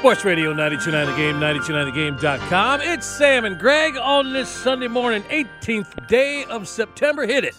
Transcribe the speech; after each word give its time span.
Sports 0.00 0.24
Radio 0.24 0.54
929 0.54 1.06
The 1.06 1.14
Game, 1.14 1.36
929thegame.com. 1.36 2.80
It's 2.80 3.06
Sam 3.06 3.44
and 3.44 3.58
Greg 3.58 3.98
on 3.98 4.32
this 4.32 4.48
Sunday 4.48 4.88
morning, 4.88 5.22
18th 5.24 6.08
day 6.08 6.46
of 6.46 6.66
September. 6.66 7.26
Hit 7.26 7.44
it. 7.44 7.54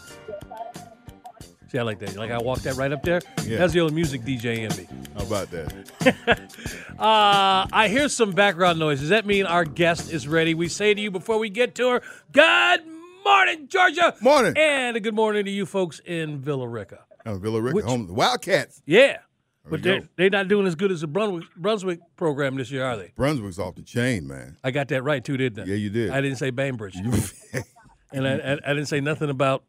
See, 1.68 1.78
I 1.78 1.84
like 1.84 2.00
that. 2.00 2.16
Like 2.16 2.32
I 2.32 2.40
walked 2.40 2.64
that 2.64 2.78
right 2.78 2.92
up 2.92 3.04
there. 3.04 3.22
Yeah. 3.46 3.60
That's 3.60 3.74
the 3.74 3.82
old 3.82 3.94
music 3.94 4.22
DJ 4.24 4.68
in 4.68 4.76
me. 4.76 4.88
How 5.16 5.24
about 5.24 5.52
that? 5.52 6.50
Uh, 6.98 7.66
I 7.74 7.88
hear 7.90 8.08
some 8.10 8.32
background 8.32 8.78
noise. 8.78 9.00
Does 9.00 9.10
that 9.10 9.26
mean 9.26 9.48
our 9.48 9.66
guest 9.66 10.14
is 10.14 10.28
ready? 10.28 10.54
We 10.54 10.68
say 10.68 10.94
to 10.94 11.02
you 11.02 11.10
before 11.10 11.40
we 11.40 11.50
get 11.50 11.74
to 11.76 11.90
her, 11.90 12.02
good 12.32 12.82
morning, 13.26 13.68
Georgia. 13.70 14.14
Morning. 14.22 14.54
And 14.56 14.96
a 14.96 15.00
good 15.00 15.16
morning 15.16 15.46
to 15.46 15.52
you 15.52 15.66
folks 15.66 16.00
in 16.06 16.40
Villa 16.40 16.68
Rica. 16.68 17.00
Oh, 17.26 17.38
Villa 17.38 17.60
Rica, 17.60 17.88
home 17.88 18.06
the 18.06 18.14
Wildcats. 18.14 18.84
Yeah. 18.86 19.18
We 19.66 19.72
But 19.72 19.84
they're, 19.84 20.02
they're 20.16 20.30
not 20.30 20.48
doing 20.48 20.66
as 20.66 20.76
good 20.76 20.92
as 20.92 21.02
the 21.02 21.08
Brunswick, 21.08 21.45
Brunswick 21.56 22.00
program 22.16 22.56
this 22.56 22.72
year, 22.72 22.84
are 22.84 22.98
they? 22.98 23.12
Brunswick's 23.16 23.59
off 23.59 23.76
the 23.76 23.84
chain, 23.84 24.28
man. 24.28 24.58
I 24.64 24.72
got 24.72 24.88
that 24.88 25.03
right 25.03 25.23
too, 25.23 25.38
didn't 25.38 25.64
I? 25.64 25.70
Yeah, 25.70 25.76
you 25.76 25.90
did. 25.90 26.09
I 26.09 26.22
didn't 26.22 26.38
say 26.38 26.50
Bainbridge. 26.50 26.95
and 28.12 28.28
I, 28.28 28.34
I, 28.34 28.53
I 28.53 28.73
didn't 28.73 28.88
say 28.88 29.02
nothing 29.02 29.30
about, 29.30 29.64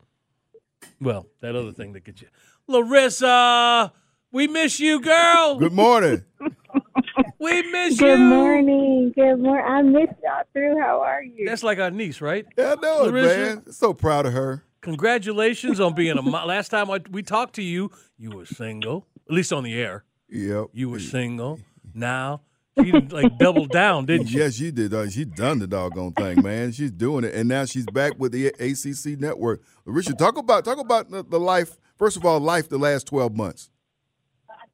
well, 1.00 1.26
that 1.40 1.54
other 1.54 1.72
thing 1.72 1.92
that 1.92 2.04
gets 2.04 2.22
you. 2.22 2.28
Lericia, 2.70 3.92
we 4.30 4.48
miss 4.48 4.80
you, 4.80 5.00
girl. 5.00 5.56
Good 5.56 5.72
morning. 5.74 6.24
We 7.38 7.62
miss 7.70 7.98
Good 7.98 8.06
you. 8.06 8.16
Good 8.16 8.20
morning. 8.20 9.12
Good 9.14 9.36
morning. 9.40 9.66
I 9.66 9.82
miss 9.82 10.08
y'all 10.22 10.44
through. 10.52 10.80
How 10.80 11.00
are 11.00 11.22
you? 11.22 11.44
That's 11.44 11.64
like 11.64 11.78
our 11.80 11.90
niece, 11.90 12.20
right? 12.20 12.46
Yeah, 12.56 12.76
I 12.78 12.80
know 12.80 13.10
Lericia? 13.10 13.64
man. 13.64 13.72
So 13.72 13.92
proud 13.92 14.26
of 14.26 14.32
her. 14.32 14.62
Congratulations 14.80 15.80
on 15.80 15.94
being 15.94 16.16
a 16.16 16.22
mom. 16.22 16.46
Last 16.46 16.70
time 16.70 16.90
I, 16.90 17.00
we 17.10 17.22
talked 17.22 17.54
to 17.56 17.62
you, 17.62 17.90
you 18.16 18.30
were 18.30 18.46
single, 18.46 19.06
at 19.32 19.36
least 19.36 19.52
on 19.52 19.64
the 19.64 19.72
air. 19.80 20.04
Yep. 20.28 20.66
You 20.74 20.90
were 20.90 21.00
single. 21.00 21.58
Now, 21.94 22.42
she 22.78 22.92
like 22.92 23.38
doubled 23.38 23.70
down, 23.70 24.04
didn't 24.04 24.26
she? 24.26 24.36
Yes, 24.38 24.54
she 24.56 24.70
did. 24.70 24.92
Uh, 24.92 25.08
She's 25.08 25.24
done 25.26 25.58
the 25.58 25.66
doggone 25.66 26.12
thing, 26.12 26.42
man. 26.42 26.72
She's 26.72 26.90
doing 26.90 27.24
it, 27.24 27.34
and 27.34 27.48
now 27.48 27.64
she's 27.64 27.86
back 27.86 28.12
with 28.18 28.32
the 28.32 28.48
ACC 28.48 29.18
network. 29.18 29.62
Richard, 29.86 30.18
talk 30.18 30.36
about 30.36 30.66
talk 30.66 30.78
about 30.78 31.10
the, 31.10 31.24
the 31.24 31.40
life. 31.40 31.78
First 31.96 32.18
of 32.18 32.26
all, 32.26 32.40
life 32.40 32.68
the 32.68 32.76
last 32.78 33.06
twelve 33.06 33.34
months. 33.34 33.70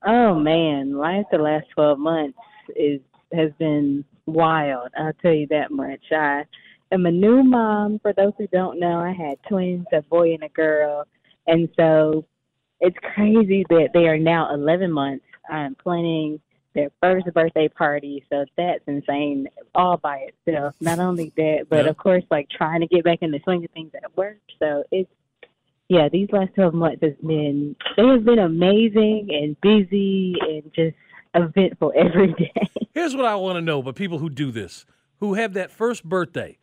oh 0.05 0.34
man, 0.34 0.97
life 0.97 1.27
the 1.31 1.38
last 1.38 1.66
twelve 1.72 2.00
months 2.00 2.38
is 2.75 3.00
has 3.32 3.50
been 3.61 4.05
wild. 4.27 4.88
I'll 4.99 5.12
tell 5.22 5.34
you 5.34 5.47
that 5.50 5.71
much. 5.71 6.03
I 6.11 6.44
am 6.91 7.06
a 7.06 7.12
new 7.12 7.44
mom. 7.44 8.00
For 8.00 8.12
those 8.12 8.32
who 8.38 8.49
don't 8.49 8.81
know, 8.81 8.99
I 8.99 9.12
had 9.12 9.38
twins, 9.49 9.87
a 9.93 10.03
boy 10.03 10.34
and 10.34 10.43
a 10.43 10.49
girl, 10.49 11.05
and 11.47 11.69
so 11.77 12.25
it's 12.81 12.97
crazy 13.15 13.65
that 13.71 13.91
they 13.94 14.06
are 14.06 14.19
now 14.19 14.53
eleven 14.55 14.93
months. 14.93 15.25
I'm 15.50 15.75
planning 15.77 16.41
their 16.75 16.91
first 17.03 17.27
birthday 17.34 17.69
party, 17.69 18.25
so 18.31 18.44
that's 18.56 18.83
insane 18.87 19.49
all 19.75 19.97
by 19.97 20.28
itself. 20.47 20.75
Not 20.81 20.99
only 20.99 21.33
that, 21.37 21.67
but 21.69 21.84
Yeah. 21.84 21.91
of 21.91 21.97
course, 21.97 22.22
like 22.31 22.49
trying 22.50 22.81
to 22.81 22.87
get 22.87 23.03
back 23.05 23.19
in 23.22 23.31
the 23.31 23.41
swing 23.44 23.65
of 23.65 23.71
things 23.71 23.91
at 23.94 24.17
work. 24.17 24.38
So 24.59 24.84
it's 24.93 25.11
yeah, 25.88 26.11
these 26.11 26.28
last 26.33 26.55
12 26.55 26.75
months 26.75 27.03
has 27.03 27.15
been 27.27 27.75
they 27.97 28.06
have 28.06 28.25
been 28.25 28.38
amazing 28.38 29.28
and 29.33 29.59
busy 29.62 30.34
and 30.41 30.62
just 30.75 30.94
eventful 31.34 31.93
every 31.97 32.34
day. 32.34 32.53
Here's 32.94 33.17
what 33.17 33.25
I 33.25 33.37
want 33.37 33.56
to 33.56 33.62
know 33.62 33.78
about 33.78 33.97
people 33.97 34.19
who 34.19 34.28
do 34.28 34.50
this, 34.50 34.84
who 35.21 35.34
have 35.34 35.55
that 35.55 35.71
first 35.71 36.05
birthday. 36.05 36.59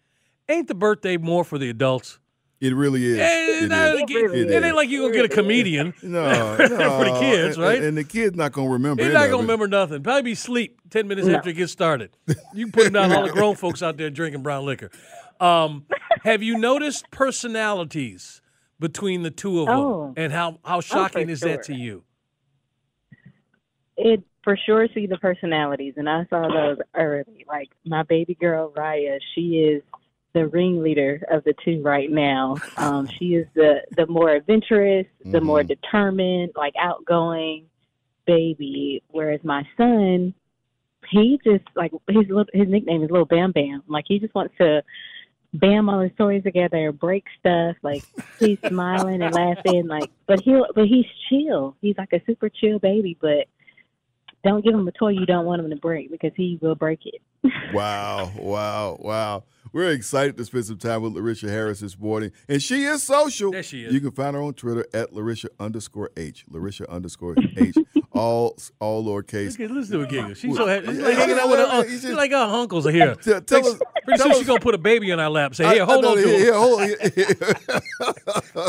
Ain't 0.47 0.67
the 0.67 0.75
birthday 0.75 1.17
more 1.17 1.43
for 1.43 1.57
the 1.57 1.69
adults? 1.71 2.19
It 2.61 2.73
really 2.73 3.05
is. 3.05 3.19
Eh, 3.19 3.63
It 3.65 3.69
not 3.69 3.89
is. 3.95 3.99
like- 4.01 4.09
really 4.09 4.39
it 4.41 4.49
is. 4.49 4.63
ain't 4.63 4.75
like 4.75 4.89
you 4.89 5.01
gonna 5.01 5.13
get 5.13 5.25
a 5.25 5.29
comedian. 5.29 5.93
No, 6.03 6.55
for 6.57 6.67
the 6.67 7.17
kids, 7.19 7.57
right? 7.57 7.81
And, 7.83 7.97
the 7.97 8.03
kid's 8.03 8.35
not 8.35 8.53
gonna 8.53 8.69
remember. 8.69 9.03
He's 9.03 9.13
any 9.13 9.19
not 9.19 9.29
gonna 9.29 9.41
remember 9.43 9.67
nothing. 9.67 10.01
Probably 10.03 10.21
be 10.21 10.35
sleep 10.35 10.79
ten 10.89 11.07
minutes 11.07 11.27
after 11.27 11.49
it 11.49 11.53
gets 11.53 11.71
started. 11.73 12.11
You 12.53 12.65
can 12.65 12.71
put 12.71 12.87
him 12.87 12.93
down. 12.93 13.11
All 13.11 13.23
the 13.27 13.31
grown 13.33 13.55
folks 13.55 13.83
out 13.83 13.97
there 13.97 14.09
drinking 14.09 14.41
brown 14.43 14.65
liquor. 14.65 14.89
Um, 15.39 15.85
have 16.23 16.41
you 16.41 16.57
noticed 16.57 17.11
personalities 17.11 18.41
between 18.79 19.23
the 19.23 19.31
two 19.31 19.59
of 19.61 19.67
them, 19.67 19.75
Oh. 19.77 20.13
and 20.15 20.31
how 20.31 20.59
how 20.63 20.79
shocking 20.81 21.29
is 21.29 21.41
that 21.41 21.63
to 21.63 21.73
you? 21.75 22.03
It 23.97 24.23
for 24.43 24.57
sure 24.65 24.87
see 24.93 25.07
the 25.07 25.17
personalities 25.17 25.93
and 25.97 26.09
I 26.09 26.25
saw 26.29 26.47
those 26.47 26.77
early. 26.95 27.45
Like 27.47 27.69
my 27.85 28.03
baby 28.03 28.35
girl 28.35 28.71
Raya, 28.75 29.19
she 29.33 29.57
is 29.59 29.81
the 30.35 30.47
ringleader 30.47 31.21
of 31.31 31.45
the 31.45 31.55
two 31.63 31.81
right 31.81 32.11
now. 32.11 32.57
Um, 32.75 33.07
she 33.07 33.35
is 33.35 33.47
the 33.55 33.81
the 33.95 34.05
more 34.05 34.29
adventurous, 34.29 35.07
the 35.23 35.39
more 35.39 35.63
determined, 35.63 36.51
like 36.55 36.73
outgoing 36.77 37.67
baby. 38.27 39.01
Whereas 39.07 39.39
my 39.45 39.63
son, 39.77 40.33
he 41.09 41.39
just 41.43 41.63
like 41.73 41.91
his 42.09 42.27
little, 42.27 42.45
his 42.53 42.67
nickname 42.67 43.01
is 43.01 43.09
Little 43.09 43.25
Bam 43.25 43.53
Bam. 43.53 43.81
Like 43.87 44.03
he 44.07 44.19
just 44.19 44.35
wants 44.35 44.53
to 44.59 44.83
bam 45.53 45.87
all 45.87 46.01
his 46.01 46.11
toys 46.17 46.43
together, 46.43 46.91
break 46.91 47.23
stuff. 47.39 47.77
Like 47.81 48.03
he's 48.37 48.59
smiling 48.67 49.21
and 49.21 49.33
laughing. 49.33 49.87
Like, 49.87 50.11
but 50.27 50.41
he'll 50.41 50.67
but 50.75 50.85
he's 50.85 51.05
chill. 51.29 51.77
He's 51.79 51.97
like 51.97 52.11
a 52.11 52.21
super 52.25 52.49
chill 52.49 52.77
baby. 52.77 53.17
But 53.21 53.47
don't 54.43 54.65
give 54.65 54.73
him 54.73 54.85
a 54.85 54.91
toy 54.91 55.11
you 55.11 55.25
don't 55.25 55.45
want 55.45 55.61
him 55.61 55.69
to 55.69 55.77
break 55.77 56.11
because 56.11 56.33
he 56.35 56.59
will 56.61 56.75
break 56.75 56.99
it. 57.05 57.21
Wow, 57.73 58.31
wow, 58.37 58.97
wow. 58.99 59.43
We're 59.75 59.89
excited 59.91 60.37
to 60.37 60.45
spend 60.45 60.63
some 60.63 60.77
time 60.77 61.01
with 61.01 61.15
Lericia 61.15 61.49
Harris 61.49 61.81
this 61.81 61.99
morning. 61.99 62.31
And 62.47 62.63
she 62.63 62.85
is 62.85 63.03
social. 63.03 63.51
There 63.51 63.61
she 63.61 63.83
is. 63.83 63.93
You 63.93 63.99
can 63.99 64.11
find 64.11 64.33
her 64.33 64.41
on 64.41 64.53
Twitter 64.53 64.85
at 64.93 65.11
Lericia 65.11 65.47
underscore 65.59 66.11
H. 66.15 66.45
Lericia 66.49 66.87
underscore 66.87 67.35
H. 67.57 67.75
all 68.13 68.55
all 68.79 69.03
lowercase. 69.03 69.59
Look 69.59 69.69
at 69.69 69.75
listen 69.75 69.91
to 69.95 69.99
her 69.99 70.05
giggle. 70.05 70.33
She's 70.33 70.55
so 70.55 70.65
happy. 70.65 70.87
She's 70.87 70.99
like 70.99 71.17
hanging 71.17 71.37
out 71.37 71.49
with 71.49 71.59
her. 71.59 71.65
yeah, 71.65 71.77
un- 71.79 71.89
She's 71.89 72.05
like 72.05 72.31
our 72.31 72.61
uncles 72.61 72.87
are 72.87 72.91
here. 72.91 73.15
Tell- 73.15 73.41
tell 73.41 73.61
Pretty 74.05 74.23
soon 74.23 74.33
she's 74.35 74.47
gonna 74.47 74.61
put 74.61 74.75
a 74.75 74.77
baby 74.77 75.09
in 75.11 75.19
our 75.19 75.29
lap. 75.29 75.53
Say, 75.55 75.67
here, 75.67 75.85
hold 75.85 76.05
on 76.05 76.15
to 76.15 76.21
here, 76.25 76.53
hold 76.53 76.79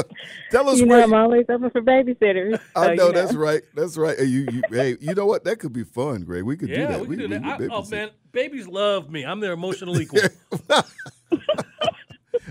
Tell 0.51 0.69
us 0.69 0.79
You 0.79 0.87
know, 0.87 0.95
where 0.95 1.05
I'm 1.05 1.15
always 1.15 1.47
open 1.49 1.71
for 1.71 1.83
babysitters. 1.83 2.61
I 2.77 2.87
so, 2.87 2.95
know 2.95 3.07
you 3.09 3.13
that's 3.13 3.35
right. 3.35 3.63
That's 3.75 3.97
right. 3.97 4.19
Hey, 4.19 4.25
you, 4.25 4.47
you, 4.51 4.63
hey, 4.71 4.97
you 5.01 5.15
know 5.15 5.27
what? 5.27 5.45
That 5.45 5.59
could 5.59 5.73
be 5.73 5.85
fun, 5.85 6.23
Greg. 6.25 6.43
We 6.43 6.57
could 6.57 6.69
do 6.69 6.77
that. 6.77 7.07
we 7.07 7.17
can 7.17 7.31
do 7.31 7.39
that. 7.39 7.59
we 7.59 7.67
I, 7.67 7.71
oh 7.71 7.85
man, 7.87 8.11
babies 8.33 8.67
love 8.67 9.11
me. 9.11 9.25
I'm 9.25 9.41
their 9.41 9.53
emotional 9.53 10.01
equal. 10.01 10.21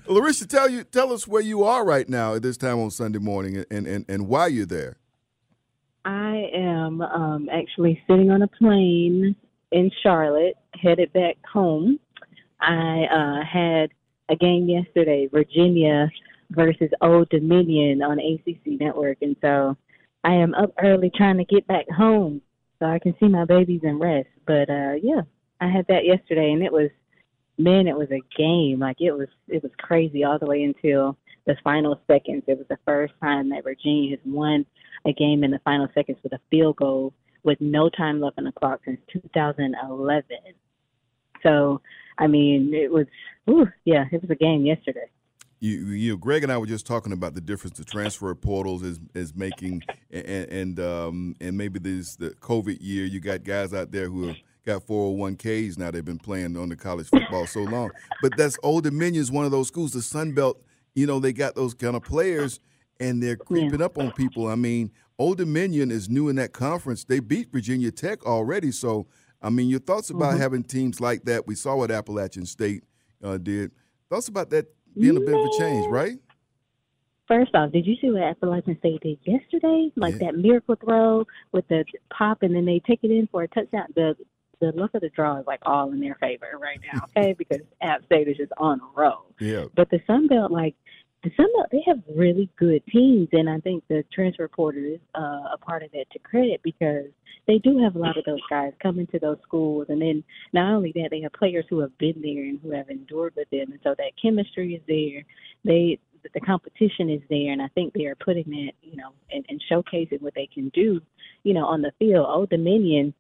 Lericia, 0.08 0.48
tell 0.48 0.70
you, 0.70 0.84
tell 0.84 1.12
us 1.12 1.28
where 1.28 1.42
you 1.42 1.64
are 1.64 1.84
right 1.84 2.08
now 2.08 2.36
at 2.36 2.44
this 2.44 2.58
time 2.58 2.80
on 2.80 2.92
Sunday 2.92 3.20
morning, 3.20 3.66
and 3.72 3.88
and 3.88 4.06
and 4.08 4.28
why 4.28 4.48
you're 4.48 4.66
there. 4.66 4.98
I 6.06 6.50
am 6.54 7.02
um, 7.02 7.50
actually 7.52 8.02
sitting 8.08 8.30
on 8.30 8.44
a 8.44 8.48
plane 8.48 9.36
in 9.72 9.92
Charlotte, 10.04 10.56
headed 10.80 11.12
back 11.14 11.38
home. 11.52 12.00
I 12.62 13.06
uh, 13.12 13.44
had 13.44 13.90
a 14.30 14.36
game 14.36 14.70
yesterday, 14.70 15.28
Virginia 15.32 16.10
versus 16.52 16.90
Old 17.02 17.30
Dominion 17.30 18.02
on 18.02 18.20
ACC 18.20 18.80
Network, 18.80 19.18
and 19.22 19.36
so 19.42 19.78
I 20.24 20.34
am 20.34 20.54
up 20.54 20.74
early 20.82 21.12
trying 21.16 21.38
to 21.38 21.46
get 21.46 21.68
back 21.68 21.90
home 21.90 22.42
so 22.80 22.86
I 22.86 23.00
can 23.00 23.16
see 23.20 23.28
my 23.28 23.46
babies 23.46 23.82
and 23.84 24.00
rest. 24.00 24.30
But 24.46 24.70
uh, 24.70 24.94
yeah, 25.02 25.22
I 25.62 25.68
had 25.68 25.86
that 25.88 26.06
yesterday, 26.06 26.52
and 26.52 26.64
it 26.64 26.72
was 26.72 26.90
man, 27.58 27.88
it 27.88 27.98
was 27.98 28.10
a 28.12 28.22
game. 28.38 28.80
Like 28.80 28.98
it 29.00 29.12
was, 29.12 29.28
it 29.48 29.64
was 29.64 29.72
crazy 29.78 30.24
all 30.24 30.40
the 30.40 30.46
way 30.46 30.64
until 30.64 31.18
the 31.46 31.56
final 31.64 32.00
seconds. 32.08 32.44
It 32.48 32.58
was 32.58 32.68
the 32.70 32.80
first 32.86 33.14
time 33.22 33.50
that 33.50 33.64
Virginia 33.64 34.12
has 34.12 34.20
won 34.26 34.66
a 35.06 35.14
game 35.14 35.44
in 35.44 35.52
the 35.52 35.60
final 35.60 35.88
seconds 35.94 36.18
with 36.24 36.34
a 36.34 36.40
field 36.50 36.78
goal 36.78 37.14
with 37.44 37.62
no 37.62 37.90
time 37.90 38.20
left 38.20 38.40
on 38.40 38.46
the 38.46 38.52
clock 38.52 38.82
since 38.86 39.00
2011. 39.12 40.24
So, 41.44 41.82
I 42.18 42.28
mean, 42.28 42.74
it 42.74 42.92
was, 42.92 43.06
whew, 43.46 43.68
yeah, 43.84 44.06
it 44.12 44.22
was 44.22 44.32
a 44.32 44.36
game 44.36 44.66
yesterday. 44.66 45.10
You, 45.60 45.88
you 45.88 46.12
know, 46.12 46.18
Greg 46.18 46.44
and 46.44 46.52
I 46.52 46.58
were 46.58 46.66
just 46.66 46.86
talking 46.86 47.14
about 47.14 47.34
the 47.34 47.42
difference 47.42 47.78
the 47.78 47.86
transfer 47.86 48.34
portals 48.36 48.84
is 48.84 49.00
is 49.14 49.36
making, 49.36 49.82
and 50.12 50.26
and 50.26 50.80
um, 50.80 51.36
and 51.40 51.58
maybe 51.58 51.80
this 51.80 52.16
the 52.16 52.32
COVID 52.32 52.78
year. 52.82 53.06
You 53.06 53.20
got 53.20 53.44
guys 53.44 53.74
out 53.74 53.92
there 53.92 54.10
who 54.10 54.28
have 54.28 54.36
got 54.66 54.86
401ks 54.86 55.78
now. 55.78 55.92
They've 55.92 56.04
been 56.04 56.20
playing 56.20 56.58
on 56.58 56.70
the 56.70 56.76
college 56.76 57.08
football 57.08 57.48
so 57.48 57.62
long, 57.62 57.92
but 58.22 58.36
that's 58.38 58.58
Old 58.64 58.84
Dominion 58.84 59.22
is 59.22 59.32
one 59.32 59.46
of 59.46 59.52
those 59.52 59.68
schools. 59.68 59.94
The 59.94 60.02
Sun 60.02 60.34
Belt, 60.34 60.62
you 60.94 61.06
know, 61.06 61.20
they 61.20 61.34
got 61.34 61.56
those 61.56 61.74
kind 61.74 61.96
of 61.96 62.04
players, 62.04 62.60
and 63.00 63.24
they're 63.24 63.38
creeping 63.38 63.80
yeah. 63.80 63.86
up 63.86 63.98
on 63.98 64.12
people. 64.12 64.48
I 64.48 64.56
mean, 64.56 64.92
Old 65.18 65.38
Dominion 65.38 65.90
is 65.90 66.10
new 66.10 66.28
in 66.28 66.36
that 66.36 66.52
conference. 66.52 67.06
They 67.06 67.22
beat 67.22 67.52
Virginia 67.52 67.92
Tech 67.92 68.26
already, 68.26 68.72
so 68.72 69.08
I 69.42 69.50
mean, 69.50 69.70
your 69.70 69.80
thoughts 69.80 70.10
about 70.10 70.32
mm-hmm. 70.34 70.42
having 70.42 70.64
teams 70.64 71.00
like 71.00 71.24
that? 71.26 71.46
We 71.46 71.54
saw 71.54 71.76
what 71.76 71.92
Appalachian 71.92 72.48
State 72.48 72.84
uh, 73.24 73.38
did. 73.38 73.72
Thoughts 74.10 74.28
about 74.28 74.50
that 74.50 74.66
being 75.00 75.18
a 75.18 75.20
bit 75.20 75.34
of 75.34 75.46
a 75.46 75.58
change, 75.58 75.88
right? 75.90 76.18
First 77.28 77.56
off, 77.56 77.72
did 77.72 77.88
you 77.88 77.96
see 78.00 78.12
what 78.12 78.22
Appalachian 78.22 78.78
State 78.80 79.02
did 79.02 79.18
yesterday? 79.24 79.92
Like 79.96 80.14
yeah. 80.14 80.28
that 80.28 80.38
miracle 80.38 80.76
throw 80.76 81.26
with 81.52 81.68
the 81.70 81.84
pop, 82.16 82.44
and 82.44 82.56
then 82.56 82.66
they 82.66 82.82
take 82.86 83.00
it 83.04 83.12
in 83.12 83.28
for 83.32 83.44
a 83.44 83.48
touchdown. 83.48 83.88
The 83.96 84.16
the 84.62 84.72
look 84.74 84.94
of 84.94 85.02
the 85.02 85.10
draw 85.10 85.38
is 85.40 85.48
like 85.48 85.62
all 85.66 85.92
in 85.92 86.00
their 86.00 86.16
favor 86.16 86.58
right 86.60 86.80
now, 86.94 87.06
okay? 87.06 87.34
because 87.38 87.62
App 87.82 88.06
State 88.06 88.28
is 88.28 88.38
just 88.38 88.52
on 88.58 88.80
a 88.80 89.00
roll. 89.00 89.26
Yeah. 89.40 89.66
But 89.76 89.90
the 89.90 90.00
Sun 90.08 90.28
Belt, 90.28 90.52
like 90.52 90.76
Sun 91.36 91.48
Belt, 91.56 91.68
they 91.72 91.84
have 91.88 92.00
really 92.16 92.50
good 92.58 92.84
teams, 92.92 93.30
and 93.32 93.50
I 93.50 93.60
think 93.60 93.84
the 93.88 94.04
transfer 94.14 94.48
portal 94.48 94.84
is 94.84 95.00
uh, 95.16 95.54
a 95.54 95.58
part 95.60 95.84
of 95.84 95.92
that 95.92 96.06
to 96.12 96.20
credit 96.20 96.62
because 96.64 97.06
they 97.48 97.58
do 97.60 97.78
have 97.84 97.96
a 97.96 98.00
lot 98.00 98.18
of 98.18 98.26
those 98.26 98.42
guys 98.50 98.74
coming 98.82 99.08
to 99.08 99.20
those 99.20 99.38
schools, 99.44 99.88
and 99.90 100.02
then 100.02 100.24
not 100.54 100.74
only 100.74 100.92
that, 100.96 101.10
they 101.12 101.22
have 101.22 101.34
players 101.34 101.66
who 101.70 101.80
have 101.80 101.98
been 101.98 102.22
there 102.22 102.44
and 102.44 102.60
who 102.62 102.72
have 102.72 102.90
endured 102.90 103.34
with 103.36 103.50
them, 103.50 103.72
and 103.72 103.80
so 103.84 103.96
that 103.98 104.12
chemistry 104.22 104.76
is 104.76 104.82
there. 104.88 105.24
They 105.64 106.00
the 106.34 106.40
competition 106.40 107.10
is 107.10 107.22
there, 107.30 107.52
and 107.52 107.62
I 107.62 107.68
think 107.70 107.94
they 107.94 108.06
are 108.06 108.16
putting 108.16 108.50
that, 108.50 108.72
you 108.82 108.98
know, 108.98 109.12
and, 109.32 109.46
and 109.48 109.64
showcasing 109.72 110.22
what 110.22 110.34
they 110.34 110.50
can 110.52 110.70
do, 110.70 111.00
you 111.44 111.54
know, 111.54 111.66
on 111.66 111.84
the 111.84 111.92
field. 112.00 112.26
Old 112.28 112.50
Dominion, 112.50 113.14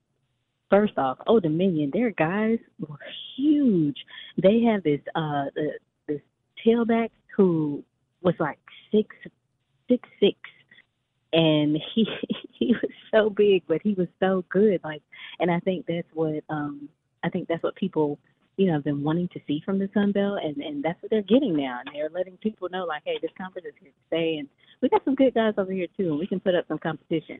first 0.71 0.97
off, 0.97 1.19
Old 1.27 1.43
Dominion, 1.43 1.91
their 1.93 2.09
guys 2.09 2.57
were 2.79 2.97
huge. 3.37 3.97
They 4.41 4.61
have 4.61 4.81
this 4.83 5.01
uh 5.13 5.45
this 6.07 6.21
tailback 6.65 7.11
who 7.35 7.83
was 8.25 8.35
like 8.39 8.59
six 8.91 9.15
six 9.87 10.09
six 10.19 10.37
and 11.35 11.77
he 11.93 12.07
he 12.59 12.73
was 12.81 12.91
so 13.11 13.29
big, 13.29 13.63
but 13.67 13.81
he 13.83 13.93
was 13.93 14.07
so 14.19 14.43
good. 14.49 14.79
Like, 14.83 15.03
and 15.39 15.51
I 15.51 15.59
think 15.59 15.85
that's 15.87 16.07
what 16.13 16.43
um 16.49 16.89
I 17.23 17.29
think 17.29 17.47
that's 17.47 17.61
what 17.63 17.75
people 17.75 18.17
you 18.57 18.67
know 18.67 18.73
have 18.73 18.83
been 18.83 19.03
wanting 19.03 19.27
to 19.29 19.39
see 19.45 19.61
from 19.63 19.77
the 19.77 19.89
Sun 19.93 20.13
Belt, 20.13 20.39
and 20.43 20.57
and 20.57 20.83
that's 20.83 21.01
what 21.03 21.11
they're 21.11 21.21
getting 21.21 21.55
now. 21.55 21.79
And 21.85 21.93
they're 21.93 22.09
letting 22.09 22.37
people 22.37 22.69
know 22.71 22.85
like, 22.85 23.03
hey, 23.05 23.19
this 23.21 23.31
conference 23.37 23.67
is 23.67 23.73
here 23.79 23.91
to 23.91 23.97
stay, 24.07 24.37
and 24.37 24.47
we 24.81 24.89
got 24.89 25.03
some 25.05 25.15
good 25.15 25.33
guys 25.33 25.53
over 25.57 25.71
here 25.71 25.87
too, 25.97 26.09
and 26.09 26.19
we 26.19 26.27
can 26.27 26.39
put 26.39 26.55
up 26.55 26.65
some 26.67 26.79
competition. 26.79 27.39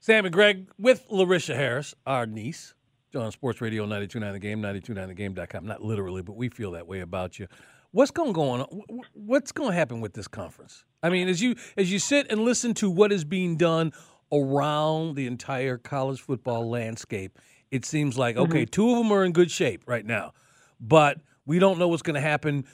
Sam 0.00 0.24
and 0.24 0.32
Greg 0.32 0.68
with 0.78 1.08
Lericia 1.10 1.54
Harris, 1.54 1.94
our 2.06 2.26
niece. 2.26 2.74
on 3.14 3.30
Sports 3.30 3.60
Radio 3.60 3.84
929 3.84 4.32
The 4.32 4.38
Game, 4.40 4.60
929thegame.com. 4.60 5.64
Not 5.64 5.82
literally, 5.82 6.22
but 6.22 6.34
we 6.34 6.48
feel 6.48 6.72
that 6.72 6.88
way 6.88 7.00
about 7.00 7.38
you. 7.38 7.46
What's 7.92 8.10
going 8.10 8.34
on? 8.34 8.66
What's 9.12 9.52
going 9.52 9.70
to 9.70 9.76
happen 9.76 10.00
with 10.00 10.14
this 10.14 10.26
conference? 10.26 10.84
I 11.02 11.10
mean, 11.10 11.28
as 11.28 11.42
you 11.42 11.56
as 11.76 11.92
you 11.92 11.98
sit 11.98 12.30
and 12.30 12.40
listen 12.40 12.72
to 12.74 12.90
what 12.90 13.12
is 13.12 13.24
being 13.24 13.56
done 13.56 13.92
around 14.32 15.14
the 15.14 15.26
entire 15.26 15.76
college 15.76 16.20
football 16.20 16.68
landscape, 16.70 17.38
it 17.70 17.84
seems 17.84 18.16
like 18.16 18.36
okay, 18.36 18.62
mm-hmm. 18.62 18.70
two 18.70 18.90
of 18.90 18.96
them 18.96 19.12
are 19.12 19.24
in 19.24 19.32
good 19.32 19.50
shape 19.50 19.84
right 19.86 20.06
now, 20.06 20.32
but 20.80 21.18
we 21.44 21.58
don't 21.58 21.78
know 21.78 21.88
what's 21.88 22.02
going 22.02 22.14
to 22.14 22.20
happen. 22.20 22.64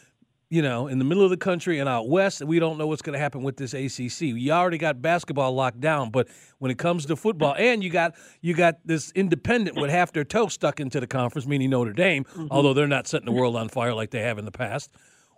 You 0.50 0.62
know, 0.62 0.86
in 0.86 0.98
the 0.98 1.04
middle 1.04 1.24
of 1.24 1.28
the 1.28 1.36
country 1.36 1.78
and 1.78 1.86
out 1.86 2.08
west, 2.08 2.42
we 2.42 2.58
don't 2.58 2.78
know 2.78 2.86
what's 2.86 3.02
going 3.02 3.12
to 3.12 3.18
happen 3.18 3.42
with 3.42 3.58
this 3.58 3.74
ACC. 3.74 4.22
You 4.22 4.52
already 4.52 4.78
got 4.78 5.02
basketball 5.02 5.52
locked 5.52 5.78
down, 5.78 6.10
but 6.10 6.26
when 6.58 6.70
it 6.70 6.78
comes 6.78 7.04
to 7.06 7.16
football, 7.16 7.54
and 7.58 7.84
you 7.84 7.90
got 7.90 8.14
you 8.40 8.54
got 8.54 8.76
this 8.84 9.10
independent 9.12 9.76
with 9.76 9.90
half 9.90 10.12
their 10.12 10.24
toe 10.24 10.46
stuck 10.46 10.80
into 10.80 11.00
the 11.00 11.06
conference, 11.06 11.46
meaning 11.46 11.70
Notre 11.70 11.92
Dame, 11.92 12.24
mm-hmm. 12.24 12.46
although 12.50 12.72
they're 12.72 12.86
not 12.86 13.06
setting 13.08 13.26
the 13.26 13.32
world 13.32 13.56
on 13.56 13.68
fire 13.68 13.92
like 13.92 14.10
they 14.10 14.22
have 14.22 14.38
in 14.38 14.44
the 14.44 14.52
past. 14.52 14.90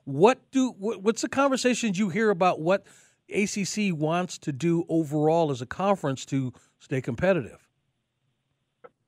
What 0.04 0.50
do 0.50 0.70
what, 0.78 1.02
what's 1.02 1.22
the 1.22 1.28
conversations 1.28 1.98
you 1.98 2.08
hear 2.08 2.30
about 2.30 2.60
what 2.60 2.86
ACC 3.32 3.92
wants 3.92 4.38
to 4.38 4.52
do 4.52 4.84
overall 4.88 5.50
as 5.50 5.62
a 5.62 5.66
conference 5.66 6.24
to 6.26 6.52
stay 6.78 7.00
competitive? 7.00 7.68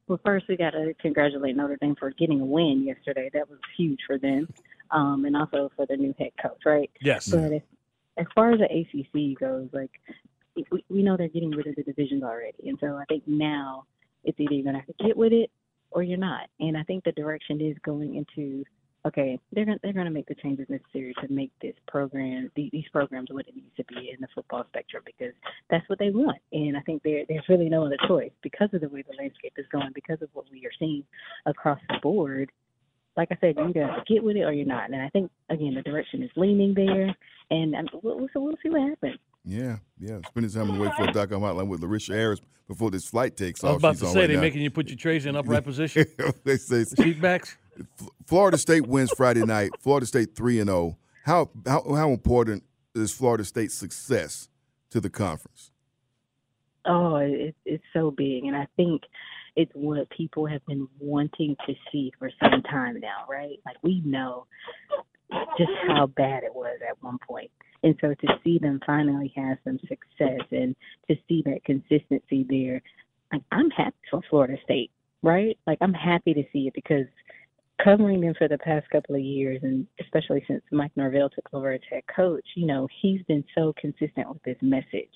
Well, 0.09 0.21
first 0.25 0.47
we 0.49 0.57
got 0.57 0.71
to 0.71 0.95
congratulate 1.01 1.57
Notre 1.57 1.77
Dame 1.77 1.97
for 1.97 2.11
getting 2.11 2.41
a 2.41 2.45
win 2.45 2.85
yesterday. 2.85 3.31
That 3.33 3.49
was 3.49 3.59
huge 3.77 4.01
for 4.07 4.19
them, 4.19 4.49
um, 4.91 5.25
and 5.25 5.37
also 5.37 5.71
for 5.77 5.87
their 5.87 5.97
new 5.97 6.15
head 6.19 6.33
coach, 6.41 6.61
right? 6.67 6.91
Yes. 7.01 7.29
But 7.29 7.53
as, 7.53 7.63
as 8.19 8.27
far 8.35 8.53
as 8.53 8.61
the 8.61 8.67
ACC 8.67 9.39
goes, 9.39 9.69
like 9.73 9.91
we, 10.71 10.85
we 10.89 11.03
know 11.03 11.17
they're 11.17 11.29
getting 11.29 11.51
rid 11.51 11.67
of 11.67 11.77
the 11.77 11.83
divisions 11.83 12.23
already, 12.23 12.69
and 12.69 12.79
so 12.81 12.97
I 12.97 13.05
think 13.09 13.23
now 13.27 13.85
it's 14.25 14.39
either 14.39 14.53
you're 14.53 14.65
gonna 14.65 14.79
have 14.79 14.97
to 14.97 15.05
get 15.05 15.17
with 15.17 15.33
it 15.33 15.51
or 15.93 16.03
you're 16.03 16.19
not. 16.19 16.49
And 16.61 16.77
I 16.77 16.83
think 16.83 17.05
the 17.05 17.13
direction 17.13 17.61
is 17.61 17.77
going 17.85 18.17
into 18.17 18.65
okay, 19.07 19.39
they're 19.53 19.65
gonna 19.65 19.79
they're 19.83 19.93
gonna 19.93 20.11
make 20.11 20.27
the 20.27 20.35
changes 20.37 20.67
necessary 20.69 21.15
to 21.21 21.33
make 21.33 21.51
this 21.61 21.75
program 21.89 22.51
these 22.55 22.85
programs 22.93 23.29
what 23.31 23.47
it 23.49 23.57
needs 23.57 23.75
to 23.77 23.85
be 23.85 24.11
in 24.11 24.21
the 24.21 24.29
football 24.35 24.65
spectrum 24.69 25.03
because 25.05 25.33
that's 25.71 25.89
what 25.89 25.99
they 25.99 26.11
want. 26.11 26.39
And 26.53 26.77
I 26.77 26.81
think 26.81 27.03
there 27.03 27.25
there's 27.29 27.49
really 27.49 27.69
no 27.69 27.85
other 27.85 27.99
choice 28.07 28.33
because 28.43 28.69
of 28.73 28.81
the 28.81 28.89
way 28.89 29.03
the 29.03 29.17
landscape 29.17 29.55
is 29.57 29.67
going, 29.73 29.91
because 29.95 30.23
of 30.23 30.29
what 30.33 30.47
we 30.51 30.65
are 30.67 30.73
seeing 30.79 31.05
across 31.47 31.81
the 31.89 31.99
board. 32.03 32.51
Like 33.15 33.29
I 33.31 33.37
said, 33.43 33.57
you 33.59 33.69
either 33.69 34.03
get 34.07 34.25
with 34.25 34.37
it 34.37 34.43
or 34.43 34.53
you're 34.53 34.67
not. 34.67 34.91
And 34.91 35.03
I 35.03 35.09
think 35.11 35.31
again 35.51 35.75
the 35.75 35.83
direction 35.83 36.23
is 36.23 36.31
leaning 36.37 36.75
there, 36.75 37.15
and 37.51 37.75
um, 37.75 37.89
we'll, 38.03 38.29
so 38.33 38.41
we'll 38.41 38.57
see 38.63 38.71
what 38.71 38.89
happens. 38.89 39.19
Yeah, 39.45 39.79
yeah. 39.99 40.19
Spending 40.29 40.53
time 40.53 40.71
in 40.71 40.79
the 40.79 40.85
wakeford.com 40.89 41.43
hotline 41.43 41.67
with 41.67 41.81
Lericia 41.81 42.15
Harris 42.15 42.41
before 42.69 42.91
this 42.91 43.05
flight 43.07 43.37
takes 43.37 43.65
off. 43.65 43.71
I 43.71 43.73
was 43.73 43.81
about 43.81 43.93
She's 43.95 44.01
to 44.01 44.07
say 44.07 44.27
they're 44.29 44.37
right 44.37 44.43
making 44.43 44.63
you 44.63 44.71
put 44.71 44.89
your 44.89 44.97
trays 44.97 45.27
in 45.27 45.37
upright 45.37 45.65
position. 45.65 46.07
they 46.45 46.57
say 46.57 46.85
seat 46.85 47.21
backs. 47.21 47.57
Florida 48.27 48.59
State 48.59 48.87
wins 48.87 49.11
Friday 49.17 49.45
night. 49.45 49.71
Florida 49.81 50.07
State 50.07 50.35
three 50.35 50.59
and 50.61 50.69
zero. 50.69 50.79
Oh. 50.79 50.97
How 51.25 51.51
how 51.67 51.95
how 51.95 52.11
important 52.11 52.65
is 52.95 53.13
Florida 53.13 53.45
State's 53.45 53.75
success 53.75 54.49
to 54.91 55.01
the 55.01 55.11
conference? 55.11 55.71
Oh, 56.85 57.17
it, 57.17 57.55
it's 57.65 57.85
so 57.93 58.11
big, 58.11 58.45
and 58.45 58.57
I 58.57 58.67
think 58.77 59.03
it's 59.55 59.71
what 59.75 60.09
people 60.11 60.47
have 60.47 60.65
been 60.67 60.89
wanting 60.99 61.57
to 61.67 61.75
see 61.91 62.13
for 62.19 62.31
some 62.41 62.63
time 62.63 62.99
now, 63.01 63.25
right? 63.29 63.59
Like 63.67 63.77
we 63.83 64.01
know 64.05 64.47
just 65.59 65.71
how 65.87 66.07
bad 66.07 66.43
it 66.43 66.55
was 66.55 66.79
at 66.89 67.03
one 67.03 67.19
point. 67.27 67.51
And 67.83 67.97
so 68.01 68.15
to 68.15 68.39
see 68.45 68.59
them 68.59 68.81
finally 68.87 69.33
have 69.37 69.59
some 69.65 69.79
success 69.81 70.47
and 70.51 70.77
to 71.09 71.17
see 71.29 71.43
that 71.47 71.65
consistency 71.65 72.47
there, 72.49 72.83
like 73.33 73.43
I'm 73.51 73.71
happy 73.71 73.97
for 74.11 74.21
Florida 74.31 74.57
State, 74.65 74.91
right? 75.23 75.59
Like 75.67 75.79
I'm 75.81 75.95
happy 75.95 76.35
to 76.35 76.45
see 76.53 76.69
it 76.69 76.75
because 76.75 77.07
covering 77.83 78.21
them 78.21 78.35
for 78.37 78.49
the 78.49 78.59
past 78.59 78.89
couple 78.91 79.15
of 79.15 79.21
years, 79.21 79.61
and 79.63 79.87
especially 80.01 80.45
since 80.47 80.63
Mike 80.71 80.93
Norvell 80.97 81.31
took 81.31 81.49
over 81.53 81.73
as 81.73 81.81
head 81.91 82.03
coach, 82.15 82.45
you 82.57 82.67
know, 82.67 82.89
he's 83.01 83.23
been 83.23 83.45
so 83.55 83.73
consistent 83.81 84.29
with 84.29 84.43
this 84.45 84.59
message 84.61 85.11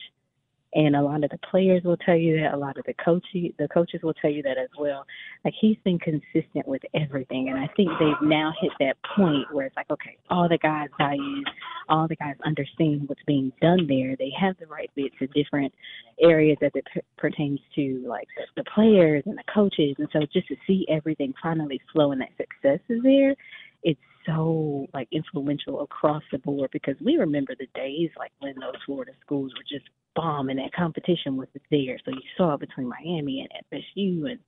and 0.74 0.96
a 0.96 1.00
lot 1.00 1.24
of 1.24 1.30
the 1.30 1.38
players 1.50 1.82
will 1.84 1.96
tell 1.96 2.16
you 2.16 2.40
that. 2.40 2.54
A 2.54 2.56
lot 2.56 2.76
of 2.76 2.84
the 2.84 2.94
coaches, 2.94 3.52
the 3.58 3.68
coaches 3.68 4.00
will 4.02 4.14
tell 4.14 4.30
you 4.30 4.42
that 4.42 4.58
as 4.58 4.68
well. 4.78 5.04
Like 5.44 5.54
he's 5.60 5.76
been 5.84 5.98
consistent 5.98 6.66
with 6.66 6.82
everything, 6.94 7.48
and 7.48 7.58
I 7.58 7.68
think 7.76 7.90
they've 7.98 8.28
now 8.28 8.52
hit 8.60 8.72
that 8.80 8.96
point 9.16 9.52
where 9.52 9.66
it's 9.66 9.76
like, 9.76 9.90
okay, 9.90 10.16
all 10.30 10.48
the 10.48 10.58
guys 10.58 10.88
buy 10.98 11.14
in, 11.14 11.44
all 11.88 12.08
the 12.08 12.16
guys 12.16 12.34
understand 12.44 13.08
what's 13.08 13.22
being 13.26 13.52
done 13.60 13.86
there. 13.86 14.16
They 14.16 14.32
have 14.38 14.56
the 14.58 14.66
right 14.66 14.90
bits 14.94 15.14
of 15.20 15.32
different 15.32 15.72
areas 16.20 16.58
as 16.62 16.72
it 16.74 16.84
p- 16.92 17.00
pertains 17.16 17.60
to 17.76 18.04
like 18.06 18.28
the 18.56 18.64
players 18.64 19.22
and 19.26 19.38
the 19.38 19.44
coaches, 19.52 19.94
and 19.98 20.08
so 20.12 20.20
just 20.32 20.48
to 20.48 20.56
see 20.66 20.86
everything 20.88 21.32
finally 21.42 21.80
flow 21.92 22.12
and 22.12 22.20
that 22.20 22.30
success 22.36 22.80
is 22.88 23.02
there, 23.02 23.34
it's 23.82 24.00
so 24.26 24.86
like 24.92 25.08
influential 25.12 25.82
across 25.82 26.22
the 26.32 26.38
board 26.38 26.68
because 26.72 26.96
we 27.00 27.16
remember 27.16 27.54
the 27.58 27.68
days 27.74 28.10
like 28.18 28.32
when 28.40 28.54
those 28.60 28.74
Florida 28.84 29.12
schools 29.24 29.52
were 29.56 29.62
just 29.62 29.88
bomb 30.16 30.48
and 30.48 30.58
that 30.58 30.72
competition 30.72 31.36
was 31.36 31.48
there. 31.70 31.98
So 32.04 32.10
you 32.10 32.22
saw 32.36 32.54
it 32.54 32.60
between 32.60 32.88
Miami 32.88 33.46
and 33.46 33.50
FSU 33.72 34.28
and 34.30 34.40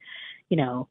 you 0.48 0.56
know 0.56 0.88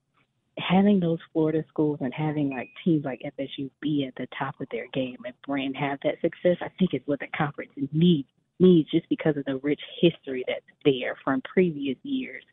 having 0.57 0.99
those 0.99 1.19
Florida 1.33 1.63
schools 1.67 1.99
and 2.01 2.13
having 2.13 2.49
like 2.49 2.69
teams 2.83 3.05
like 3.05 3.21
FSU 3.37 3.69
be 3.81 4.05
at 4.07 4.15
the 4.15 4.27
top 4.37 4.59
of 4.61 4.67
their 4.71 4.87
game 4.93 5.17
and 5.25 5.33
brand 5.45 5.75
have 5.77 5.99
that 6.03 6.15
success, 6.21 6.57
I 6.61 6.69
think 6.79 6.93
is 6.93 7.01
what 7.05 7.19
the 7.19 7.27
conference 7.37 7.71
needs 7.91 8.27
needs 8.59 8.89
just 8.89 9.07
because 9.09 9.37
of 9.37 9.45
the 9.45 9.57
rich 9.57 9.81
history 10.01 10.43
that's 10.47 10.65
there 10.83 11.15
from 11.23 11.41
previous 11.41 11.97
years 12.03 12.43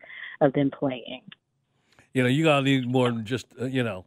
of 0.40 0.52
them 0.52 0.70
playing. 0.70 1.22
You 2.12 2.22
know, 2.22 2.28
you 2.28 2.44
gotta 2.44 2.62
need 2.64 2.86
more 2.86 3.10
than 3.10 3.24
just 3.24 3.46
uh, 3.60 3.66
you 3.66 3.82
know 3.82 4.04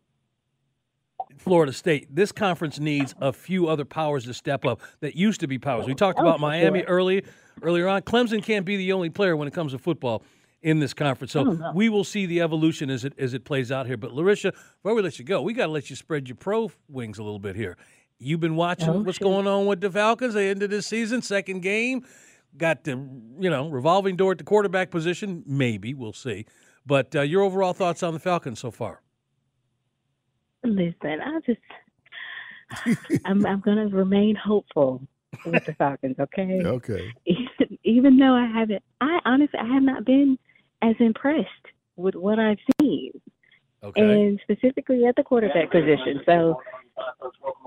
Florida 1.37 1.73
State. 1.73 2.13
This 2.13 2.31
conference 2.31 2.79
needs 2.79 3.15
a 3.19 3.33
few 3.33 3.67
other 3.67 3.85
powers 3.85 4.25
to 4.25 4.33
step 4.33 4.65
up 4.65 4.81
that 5.01 5.15
used 5.15 5.41
to 5.41 5.47
be 5.47 5.57
powers. 5.57 5.85
We 5.87 5.95
talked 5.95 6.19
about 6.19 6.39
Miami 6.39 6.83
early 6.83 7.23
earlier 7.61 7.87
on. 7.87 8.01
Clemson 8.03 8.43
can't 8.43 8.65
be 8.65 8.77
the 8.77 8.93
only 8.93 9.09
player 9.09 9.35
when 9.35 9.47
it 9.47 9.53
comes 9.53 9.71
to 9.73 9.77
football. 9.77 10.23
in 10.63 10.79
this 10.79 10.93
conference. 10.93 11.31
So 11.33 11.45
Oh, 11.47 11.71
we 11.75 11.87
will 11.87 12.03
see 12.03 12.25
the 12.25 12.41
evolution 12.41 12.89
as 12.89 13.05
it 13.05 13.13
as 13.19 13.33
it 13.35 13.45
plays 13.45 13.71
out 13.71 13.85
here. 13.85 13.95
But 13.97 14.11
Lericia, 14.11 14.51
before 14.81 14.95
we 14.95 15.01
let 15.03 15.19
you 15.19 15.23
go, 15.25 15.41
we 15.41 15.53
got 15.53 15.67
to 15.67 15.71
let 15.71 15.89
you 15.89 15.95
spread 15.95 16.27
your 16.27 16.35
pro 16.35 16.71
wings 16.89 17.19
a 17.19 17.23
little 17.23 17.39
bit 17.39 17.55
here. 17.55 17.77
You've 18.19 18.39
been 18.39 18.55
watching 18.55 18.89
Oh, 18.89 18.99
what's 19.03 19.19
shoot. 19.19 19.23
going 19.23 19.45
on 19.47 19.67
with 19.67 19.81
the 19.81 19.91
Falcons. 19.91 20.33
They 20.33 20.49
ended 20.49 20.71
this 20.71 20.87
season, 20.87 21.21
second 21.21 21.61
game, 21.61 22.03
got 22.57 22.83
the 22.85 22.91
you 23.39 23.49
know 23.51 23.69
revolving 23.69 24.15
door 24.15 24.31
at 24.31 24.39
the 24.39 24.43
quarterback 24.43 24.89
position. 24.89 25.43
Maybe 25.45 25.93
we'll 25.93 26.11
see. 26.13 26.45
But 26.87 27.15
uh, 27.15 27.21
your 27.21 27.43
overall 27.43 27.73
thoughts 27.73 28.01
on 28.01 28.13
the 28.13 28.19
Falcons 28.19 28.59
so 28.59 28.71
far? 28.71 29.01
Listen, 30.63 31.21
I 31.21 31.39
just, 31.45 31.59
I'm, 33.25 33.45
I'm 33.45 33.59
going 33.59 33.77
to 33.77 33.95
remain 33.95 34.35
hopeful 34.35 35.07
with 35.45 35.65
the 35.65 35.73
Falcons, 35.73 36.15
okay? 36.19 36.61
Okay. 36.65 37.13
Even, 37.87 37.97
even 37.97 38.17
though 38.17 38.33
I 38.35 38.45
haven't, 38.47 38.83
I 39.01 39.19
honestly, 39.25 39.59
I 39.59 39.65
have 39.73 39.83
not 39.83 40.05
been 40.05 40.37
as 40.81 40.95
impressed 40.99 41.47
with 41.95 42.15
what 42.15 42.39
I've 42.39 42.57
seen, 42.81 43.11
Okay. 43.83 44.01
and 44.01 44.39
specifically 44.43 45.05
at 45.05 45.15
the 45.15 45.23
quarterback 45.23 45.71
position. 45.71 46.21
So 46.25 46.61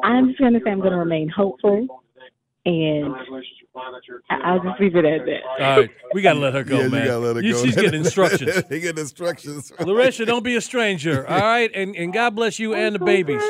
I'm 0.04 0.28
just 0.28 0.38
going 0.40 0.52
to 0.54 0.60
say 0.64 0.70
I'm 0.70 0.80
going 0.80 0.92
to 0.92 0.98
remain 0.98 1.28
hopeful, 1.28 2.02
and 2.66 3.14
I- 4.28 4.40
I'll 4.44 4.60
just 4.62 4.80
leave 4.80 4.96
it 4.96 5.04
at 5.04 5.24
that. 5.24 5.40
All 5.64 5.80
right, 5.80 5.90
we 6.14 6.22
got 6.22 6.34
to 6.34 6.40
let 6.40 6.54
her 6.54 6.64
go, 6.64 6.80
yeah, 6.80 6.88
man. 6.88 7.00
you 7.02 7.06
gotta 7.08 7.18
let 7.20 7.36
her 7.36 7.42
You- 7.42 7.52
go. 7.54 7.64
She's 7.64 7.74
getting 7.76 7.94
instructions. 8.04 8.64
they 8.64 8.80
get 8.80 8.98
instructions. 8.98 9.70
Lericia, 9.78 10.26
don't 10.26 10.44
be 10.44 10.56
a 10.56 10.60
stranger. 10.60 11.26
All 11.28 11.38
right, 11.40 11.70
and 11.74 11.96
and 11.96 12.12
God 12.12 12.34
bless 12.36 12.58
you 12.58 12.74
and 12.74 12.94
the 12.94 12.98
babies. 12.98 13.42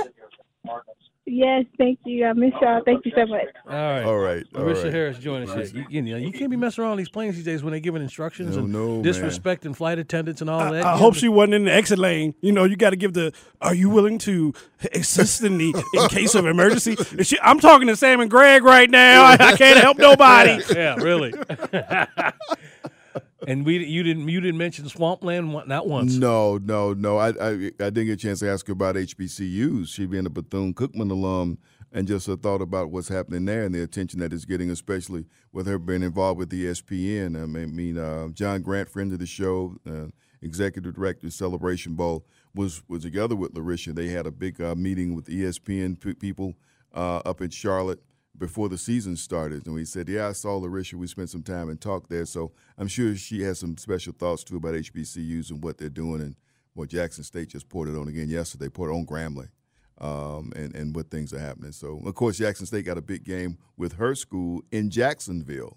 Yes, 1.32 1.64
thank 1.78 2.00
you. 2.04 2.26
I 2.26 2.32
miss 2.32 2.52
y'all. 2.60 2.82
Thank 2.84 3.06
you 3.06 3.12
so 3.14 3.24
much. 3.24 3.46
All 3.68 3.72
right. 3.72 4.02
All 4.02 4.18
right. 4.18 4.44
All 4.52 4.62
Lericia 4.62 4.84
right. 4.84 4.92
Harris 4.92 5.18
joining 5.18 5.48
us. 5.48 5.72
You, 5.72 5.86
you, 5.88 6.02
know, 6.02 6.16
you 6.16 6.32
can't 6.32 6.50
be 6.50 6.56
messing 6.56 6.82
around 6.82 6.92
on 6.92 6.96
these 6.98 7.08
planes 7.08 7.36
these 7.36 7.44
days 7.44 7.62
when 7.62 7.70
they're 7.70 7.78
giving 7.78 8.02
instructions 8.02 8.56
No, 8.56 8.62
and 8.64 8.72
no, 8.72 8.88
man. 8.96 9.04
disrespecting 9.04 9.76
flight 9.76 10.00
attendants 10.00 10.40
and 10.40 10.50
all 10.50 10.72
that. 10.72 10.84
I, 10.84 10.94
I 10.94 10.96
hope 10.96 11.14
she 11.14 11.28
wasn't 11.28 11.54
in 11.54 11.64
the 11.66 11.72
exit 11.72 12.00
lane. 12.00 12.34
You 12.40 12.50
know, 12.50 12.64
you 12.64 12.74
got 12.74 12.90
to 12.90 12.96
give 12.96 13.12
the. 13.12 13.32
Are 13.60 13.74
you 13.74 13.90
willing 13.90 14.18
to 14.18 14.52
assist 14.92 15.44
in 15.44 15.56
the 15.58 15.72
in 15.94 16.08
case 16.08 16.34
of 16.34 16.46
emergency? 16.46 16.96
And 17.16 17.24
she, 17.26 17.38
I'm 17.40 17.60
talking 17.60 17.86
to 17.86 17.94
Sam 17.96 18.20
and 18.20 18.28
Greg 18.30 18.64
right 18.64 18.90
now. 18.90 19.22
I, 19.22 19.36
I 19.38 19.56
can't 19.56 19.78
help 19.78 19.98
nobody. 19.98 20.60
yeah, 20.74 20.96
really. 20.96 21.32
and 23.46 23.64
we, 23.64 23.84
you 23.84 24.02
didn't, 24.02 24.28
you 24.28 24.40
didn't 24.40 24.58
mention 24.58 24.88
swampland 24.88 25.52
not 25.66 25.86
once. 25.86 26.16
No, 26.16 26.58
no, 26.58 26.92
no. 26.92 27.18
I, 27.18 27.28
I 27.28 27.50
I 27.50 27.90
didn't 27.90 28.06
get 28.06 28.12
a 28.12 28.16
chance 28.16 28.40
to 28.40 28.50
ask 28.50 28.66
her 28.66 28.72
about 28.72 28.96
HBCUs. 28.96 29.88
She 29.88 30.06
being 30.06 30.26
a 30.26 30.30
Bethune 30.30 30.74
Cookman 30.74 31.10
alum, 31.10 31.58
and 31.92 32.06
just 32.06 32.28
a 32.28 32.36
thought 32.36 32.62
about 32.62 32.90
what's 32.90 33.08
happening 33.08 33.44
there 33.44 33.64
and 33.64 33.74
the 33.74 33.82
attention 33.82 34.20
that 34.20 34.32
it's 34.32 34.44
getting, 34.44 34.70
especially 34.70 35.26
with 35.52 35.66
her 35.66 35.78
being 35.78 36.02
involved 36.02 36.38
with 36.38 36.50
ESPN. 36.50 37.40
I 37.40 37.46
mean, 37.46 37.98
uh, 37.98 38.28
John 38.28 38.62
Grant, 38.62 38.88
friend 38.88 39.12
of 39.12 39.18
the 39.18 39.26
show, 39.26 39.76
uh, 39.88 40.06
executive 40.42 40.94
director 40.94 41.26
of 41.26 41.32
Celebration 41.32 41.94
Bowl, 41.94 42.24
was 42.54 42.82
was 42.88 43.02
together 43.02 43.36
with 43.36 43.54
Lericia. 43.54 43.94
They 43.94 44.08
had 44.08 44.26
a 44.26 44.30
big 44.30 44.60
uh, 44.60 44.74
meeting 44.74 45.14
with 45.14 45.26
ESPN 45.26 46.18
people 46.18 46.54
uh, 46.94 47.18
up 47.18 47.40
in 47.40 47.50
Charlotte 47.50 48.02
before 48.36 48.68
the 48.68 48.78
season 48.78 49.16
started. 49.16 49.66
And 49.66 49.74
we 49.74 49.84
said, 49.84 50.08
Yeah, 50.08 50.28
I 50.28 50.32
saw 50.32 50.60
Lericia. 50.60 50.94
We 50.94 51.06
spent 51.06 51.30
some 51.30 51.42
time 51.42 51.68
and 51.68 51.80
talked 51.80 52.10
there. 52.10 52.26
So 52.26 52.52
I'm 52.78 52.88
sure 52.88 53.14
she 53.16 53.42
has 53.42 53.58
some 53.58 53.76
special 53.76 54.12
thoughts 54.12 54.44
too 54.44 54.56
about 54.56 54.74
HBCUs 54.74 55.50
and 55.50 55.62
what 55.62 55.78
they're 55.78 55.88
doing. 55.88 56.20
And 56.20 56.36
what 56.74 56.88
Jackson 56.88 57.24
State 57.24 57.48
just 57.48 57.68
poured 57.68 57.88
it 57.88 57.96
on 57.96 58.08
again 58.08 58.28
yesterday, 58.28 58.68
poured 58.68 58.90
it 58.90 58.94
on 58.94 59.06
Grambling. 59.06 59.50
Um, 59.98 60.50
and, 60.56 60.74
and 60.74 60.96
what 60.96 61.10
things 61.10 61.34
are 61.34 61.38
happening. 61.38 61.72
So, 61.72 62.00
of 62.06 62.14
course, 62.14 62.38
Jackson 62.38 62.64
State 62.64 62.86
got 62.86 62.96
a 62.96 63.02
big 63.02 63.22
game 63.22 63.58
with 63.76 63.94
her 63.94 64.14
school 64.14 64.62
in 64.72 64.88
Jacksonville. 64.88 65.76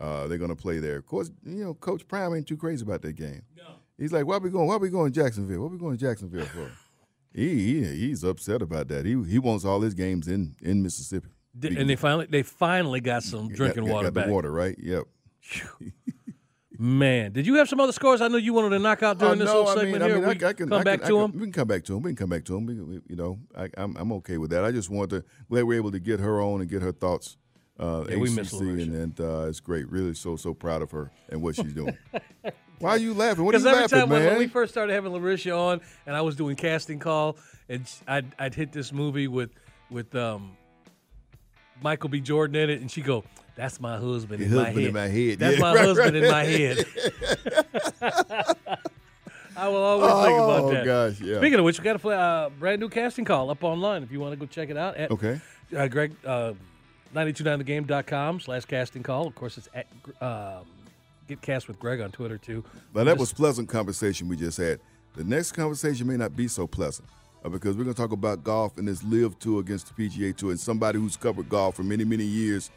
Uh, 0.00 0.26
they're 0.26 0.38
going 0.38 0.50
to 0.50 0.56
play 0.56 0.80
there. 0.80 0.96
Of 0.96 1.06
course, 1.06 1.30
you 1.44 1.62
know, 1.62 1.74
Coach 1.74 2.08
Prime 2.08 2.34
ain't 2.34 2.48
too 2.48 2.56
crazy 2.56 2.82
about 2.82 3.02
that 3.02 3.12
game. 3.12 3.42
No. 3.56 3.76
He's 3.96 4.12
like, 4.12 4.26
why 4.26 4.36
are 4.36 4.40
we 4.40 4.50
going? 4.50 4.66
Why 4.66 4.74
are 4.74 4.80
we 4.80 4.90
going 4.90 5.12
to 5.12 5.20
Jacksonville? 5.22 5.60
What 5.60 5.68
are 5.68 5.74
we 5.74 5.78
going 5.78 5.96
to 5.96 6.04
Jacksonville 6.04 6.46
for? 6.46 6.72
he, 7.32 7.84
he 7.84 7.84
he's 7.84 8.24
upset 8.24 8.62
about 8.62 8.88
that. 8.88 9.06
He 9.06 9.22
he 9.22 9.38
wants 9.38 9.64
all 9.64 9.80
his 9.80 9.94
games 9.94 10.26
in 10.26 10.56
in 10.60 10.82
Mississippi. 10.82 11.28
D- 11.58 11.76
and 11.78 11.88
they 11.88 11.96
finally, 11.96 12.26
they 12.30 12.42
finally 12.42 13.00
got 13.00 13.22
some 13.22 13.48
drinking 13.48 13.84
got, 13.84 13.88
got- 13.88 13.94
water 13.94 14.10
got 14.10 14.14
back. 14.14 14.28
Water, 14.30 14.50
right? 14.50 14.76
Yep. 14.78 15.04
Man, 16.78 17.30
did 17.32 17.46
you 17.46 17.56
have 17.56 17.68
some 17.68 17.78
other 17.80 17.92
scores? 17.92 18.20
I 18.20 18.28
know 18.28 18.38
you 18.38 18.54
wanted 18.54 18.70
to 18.70 18.78
knock 18.78 19.02
out 19.02 19.18
during 19.18 19.34
Oh, 19.34 19.36
this 19.36 19.46
no, 19.46 19.52
whole 19.64 19.68
I 19.68 19.74
segment 19.74 19.92
mean, 19.92 20.02
here. 20.02 20.10
I 20.16 20.20
mean, 20.20 20.38
we 20.40 20.44
I, 20.44 20.48
I 20.48 20.52
can 20.54 20.68
come 20.68 20.80
I 20.80 20.82
back 20.82 21.00
can, 21.00 21.10
to 21.10 21.18
I 21.20 21.24
him. 21.24 21.32
We 21.32 21.40
can 21.40 21.52
come 21.52 21.68
back 21.68 21.84
to 21.84 21.96
him. 21.96 22.02
We 22.02 22.10
can 22.10 22.16
come 22.16 22.30
back 22.30 22.44
to 22.46 22.56
him. 22.56 22.66
We, 22.66 22.80
we, 22.80 23.00
you 23.08 23.16
know, 23.16 23.38
I, 23.56 23.68
I'm 23.76 23.94
I'm 23.96 24.12
okay 24.14 24.38
with 24.38 24.50
that. 24.50 24.64
I 24.64 24.72
just 24.72 24.88
want 24.90 25.10
to 25.10 25.22
glad 25.48 25.64
we're 25.64 25.76
able 25.76 25.92
to 25.92 26.00
get 26.00 26.18
her 26.20 26.40
on 26.40 26.60
and 26.60 26.68
get 26.70 26.82
her 26.82 26.90
thoughts. 26.92 27.36
Uh, 27.78 28.04
Yeah, 28.08 28.16
we 28.16 28.30
miss 28.30 28.52
ACC, 28.52 28.60
Lericia. 28.62 28.82
and, 28.82 28.94
and 28.96 29.20
uh, 29.20 29.46
it's 29.48 29.60
great. 29.60 29.88
Really, 29.90 30.14
so 30.14 30.34
so 30.36 30.54
proud 30.54 30.82
of 30.82 30.90
her 30.92 31.12
and 31.28 31.40
what 31.42 31.54
she's 31.56 31.72
doing. 31.74 31.96
Why 32.78 32.90
are 32.90 32.98
you 32.98 33.14
laughing? 33.14 33.44
What 33.44 33.54
are 33.54 33.58
Because 33.58 33.64
you 33.64 33.70
every 33.70 33.82
laughing, 33.82 33.98
time 34.00 34.08
when, 34.08 34.22
man? 34.22 34.30
when 34.30 34.38
we 34.38 34.48
first 34.48 34.72
started 34.72 34.92
having 34.92 35.12
Lericia 35.12 35.56
on, 35.56 35.80
and 36.06 36.16
I 36.16 36.20
was 36.22 36.34
doing 36.34 36.56
casting 36.56 36.98
call, 36.98 37.36
and 37.68 37.88
I'd, 38.08 38.26
I'd 38.40 38.54
hit 38.56 38.72
this 38.72 38.92
movie 38.92 39.28
with 39.28 39.50
with 39.90 40.12
um, 40.16 40.56
Michael 41.82 42.08
B. 42.08 42.20
Jordan 42.20 42.56
in 42.56 42.70
it, 42.70 42.80
and 42.80 42.90
she 42.90 43.00
go, 43.00 43.24
"That's 43.56 43.80
my 43.80 43.96
husband, 43.98 44.42
in, 44.42 44.54
my 44.54 44.64
husband 44.64 44.78
head. 44.78 44.88
in 44.88 44.94
my 44.94 45.08
head. 45.08 45.38
That's 45.38 45.56
Yeah, 45.56 45.60
my 45.60 45.74
right, 45.74 45.84
husband 45.84 46.14
right, 46.14 46.24
in 46.24 46.30
my 46.30 46.44
head." 46.44 46.86
I 49.56 49.68
will 49.68 49.82
always 49.82 50.26
think 50.26 50.38
about 50.38 50.60
oh 50.62 50.70
that. 50.72 50.84
gosh, 50.84 51.20
yeah. 51.20 51.38
Speaking 51.38 51.58
of 51.58 51.64
which, 51.64 51.78
we 51.78 51.84
got 51.84 51.96
a 51.96 51.98
play, 51.98 52.16
uh, 52.16 52.48
brand 52.58 52.80
new 52.80 52.88
casting 52.88 53.24
call 53.24 53.50
up 53.50 53.62
online 53.62 54.02
if 54.02 54.10
you 54.10 54.18
want 54.18 54.32
to 54.32 54.36
go 54.36 54.46
check 54.46 54.70
it 54.70 54.76
out 54.76 54.96
at 54.96 55.10
okay. 55.10 55.40
uh, 55.76 55.88
Greg, 55.88 56.14
uh, 56.24 56.54
929thegame.com 57.14 58.40
slash 58.40 58.64
casting 58.64 59.02
call. 59.02 59.26
Of 59.26 59.34
course, 59.34 59.58
it's 59.58 59.68
at 59.74 59.86
um, 60.22 60.64
Get 61.28 61.42
Cast 61.42 61.68
with 61.68 61.78
Greg 61.78 62.00
on 62.00 62.10
Twitter, 62.10 62.38
too. 62.38 62.64
Now 62.94 63.04
that 63.04 63.18
was 63.18 63.32
pleasant 63.32 63.68
conversation 63.68 64.26
we 64.28 64.36
just 64.36 64.56
had. 64.56 64.80
The 65.14 65.24
next 65.24 65.52
conversation 65.52 66.06
may 66.06 66.16
not 66.16 66.34
be 66.34 66.48
so 66.48 66.66
pleasant 66.66 67.08
uh, 67.44 67.48
because 67.48 67.76
we're 67.76 67.84
going 67.84 67.94
to 67.94 68.00
talk 68.00 68.12
about 68.12 68.44
golf 68.44 68.78
and 68.78 68.86
this 68.88 69.02
LIV 69.02 69.38
tour 69.38 69.60
against 69.60 69.94
the 69.94 70.08
PGA 70.08 70.34
Tour 70.36 70.50
and 70.50 70.60
somebody 70.60 70.98
who's 70.98 71.16
covered 71.16 71.48
golf 71.48 71.76
for 71.76 71.82
many, 71.82 72.04
many 72.04 72.24
years 72.24 72.70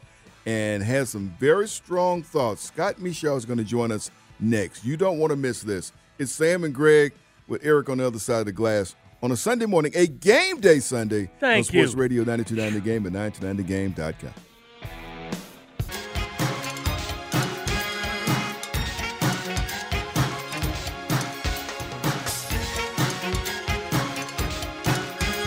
and 0.44 0.82
has 0.82 1.10
some 1.10 1.34
very 1.40 1.68
strong 1.68 2.22
thoughts. 2.22 2.62
Scott 2.62 2.96
Michaux 3.00 3.36
is 3.36 3.44
going 3.44 3.58
to 3.58 3.64
join 3.64 3.90
us 3.90 4.10
next. 4.38 4.84
You 4.84 4.96
don't 4.96 5.18
want 5.18 5.30
to 5.30 5.36
miss 5.36 5.62
this. 5.62 5.92
It's 6.18 6.32
Sam 6.32 6.64
and 6.64 6.74
Greg 6.74 7.12
with 7.48 7.64
Eric 7.64 7.88
on 7.88 7.98
the 7.98 8.06
other 8.06 8.18
side 8.18 8.40
of 8.40 8.46
the 8.46 8.52
glass 8.52 8.94
on 9.22 9.32
a 9.32 9.36
Sunday 9.36 9.66
morning, 9.66 9.92
a 9.94 10.06
game 10.06 10.60
day 10.60 10.78
Sunday 10.78 11.30
Thank 11.40 11.58
on 11.58 11.64
Sports 11.64 11.92
you. 11.92 11.98
Radio 11.98 12.20
929 12.22 12.74
The 12.74 12.80
Game 12.80 13.06
and 13.06 13.16
929thegame.com. 13.16 14.34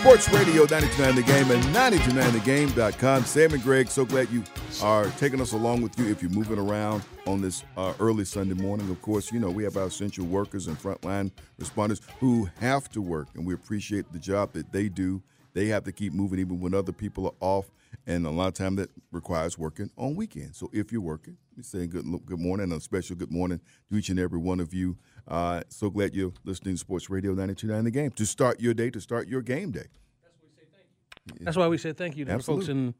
Sports 0.09 0.29
Radio 0.29 0.65
929 0.65 1.15
The 1.15 1.21
Game 1.21 1.51
and 1.51 1.63
929thegame.com. 1.65 3.25
Sam 3.25 3.53
and 3.53 3.61
Greg, 3.61 3.89
so 3.89 4.05
glad 4.05 4.27
you 4.31 4.43
are 4.81 5.05
taking 5.19 5.39
us 5.39 5.51
along 5.51 5.83
with 5.83 5.99
you 5.99 6.07
if 6.09 6.23
you're 6.23 6.31
moving 6.31 6.57
around 6.57 7.03
on 7.27 7.41
this 7.41 7.63
uh, 7.77 7.93
early 7.99 8.25
Sunday 8.25 8.55
morning. 8.55 8.89
Of 8.89 8.99
course, 9.03 9.31
you 9.31 9.39
know, 9.39 9.51
we 9.51 9.63
have 9.65 9.77
our 9.77 9.85
essential 9.85 10.25
workers 10.25 10.65
and 10.65 10.81
frontline 10.81 11.29
responders 11.61 12.01
who 12.19 12.49
have 12.59 12.89
to 12.89 13.03
work, 13.03 13.27
and 13.35 13.45
we 13.45 13.53
appreciate 13.53 14.11
the 14.11 14.17
job 14.17 14.51
that 14.53 14.71
they 14.71 14.89
do. 14.89 15.21
They 15.53 15.67
have 15.67 15.83
to 15.83 15.91
keep 15.91 16.11
moving 16.11 16.39
even 16.39 16.59
when 16.59 16.73
other 16.73 16.91
people 16.91 17.27
are 17.27 17.35
off, 17.39 17.69
and 18.05 18.25
a 18.25 18.29
lot 18.29 18.47
of 18.47 18.53
time 18.53 18.75
that 18.75 18.89
requires 19.11 19.57
working 19.57 19.89
on 19.97 20.15
weekends. 20.15 20.57
So 20.57 20.69
if 20.73 20.91
you're 20.91 21.01
working, 21.01 21.37
we 21.55 21.63
say 21.63 21.87
good 21.87 22.05
good 22.25 22.39
morning 22.39 22.65
and 22.65 22.73
a 22.73 22.79
special 22.79 23.15
good 23.15 23.31
morning 23.31 23.59
to 23.89 23.97
each 23.97 24.09
and 24.09 24.19
every 24.19 24.39
one 24.39 24.59
of 24.59 24.73
you. 24.73 24.97
Uh, 25.27 25.61
so 25.69 25.89
glad 25.89 26.15
you're 26.15 26.33
listening 26.43 26.75
to 26.75 26.79
Sports 26.79 27.09
Radio 27.09 27.31
929 27.31 27.83
The 27.83 27.91
Game 27.91 28.11
to 28.11 28.25
start 28.25 28.59
your 28.59 28.73
day, 28.73 28.89
to 28.89 28.99
start 28.99 29.27
your 29.27 29.41
game 29.41 29.71
day. 29.71 29.87
That's 31.41 31.57
why 31.57 31.67
we 31.67 31.77
say 31.77 31.93
thank 31.93 32.17
you 32.17 32.25
to 32.25 32.31
Absolutely. 32.31 32.65
the 32.65 32.71
folks 32.71 32.77
in 32.77 32.93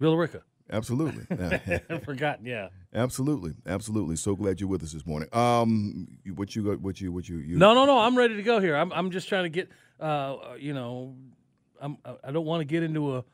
Villa 0.00 0.16
Rica. 0.16 0.42
Absolutely. 0.70 1.24
I've 1.88 2.04
forgotten, 2.04 2.44
yeah. 2.44 2.68
Absolutely, 2.94 3.54
absolutely. 3.66 4.16
So 4.16 4.36
glad 4.36 4.60
you're 4.60 4.68
with 4.68 4.82
us 4.82 4.92
this 4.92 5.06
morning. 5.06 5.28
Um, 5.32 6.08
what 6.34 6.54
you 6.54 6.62
got? 6.62 6.80
What 6.80 7.00
you? 7.00 7.10
What 7.10 7.28
you? 7.28 7.38
you 7.38 7.56
No, 7.56 7.74
no, 7.74 7.86
no. 7.86 7.98
I'm 7.98 8.16
ready 8.16 8.36
to 8.36 8.42
go 8.42 8.60
here. 8.60 8.76
I'm, 8.76 8.92
I'm 8.92 9.10
just 9.10 9.28
trying 9.28 9.44
to 9.44 9.48
get, 9.48 9.70
uh, 9.98 10.36
you 10.58 10.74
know, 10.74 11.16
I'm, 11.80 11.96
I 12.22 12.32
don't 12.32 12.44
want 12.44 12.60
to 12.60 12.64
get 12.66 12.82
into 12.82 13.16
a 13.16 13.24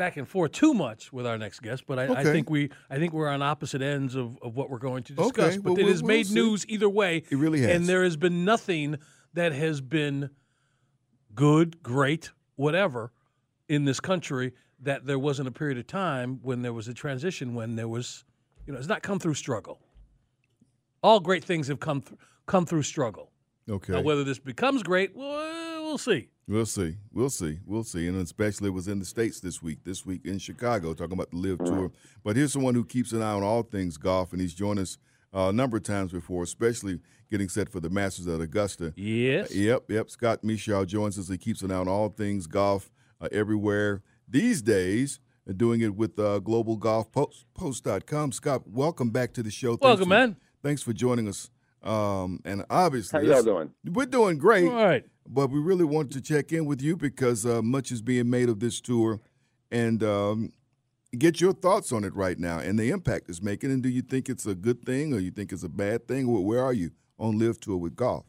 back 0.00 0.16
and 0.16 0.26
forth 0.26 0.52
too 0.52 0.72
much 0.72 1.12
with 1.12 1.26
our 1.26 1.36
next 1.36 1.60
guest, 1.60 1.84
but 1.86 1.98
I, 1.98 2.20
I 2.20 2.24
think 2.24 2.48
we, 2.48 2.70
I 2.88 2.96
think 2.96 3.12
we're 3.12 3.28
on 3.28 3.42
opposite 3.42 3.82
ends 3.82 4.14
of, 4.14 4.38
of 4.40 4.56
what 4.56 4.70
we're 4.70 4.78
going 4.78 5.02
to 5.04 5.12
discuss. 5.12 5.54
Okay, 5.56 5.58
but 5.58 5.72
well, 5.72 5.78
it 5.78 5.82
we'll- 5.82 5.92
has 5.92 6.02
we'll 6.02 6.08
made 6.08 6.30
news 6.30 6.64
either 6.68 6.88
way. 6.88 7.22
It 7.30 7.36
really 7.36 7.60
has. 7.60 7.76
and 7.76 7.86
there 7.86 8.02
has 8.02 8.16
been 8.16 8.46
nothing 8.46 8.96
that 9.34 9.52
has 9.52 9.82
been 9.82 10.30
good, 11.34 11.82
great, 11.82 12.30
whatever 12.56 13.12
in 13.68 13.84
this 13.84 14.00
country 14.00 14.54
that 14.80 15.04
there 15.04 15.18
wasn't 15.18 15.46
a 15.46 15.52
period 15.52 15.76
of 15.76 15.86
time 15.86 16.40
when 16.42 16.62
there 16.62 16.72
was 16.72 16.88
a 16.88 16.94
transition 16.94 17.54
when 17.54 17.76
there 17.76 17.86
was, 17.86 18.24
you 18.66 18.72
know, 18.72 18.78
it's 18.78 18.88
not 18.88 19.02
come 19.02 19.18
through 19.18 19.34
struggle. 19.34 19.82
All 21.02 21.20
great 21.20 21.44
things 21.44 21.68
have 21.68 21.78
come 21.78 22.00
th- 22.00 22.18
come 22.46 22.64
through 22.64 22.84
struggle. 22.84 23.32
Okay. 23.68 23.92
Now, 23.92 24.00
whether 24.00 24.24
this 24.24 24.38
becomes 24.38 24.82
great, 24.82 25.14
well, 25.14 25.84
we'll 25.84 25.98
see. 25.98 26.30
We'll 26.50 26.66
see. 26.66 26.96
We'll 27.12 27.30
see. 27.30 27.60
We'll 27.64 27.84
see. 27.84 28.08
And 28.08 28.16
especially 28.20 28.66
it 28.70 28.72
was 28.72 28.88
in 28.88 28.98
the 28.98 29.04
States 29.04 29.38
this 29.38 29.62
week, 29.62 29.84
this 29.84 30.04
week 30.04 30.22
in 30.24 30.38
Chicago, 30.40 30.94
talking 30.94 31.12
about 31.12 31.30
the 31.30 31.36
LIV 31.36 31.58
Tour. 31.64 31.92
But 32.24 32.34
here's 32.34 32.52
someone 32.52 32.74
who 32.74 32.84
keeps 32.84 33.12
an 33.12 33.22
eye 33.22 33.32
on 33.34 33.44
all 33.44 33.62
things 33.62 33.96
golf, 33.96 34.32
and 34.32 34.40
he's 34.40 34.52
joined 34.52 34.80
us 34.80 34.98
uh, 35.32 35.50
a 35.50 35.52
number 35.52 35.76
of 35.76 35.84
times 35.84 36.10
before, 36.10 36.42
especially 36.42 36.98
getting 37.30 37.48
set 37.48 37.68
for 37.68 37.78
the 37.78 37.88
Masters 37.88 38.26
at 38.26 38.40
Augusta. 38.40 38.92
Yes. 38.96 39.54
Yep, 39.54 39.84
yep. 39.90 40.10
Scott 40.10 40.42
Michaux 40.42 40.84
joins 40.84 41.16
us. 41.20 41.28
He 41.28 41.38
keeps 41.38 41.62
an 41.62 41.70
eye 41.70 41.76
on 41.76 41.86
all 41.86 42.08
things 42.08 42.48
golf 42.48 42.90
uh, 43.20 43.28
everywhere 43.30 44.02
these 44.28 44.60
days. 44.60 45.20
and 45.46 45.56
Doing 45.56 45.82
it 45.82 45.94
with 45.94 46.18
uh, 46.18 46.40
globalgolfpost.com. 46.42 48.32
Scott, 48.32 48.62
welcome 48.66 49.10
back 49.10 49.32
to 49.34 49.44
the 49.44 49.52
show. 49.52 49.76
Thanks 49.76 49.82
Welcome, 49.82 50.04
for- 50.06 50.08
man. 50.08 50.36
Thanks 50.64 50.82
for 50.82 50.92
joining 50.92 51.28
us. 51.28 51.48
Um, 51.82 52.40
and 52.44 52.64
obviously, 52.68 53.26
How 53.26 53.34
y'all 53.34 53.42
doing? 53.42 53.70
We're 53.84 54.06
doing 54.06 54.38
great. 54.38 54.68
All 54.68 54.84
right. 54.84 55.04
But 55.26 55.50
we 55.50 55.60
really 55.60 55.84
wanted 55.84 56.12
to 56.12 56.20
check 56.20 56.52
in 56.52 56.66
with 56.66 56.82
you 56.82 56.96
because 56.96 57.46
uh, 57.46 57.62
much 57.62 57.92
is 57.92 58.02
being 58.02 58.28
made 58.28 58.48
of 58.48 58.60
this 58.60 58.80
tour, 58.80 59.20
and 59.70 60.02
um, 60.02 60.52
get 61.18 61.40
your 61.40 61.52
thoughts 61.52 61.92
on 61.92 62.04
it 62.04 62.14
right 62.14 62.38
now 62.38 62.58
and 62.58 62.78
the 62.78 62.90
impact 62.90 63.28
it's 63.28 63.42
making. 63.42 63.70
And 63.70 63.82
do 63.82 63.88
you 63.88 64.02
think 64.02 64.28
it's 64.28 64.46
a 64.46 64.54
good 64.54 64.84
thing 64.84 65.12
or 65.12 65.18
you 65.18 65.30
think 65.30 65.52
it's 65.52 65.62
a 65.62 65.68
bad 65.68 66.06
thing? 66.06 66.30
Where, 66.30 66.42
where 66.42 66.64
are 66.64 66.72
you 66.72 66.90
on 67.18 67.38
LIV 67.38 67.60
Tour 67.60 67.76
with 67.76 67.96
golf? 67.96 68.24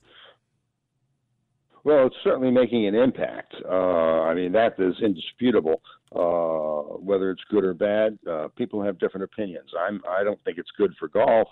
Well, 1.84 2.06
it's 2.06 2.16
certainly 2.24 2.52
making 2.52 2.86
an 2.86 2.94
impact. 2.94 3.56
Uh, 3.68 4.22
I 4.22 4.36
mean, 4.36 4.52
that 4.52 4.76
is 4.78 4.96
indisputable. 5.02 5.82
Uh, 6.14 6.98
whether 6.98 7.32
it's 7.32 7.42
good 7.50 7.64
or 7.64 7.74
bad, 7.74 8.20
uh, 8.30 8.50
people 8.56 8.84
have 8.84 9.00
different 9.00 9.24
opinions. 9.24 9.70
I'm, 9.80 10.02
I 10.08 10.24
don't 10.24 10.40
think 10.44 10.58
it's 10.58 10.70
good 10.78 10.94
for 11.00 11.08
golf 11.08 11.48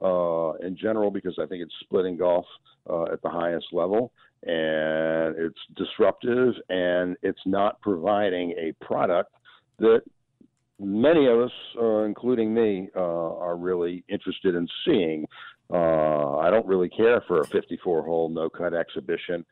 uh, 0.00 0.52
in 0.64 0.76
general 0.76 1.10
because 1.10 1.38
I 1.40 1.46
think 1.46 1.62
it's 1.62 1.74
splitting 1.80 2.16
golf 2.16 2.46
uh, 2.88 3.04
at 3.04 3.22
the 3.22 3.30
highest 3.30 3.66
level, 3.72 4.12
and 4.44 5.36
it's 5.36 5.58
disruptive, 5.76 6.54
and 6.68 7.16
it's 7.22 7.40
not 7.46 7.80
providing 7.80 8.52
a 8.52 8.72
product 8.84 9.32
that 9.78 10.02
many 10.78 11.26
of 11.26 11.40
us, 11.40 11.52
uh, 11.80 12.02
including 12.04 12.52
me, 12.52 12.88
uh, 12.96 13.00
are 13.00 13.56
really 13.56 14.04
interested 14.08 14.54
in 14.54 14.66
seeing. 14.84 15.26
Uh, 15.72 16.38
I 16.38 16.50
don't 16.50 16.66
really 16.66 16.88
care 16.88 17.22
for 17.26 17.40
a 17.40 17.46
54 17.46 18.04
hole 18.04 18.28
no 18.28 18.50
cut 18.50 18.74
exhibition 18.74 19.44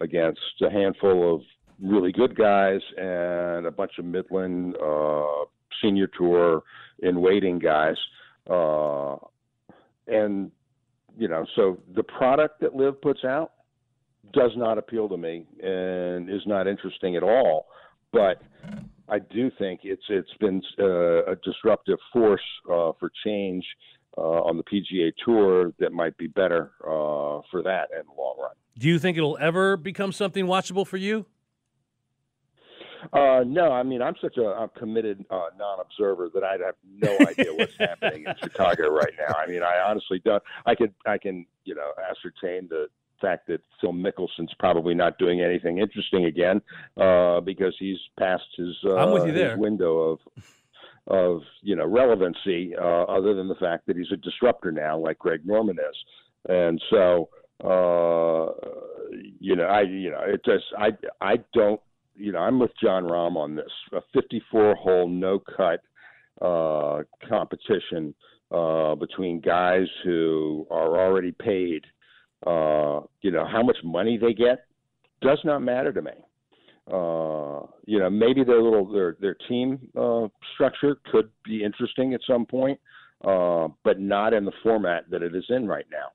against 0.00 0.40
a 0.62 0.70
handful 0.70 1.34
of 1.34 1.42
really 1.82 2.12
good 2.12 2.36
guys 2.36 2.80
and 2.96 3.66
a 3.66 3.70
bunch 3.70 3.92
of 3.98 4.04
Midland 4.04 4.76
uh, 4.76 5.44
senior 5.82 6.06
tour 6.06 6.62
in 7.00 7.20
waiting 7.20 7.58
guys. 7.58 7.96
And, 10.06 10.50
you 11.16 11.28
know, 11.28 11.46
so 11.56 11.78
the 11.94 12.02
product 12.02 12.60
that 12.60 12.74
LIV 12.74 13.00
puts 13.00 13.24
out 13.24 13.52
does 14.32 14.52
not 14.56 14.78
appeal 14.78 15.08
to 15.08 15.16
me 15.16 15.46
and 15.62 16.28
is 16.30 16.42
not 16.46 16.66
interesting 16.66 17.16
at 17.16 17.22
all. 17.22 17.66
But 18.12 18.42
I 19.08 19.18
do 19.18 19.50
think 19.58 19.80
it's 19.84 20.02
it's 20.08 20.32
been 20.40 20.62
uh, 20.78 21.32
a 21.32 21.36
disruptive 21.44 21.98
force 22.12 22.40
uh, 22.70 22.92
for 22.98 23.10
change 23.24 23.64
uh, 24.18 24.20
on 24.20 24.56
the 24.56 24.64
PGA 24.64 25.12
Tour 25.24 25.72
that 25.78 25.92
might 25.92 26.16
be 26.16 26.26
better 26.26 26.72
uh, 26.82 27.42
for 27.50 27.62
that 27.62 27.88
in 27.92 28.02
the 28.06 28.20
long 28.20 28.36
run. 28.40 28.52
Do 28.78 28.88
you 28.88 28.98
think 28.98 29.16
it'll 29.16 29.38
ever 29.40 29.76
become 29.76 30.12
something 30.12 30.46
watchable 30.46 30.86
for 30.86 30.96
you? 30.96 31.26
Uh, 33.12 33.44
no, 33.46 33.72
I 33.72 33.82
mean 33.82 34.02
I'm 34.02 34.14
such 34.20 34.36
a, 34.36 34.68
committed 34.76 35.24
uh, 35.30 35.46
non-observer 35.58 36.30
that 36.34 36.44
I'd 36.44 36.60
have 36.60 36.74
no 36.90 37.16
idea 37.26 37.54
what's 37.54 37.76
happening 37.78 38.24
in 38.26 38.34
Chicago 38.42 38.88
right 38.88 39.12
now. 39.18 39.34
I 39.34 39.46
mean, 39.48 39.62
I 39.62 39.78
honestly 39.88 40.20
don't. 40.24 40.42
I 40.64 40.74
could, 40.74 40.92
I 41.06 41.18
can, 41.18 41.46
you 41.64 41.74
know, 41.74 41.92
ascertain 42.10 42.68
the 42.68 42.86
fact 43.20 43.46
that 43.48 43.60
Phil 43.80 43.92
Mickelson's 43.92 44.52
probably 44.58 44.94
not 44.94 45.18
doing 45.18 45.40
anything 45.40 45.78
interesting 45.78 46.26
again 46.26 46.60
uh, 46.96 47.40
because 47.40 47.74
he's 47.78 47.98
past 48.18 48.44
his, 48.56 48.74
uh, 48.84 48.96
I'm 48.96 49.12
with 49.12 49.26
you 49.26 49.32
his 49.32 49.58
window 49.58 49.98
of 49.98 50.18
of 51.08 51.42
you 51.62 51.76
know 51.76 51.86
relevancy. 51.86 52.74
Uh, 52.76 53.04
other 53.04 53.34
than 53.34 53.48
the 53.48 53.54
fact 53.56 53.86
that 53.86 53.96
he's 53.96 54.10
a 54.12 54.16
disruptor 54.16 54.72
now, 54.72 54.98
like 54.98 55.18
Greg 55.18 55.46
Norman 55.46 55.78
is, 55.78 55.96
and 56.48 56.82
so 56.90 57.28
uh, 57.64 58.52
you 59.40 59.56
know, 59.56 59.64
I 59.64 59.82
you 59.82 60.10
know, 60.10 60.20
it 60.20 60.44
just 60.44 60.64
I 60.78 60.90
I 61.20 61.36
don't 61.54 61.80
you 62.16 62.32
know, 62.32 62.38
I'm 62.38 62.58
with 62.58 62.70
Jon 62.82 63.04
Rahm 63.04 63.36
on 63.36 63.54
this. 63.54 63.70
A 63.92 64.00
54 64.12 64.74
hole 64.76 65.08
no 65.08 65.38
cut 65.38 65.80
uh, 66.40 67.02
competition 67.28 68.14
uh, 68.50 68.94
between 68.94 69.40
guys 69.40 69.86
who 70.04 70.66
are 70.70 70.98
already 70.98 71.32
paid. 71.32 71.84
Uh, 72.46 73.00
you 73.22 73.30
know, 73.30 73.46
how 73.46 73.62
much 73.62 73.78
money 73.82 74.18
they 74.18 74.32
get 74.32 74.66
does 75.22 75.38
not 75.44 75.60
matter 75.60 75.92
to 75.92 76.02
me. 76.02 76.12
Uh, 76.90 77.66
you 77.86 77.98
know, 77.98 78.08
maybe 78.10 78.44
their 78.44 78.62
little 78.62 78.86
their 78.92 79.16
their 79.20 79.36
team 79.48 79.78
uh, 79.98 80.28
structure 80.54 80.96
could 81.10 81.28
be 81.44 81.64
interesting 81.64 82.14
at 82.14 82.20
some 82.26 82.46
point, 82.46 82.78
uh, 83.24 83.66
but 83.82 83.98
not 83.98 84.32
in 84.32 84.44
the 84.44 84.52
format 84.62 85.10
that 85.10 85.22
it 85.22 85.34
is 85.34 85.44
in 85.48 85.66
right 85.66 85.86
now. 85.90 86.10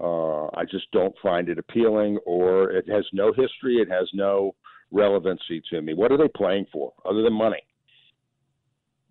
Uh, 0.00 0.46
I 0.54 0.64
just 0.64 0.90
don't 0.92 1.14
find 1.22 1.48
it 1.48 1.58
appealing, 1.58 2.18
or 2.24 2.70
it 2.70 2.88
has 2.88 3.04
no 3.12 3.32
history. 3.32 3.76
It 3.76 3.90
has 3.90 4.08
no 4.14 4.54
relevancy 4.92 5.62
to 5.70 5.82
me. 5.82 5.94
What 5.94 6.12
are 6.12 6.18
they 6.18 6.28
playing 6.28 6.66
for 6.72 6.92
other 7.04 7.22
than 7.22 7.32
money? 7.32 7.62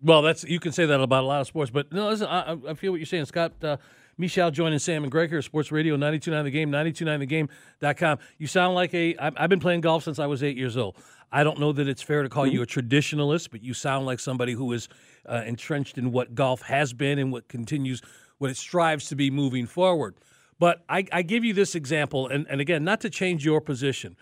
Well, 0.00 0.22
that's 0.22 0.42
you 0.44 0.58
can 0.58 0.72
say 0.72 0.86
that 0.86 1.00
about 1.00 1.22
a 1.24 1.26
lot 1.26 1.40
of 1.42 1.46
sports, 1.46 1.70
but 1.70 1.92
no, 1.92 2.08
listen, 2.08 2.26
I, 2.26 2.56
I- 2.68 2.74
feel 2.74 2.90
what 2.92 2.98
you're 2.98 3.06
saying, 3.06 3.26
Scott. 3.26 3.52
Uh, 3.62 3.76
Michaux 4.20 4.50
joining 4.52 4.78
Sam 4.78 5.04
and 5.04 5.10
Greg 5.10 5.30
here, 5.30 5.40
Sports 5.40 5.72
Radio 5.72 5.94
929 5.94 6.44
The 6.44 6.50
Game, 6.50 6.70
929thegame.com. 6.70 8.18
You 8.38 8.46
sound 8.46 8.74
like 8.74 8.92
a. 8.94 9.16
I've 9.16 9.34
I've 9.36 9.48
been 9.50 9.60
playing 9.60 9.80
golf 9.80 10.04
since 10.04 10.18
I 10.18 10.26
was 10.26 10.42
eight 10.42 10.56
years 10.56 10.76
old. 10.76 10.96
I 11.30 11.44
don't 11.44 11.58
know 11.58 11.72
that 11.72 11.88
it's 11.88 12.02
fair 12.02 12.22
to 12.22 12.28
call 12.28 12.46
you 12.46 12.60
a 12.62 12.66
traditionalist, 12.66 13.50
but 13.50 13.62
you 13.62 13.72
sound 13.72 14.04
like 14.04 14.20
somebody 14.20 14.52
who 14.52 14.70
is 14.72 14.88
uh, 15.26 15.42
entrenched 15.46 15.96
in 15.96 16.12
what 16.12 16.34
golf 16.34 16.60
has 16.62 16.92
been 16.92 17.18
and 17.18 17.32
what 17.32 17.48
continues, 17.48 18.02
what 18.36 18.50
it 18.50 18.56
strives 18.58 19.08
to 19.08 19.16
be 19.16 19.30
moving 19.30 19.66
forward. 19.66 20.14
But 20.58 20.84
I, 20.90 21.06
I 21.10 21.22
give 21.22 21.42
you 21.42 21.54
this 21.54 21.74
example, 21.74 22.28
and, 22.28 22.46
and 22.50 22.60
again, 22.60 22.84
not 22.84 23.00
to 23.00 23.10
change 23.10 23.46
your 23.46 23.62
position. 23.62 24.14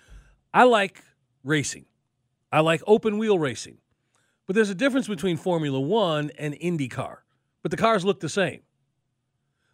I 0.55 0.63
like 0.65 1.03
racing. 1.45 1.87
I 2.53 2.61
like 2.61 2.83
open 2.87 3.19
wheel 3.19 3.39
racing. 3.39 3.79
But 4.47 4.57
there's 4.57 4.71
a 4.71 4.75
difference 4.75 5.07
between 5.07 5.37
Formula 5.37 5.79
One 5.79 6.31
and 6.39 6.55
IndyCar. 6.55 7.19
But 7.63 7.71
the 7.71 7.77
cars 7.77 8.05
look 8.05 8.21
the 8.21 8.29
same. 8.29 8.63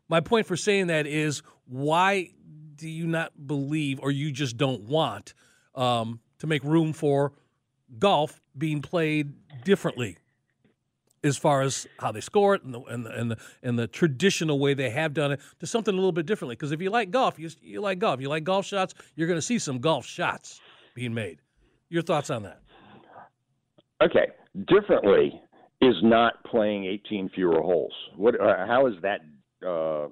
My 0.09 0.21
point 0.21 0.47
for 0.47 0.57
saying 0.57 0.89
that 0.89 1.07
is 1.07 1.43
why 1.67 2.31
do 2.77 2.89
you 2.89 3.07
not 3.07 3.33
believe 3.47 3.99
or 4.01 4.11
you 4.11 4.31
just 4.31 4.57
don't 4.57 4.83
want 4.83 5.35
um, 5.75 6.21
to 6.39 6.47
make 6.47 6.63
room 6.63 6.93
for 6.93 7.33
golf 7.99 8.41
being 8.57 8.83
played 8.83 9.33
differently 9.65 10.19
as 11.25 11.37
far 11.37 11.63
as 11.63 11.87
how 11.99 12.13
they 12.13 12.21
score 12.21 12.55
it 12.55 12.63
and 12.63 12.75
the, 12.75 12.81
and 12.83 13.07
the, 13.07 13.11
and 13.19 13.31
the, 13.31 13.37
and 13.63 13.79
the 13.79 13.87
traditional 13.87 14.59
way 14.59 14.75
they 14.75 14.91
have 14.91 15.15
done 15.15 15.33
it 15.33 15.41
to 15.59 15.67
something 15.67 15.93
a 15.95 15.97
little 15.97 16.13
bit 16.13 16.27
differently? 16.27 16.55
Because 16.55 16.73
if 16.73 16.81
you 16.81 16.91
like 16.91 17.11
golf, 17.11 17.39
you, 17.39 17.49
you 17.63 17.81
like 17.81 17.99
golf. 17.99 18.21
You 18.21 18.29
like 18.29 18.45
golf 18.45 18.67
shots, 18.67 18.95
you're 19.17 19.27
going 19.27 19.39
to 19.39 19.43
see 19.43 19.59
some 19.59 19.79
golf 19.79 20.07
shots 20.07 20.61
being 20.95 21.15
made. 21.15 21.41
Your 21.89 22.03
thoughts 22.03 22.31
on 22.31 22.43
that? 22.43 22.61
Okay, 24.03 24.29
differently 24.67 25.41
is 25.81 25.95
not 26.03 26.43
playing 26.45 26.85
18 26.85 27.31
fewer 27.35 27.61
holes. 27.61 27.93
What? 28.17 28.41
Uh, 28.41 28.67
how 28.67 28.87
is 28.87 28.95
that 29.03 29.21
uh, 29.67 30.09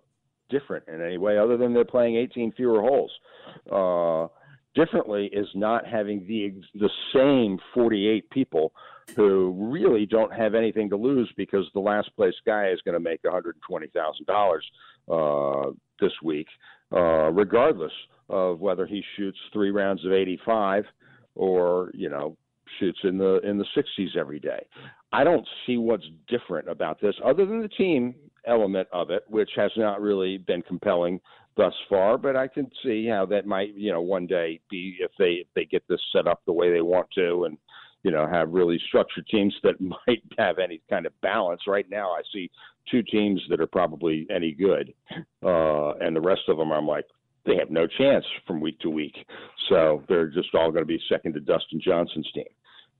different 0.48 0.86
in 0.88 1.02
any 1.02 1.18
way 1.18 1.38
other 1.38 1.56
than 1.56 1.74
they're 1.74 1.84
playing 1.84 2.16
18 2.16 2.52
fewer 2.52 2.80
holes? 2.80 3.10
Uh, 3.70 4.28
differently 4.74 5.30
is 5.32 5.48
not 5.54 5.86
having 5.86 6.26
the 6.26 6.54
the 6.78 6.90
same 7.12 7.58
48 7.74 8.30
people 8.30 8.72
who 9.16 9.70
really 9.70 10.06
don't 10.06 10.32
have 10.32 10.54
anything 10.54 10.88
to 10.88 10.96
lose 10.96 11.30
because 11.36 11.66
the 11.74 11.80
last 11.80 12.14
place 12.16 12.34
guy 12.46 12.68
is 12.70 12.80
going 12.86 12.94
to 12.94 13.00
make 13.00 13.20
$120,000 13.22 14.58
uh, 15.68 15.70
this 16.00 16.12
week, 16.22 16.46
uh, 16.90 17.30
regardless 17.30 17.92
of 18.30 18.60
whether 18.60 18.86
he 18.86 19.02
shoots 19.16 19.36
three 19.52 19.70
rounds 19.70 20.04
of 20.06 20.12
85 20.12 20.84
or 21.34 21.90
you 21.94 22.08
know 22.08 22.36
shoots 22.78 22.98
in 23.04 23.18
the 23.18 23.40
in 23.40 23.58
the 23.58 23.66
60s 23.76 24.16
every 24.16 24.40
day. 24.40 24.66
I 25.12 25.24
don't 25.24 25.46
see 25.66 25.76
what's 25.76 26.06
different 26.28 26.68
about 26.68 27.00
this 27.00 27.14
other 27.24 27.46
than 27.46 27.62
the 27.62 27.68
team 27.68 28.14
element 28.46 28.88
of 28.92 29.10
it, 29.10 29.24
which 29.28 29.50
has 29.56 29.70
not 29.76 30.00
really 30.00 30.38
been 30.38 30.62
compelling 30.62 31.20
thus 31.56 31.74
far. 31.88 32.18
But 32.18 32.36
I 32.36 32.48
can 32.48 32.70
see 32.82 33.06
how 33.06 33.26
that 33.26 33.46
might, 33.46 33.74
you 33.74 33.92
know, 33.92 34.00
one 34.00 34.26
day 34.26 34.60
be 34.70 34.96
if 35.00 35.10
they 35.18 35.32
if 35.32 35.46
they 35.54 35.64
get 35.64 35.84
this 35.88 36.00
set 36.12 36.26
up 36.26 36.42
the 36.46 36.52
way 36.52 36.72
they 36.72 36.82
want 36.82 37.08
to, 37.14 37.44
and 37.44 37.58
you 38.02 38.10
know, 38.10 38.26
have 38.26 38.50
really 38.50 38.80
structured 38.88 39.26
teams 39.28 39.54
that 39.62 39.80
might 40.06 40.22
have 40.38 40.58
any 40.58 40.80
kind 40.88 41.06
of 41.06 41.20
balance. 41.20 41.62
Right 41.66 41.88
now, 41.90 42.10
I 42.10 42.22
see 42.32 42.50
two 42.90 43.02
teams 43.02 43.42
that 43.48 43.60
are 43.60 43.66
probably 43.66 44.26
any 44.30 44.52
good, 44.52 44.92
uh, 45.42 45.94
and 45.94 46.14
the 46.14 46.20
rest 46.20 46.42
of 46.48 46.58
them, 46.58 46.72
I'm 46.72 46.86
like, 46.86 47.06
they 47.46 47.56
have 47.56 47.70
no 47.70 47.86
chance 47.86 48.24
from 48.46 48.60
week 48.60 48.78
to 48.80 48.90
week. 48.90 49.16
So 49.68 50.02
they're 50.08 50.28
just 50.28 50.54
all 50.54 50.70
going 50.70 50.82
to 50.82 50.86
be 50.86 51.00
second 51.08 51.34
to 51.34 51.40
Dustin 51.40 51.80
Johnson's 51.80 52.30
team. 52.32 52.44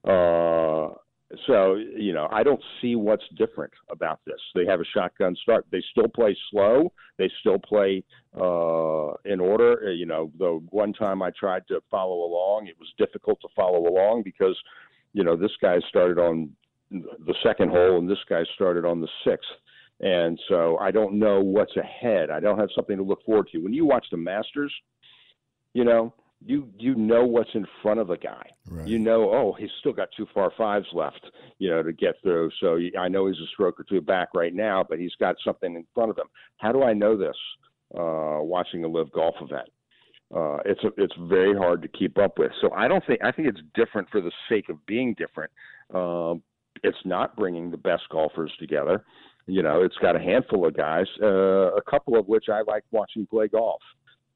Uh, 0.04 0.94
so 1.46 1.74
you 1.74 2.12
know, 2.12 2.28
I 2.30 2.42
don't 2.42 2.62
see 2.80 2.96
what's 2.96 3.24
different 3.36 3.72
about 3.90 4.20
this. 4.26 4.40
They 4.54 4.66
have 4.66 4.80
a 4.80 4.84
shotgun 4.92 5.34
start. 5.42 5.66
They 5.70 5.82
still 5.90 6.08
play 6.08 6.36
slow. 6.50 6.92
They 7.18 7.30
still 7.40 7.58
play 7.58 8.04
uh, 8.34 9.14
in 9.24 9.40
order. 9.40 9.92
You 9.92 10.06
know, 10.06 10.30
the 10.38 10.60
one 10.70 10.92
time 10.92 11.22
I 11.22 11.30
tried 11.38 11.66
to 11.68 11.80
follow 11.90 12.24
along, 12.24 12.66
it 12.66 12.76
was 12.78 12.92
difficult 12.98 13.40
to 13.40 13.48
follow 13.56 13.88
along 13.88 14.22
because, 14.24 14.56
you 15.12 15.24
know, 15.24 15.36
this 15.36 15.52
guy 15.60 15.78
started 15.88 16.18
on 16.18 16.50
the 16.90 17.34
second 17.42 17.70
hole 17.70 17.98
and 17.98 18.08
this 18.08 18.18
guy 18.28 18.42
started 18.54 18.84
on 18.84 19.00
the 19.00 19.08
sixth, 19.26 19.48
And 20.04 20.38
so 20.50 20.76
I 20.78 20.90
don't 20.90 21.14
know 21.14 21.40
what's 21.40 21.74
ahead. 21.78 22.28
I 22.28 22.38
don't 22.38 22.58
have 22.58 22.68
something 22.74 22.98
to 22.98 23.02
look 23.02 23.24
forward 23.24 23.48
to. 23.52 23.58
When 23.58 23.72
you 23.72 23.86
watch 23.86 24.04
the 24.10 24.18
Masters, 24.18 24.72
you 25.72 25.82
know, 25.82 26.12
you 26.44 26.68
you 26.78 26.94
know 26.94 27.24
what's 27.24 27.54
in 27.54 27.66
front 27.80 28.00
of 28.00 28.10
a 28.10 28.18
guy. 28.18 28.44
Right. 28.68 28.86
You 28.86 28.98
know, 28.98 29.30
oh, 29.30 29.56
he's 29.58 29.70
still 29.80 29.94
got 29.94 30.08
two 30.14 30.26
par 30.26 30.52
fives 30.58 30.86
left, 30.92 31.24
you 31.58 31.70
know, 31.70 31.82
to 31.82 31.90
get 31.94 32.16
through. 32.22 32.50
So 32.60 32.78
I 33.00 33.08
know 33.08 33.28
he's 33.28 33.38
a 33.38 33.48
stroke 33.54 33.80
or 33.80 33.84
two 33.84 34.02
back 34.02 34.28
right 34.34 34.54
now, 34.54 34.84
but 34.86 34.98
he's 34.98 35.14
got 35.18 35.36
something 35.42 35.74
in 35.74 35.86
front 35.94 36.10
of 36.10 36.18
him. 36.18 36.26
How 36.58 36.70
do 36.70 36.82
I 36.82 36.92
know 36.92 37.16
this? 37.16 37.36
Uh, 37.98 38.40
watching 38.42 38.84
a 38.84 38.88
LIV 38.88 39.10
golf 39.12 39.36
event, 39.40 39.68
uh, 40.36 40.58
it's 40.66 40.82
a, 40.84 40.90
it's 40.98 41.14
very 41.28 41.56
hard 41.56 41.80
to 41.80 41.88
keep 41.88 42.18
up 42.18 42.38
with. 42.38 42.52
So 42.60 42.70
I 42.74 42.88
don't 42.88 43.04
think 43.06 43.20
I 43.24 43.32
think 43.32 43.48
it's 43.48 43.60
different 43.74 44.10
for 44.10 44.20
the 44.20 44.32
sake 44.50 44.68
of 44.68 44.84
being 44.84 45.14
different. 45.16 45.50
Um, 45.94 46.42
it's 46.82 46.98
not 47.06 47.36
bringing 47.36 47.70
the 47.70 47.78
best 47.78 48.02
golfers 48.10 48.52
together. 48.58 49.02
You 49.46 49.62
know, 49.62 49.82
it's 49.82 49.96
got 50.00 50.16
a 50.16 50.18
handful 50.18 50.66
of 50.66 50.76
guys, 50.76 51.06
uh, 51.22 51.74
a 51.74 51.82
couple 51.82 52.18
of 52.18 52.26
which 52.26 52.46
I 52.48 52.62
like 52.66 52.84
watching 52.90 53.26
play 53.26 53.48
golf. 53.48 53.82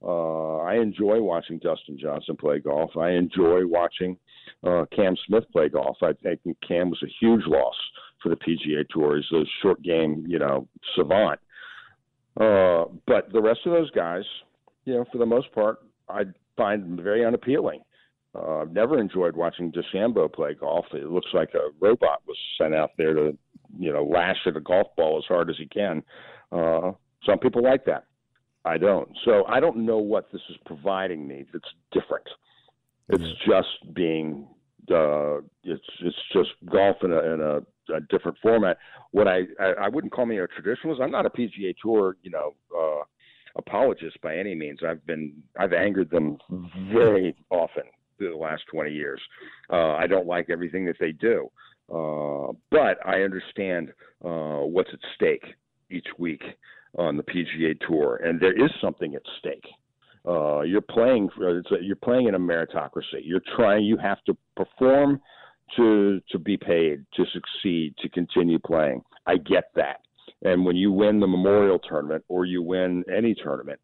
Uh, 0.03 0.59
I 0.59 0.75
enjoy 0.75 1.21
watching 1.21 1.59
Dustin 1.59 1.99
Johnson 1.99 2.37
play 2.37 2.61
golf. 2.61 2.97
I 2.97 3.11
enjoy 3.11 3.67
watching 3.67 4.17
uh, 4.65 4.85
Cam 4.95 5.17
Smith 5.27 5.45
play 5.51 5.69
golf. 5.69 5.97
I 6.03 6.13
think 6.23 6.41
Cam 6.67 6.91
was 6.91 7.03
a 7.03 7.11
huge 7.21 7.43
loss 7.47 7.75
for 8.23 8.29
the 8.29 8.37
PGA 8.37 8.87
Tour. 8.91 9.17
He's 9.17 9.33
a 9.33 9.43
short 9.63 9.83
game, 9.83 10.25
you 10.29 10.39
know, 10.39 10.69
savant. 10.95 11.41
Uh, 12.39 12.85
but 13.07 13.33
the 13.33 13.43
rest 13.43 13.61
of 13.67 13.73
those 13.73 13.91
guys, 13.91 14.23
you 14.85 14.95
know, 14.95 15.05
for 15.11 15.19
the 15.19 15.27
most 15.27 15.53
part, 15.53 15.79
I 16.09 16.25
find 16.57 17.01
very 17.01 17.25
unappealing. 17.25 17.81
Uh, 18.35 18.59
I've 18.59 18.73
never 18.73 18.99
enjoyed 18.99 19.35
watching 19.35 19.73
DeChambeau 19.73 20.33
play 20.33 20.55
golf. 20.55 20.87
It 20.93 21.11
looks 21.11 21.31
like 21.33 21.51
a 21.55 21.71
robot 21.81 22.23
was 22.27 22.37
sent 22.59 22.75
out 22.75 22.91
there 22.97 23.15
to, 23.15 23.37
you 23.79 23.93
know, 23.93 24.05
lash 24.05 24.39
at 24.47 24.57
a 24.57 24.61
golf 24.61 24.89
ball 24.97 25.19
as 25.19 25.25
hard 25.27 25.51
as 25.51 25.57
he 25.59 25.67
can. 25.67 26.03
Uh, 26.53 26.93
some 27.25 27.39
people 27.39 27.63
like 27.63 27.85
that. 27.87 28.05
I 28.65 28.77
don't. 28.79 29.09
So 29.25 29.45
I 29.47 29.61
don't 29.61 29.79
know 29.79 29.99
what 29.99 30.31
this 30.33 30.43
is 30.51 30.57
providing 30.67 31.27
me 31.27 31.45
that's 31.53 31.69
different. 31.93 32.27
It's 33.09 33.25
just 33.47 33.95
being 33.95 34.47
uh, 34.91 35.39
it's 35.65 35.85
it's 36.01 36.17
just 36.33 36.51
golf 36.71 36.97
in 37.03 37.13
a, 37.13 37.19
in 37.19 37.41
a, 37.41 37.95
a 37.95 38.01
different 38.11 38.37
format. 38.43 38.79
What 39.13 39.27
I, 39.29 39.43
I 39.61 39.73
I 39.83 39.89
wouldn't 39.89 40.13
call 40.13 40.27
me 40.27 40.39
a 40.39 40.47
traditionalist. 40.47 41.01
I'm 41.01 41.11
not 41.11 41.27
a 41.27 41.31
PGA 41.31 41.75
Tour, 41.83 42.17
you 42.23 42.31
know, 42.31 42.55
uh, 42.77 43.05
apologist 43.57 44.21
by 44.23 44.37
any 44.37 44.55
means. 44.55 44.81
I've 44.87 45.05
been 45.07 45.33
I've 45.59 45.73
angered 45.73 46.11
them 46.11 46.39
very 46.93 47.35
often 47.51 47.85
through 48.19 48.31
the 48.31 48.37
last 48.37 48.63
20 48.73 48.91
years. 48.91 49.21
Uh, 49.71 49.93
I 49.93 50.07
don't 50.07 50.27
like 50.27 50.51
everything 50.51 50.85
that 50.87 50.97
they 50.99 51.13
do, 51.13 51.49
uh, 51.93 52.53
but 52.71 52.99
I 53.07 53.23
understand 53.23 53.93
uh, 54.25 54.65
what's 54.65 54.91
at 54.93 54.99
stake 55.15 55.45
each 55.91 56.07
week 56.19 56.43
on 56.97 57.17
the 57.17 57.23
PGA 57.23 57.79
Tour, 57.87 58.21
and 58.25 58.41
there 58.41 58.53
is 58.53 58.71
something 58.81 59.15
at 59.15 59.23
stake. 59.39 59.65
Uh, 60.27 60.61
you're 60.63 60.81
playing. 60.81 61.29
It's 61.39 61.71
a, 61.71 61.77
you're 61.83 61.97
playing 61.97 62.29
in 62.29 62.35
a 62.35 62.39
meritocracy. 62.39 63.23
You're 63.23 63.43
trying. 63.57 63.85
You 63.85 63.97
have 63.97 64.23
to 64.25 64.37
perform 64.57 65.21
to 65.77 66.21
to 66.31 66.39
be 66.39 66.57
paid, 66.57 67.05
to 67.15 67.25
succeed, 67.33 67.95
to 67.99 68.09
continue 68.09 68.59
playing. 68.59 69.03
I 69.27 69.37
get 69.37 69.71
that. 69.77 70.01
And 70.43 70.65
when 70.65 70.77
you 70.77 70.93
win 70.93 71.21
the 71.21 71.27
Memorial 71.27 71.79
Tournament 71.79 72.25
or 72.29 72.45
you 72.45 72.63
win 72.63 73.05
any 73.15 73.35
tournament, 73.35 73.81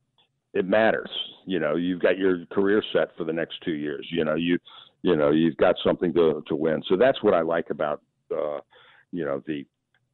it 0.52 0.66
matters. 0.66 1.10
You 1.46 1.58
know, 1.58 1.76
you've 1.76 2.00
got 2.00 2.16
your 2.16 2.46
career 2.46 2.82
set 2.92 3.16
for 3.16 3.24
the 3.24 3.32
next 3.32 3.56
two 3.64 3.72
years. 3.72 4.06
You 4.10 4.24
know, 4.24 4.34
you 4.34 4.58
you 5.04 5.14
know 5.14 5.30
you've 5.30 5.56
got 5.58 5.76
something 5.86 6.12
to 6.14 6.42
to 6.48 6.56
win. 6.56 6.82
So 6.88 6.96
that's 6.96 7.22
what 7.22 7.34
I 7.34 7.42
like 7.42 7.68
about 7.70 8.00
uh, 8.32 8.60
you 9.12 9.24
know 9.24 9.42
the 9.46 9.64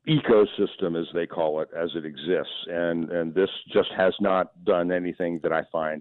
ecosystem 0.09 1.01
as 1.01 1.07
they 1.15 1.27
call 1.27 1.61
it 1.61 1.69
as 1.79 1.91
it 1.95 2.05
exists 2.05 2.53
and 2.69 3.11
and 3.11 3.35
this 3.35 3.51
just 3.73 3.91
has 3.97 4.15
not 4.19 4.65
done 4.65 4.91
anything 4.91 5.39
that 5.43 5.53
i 5.53 5.63
find 5.71 6.01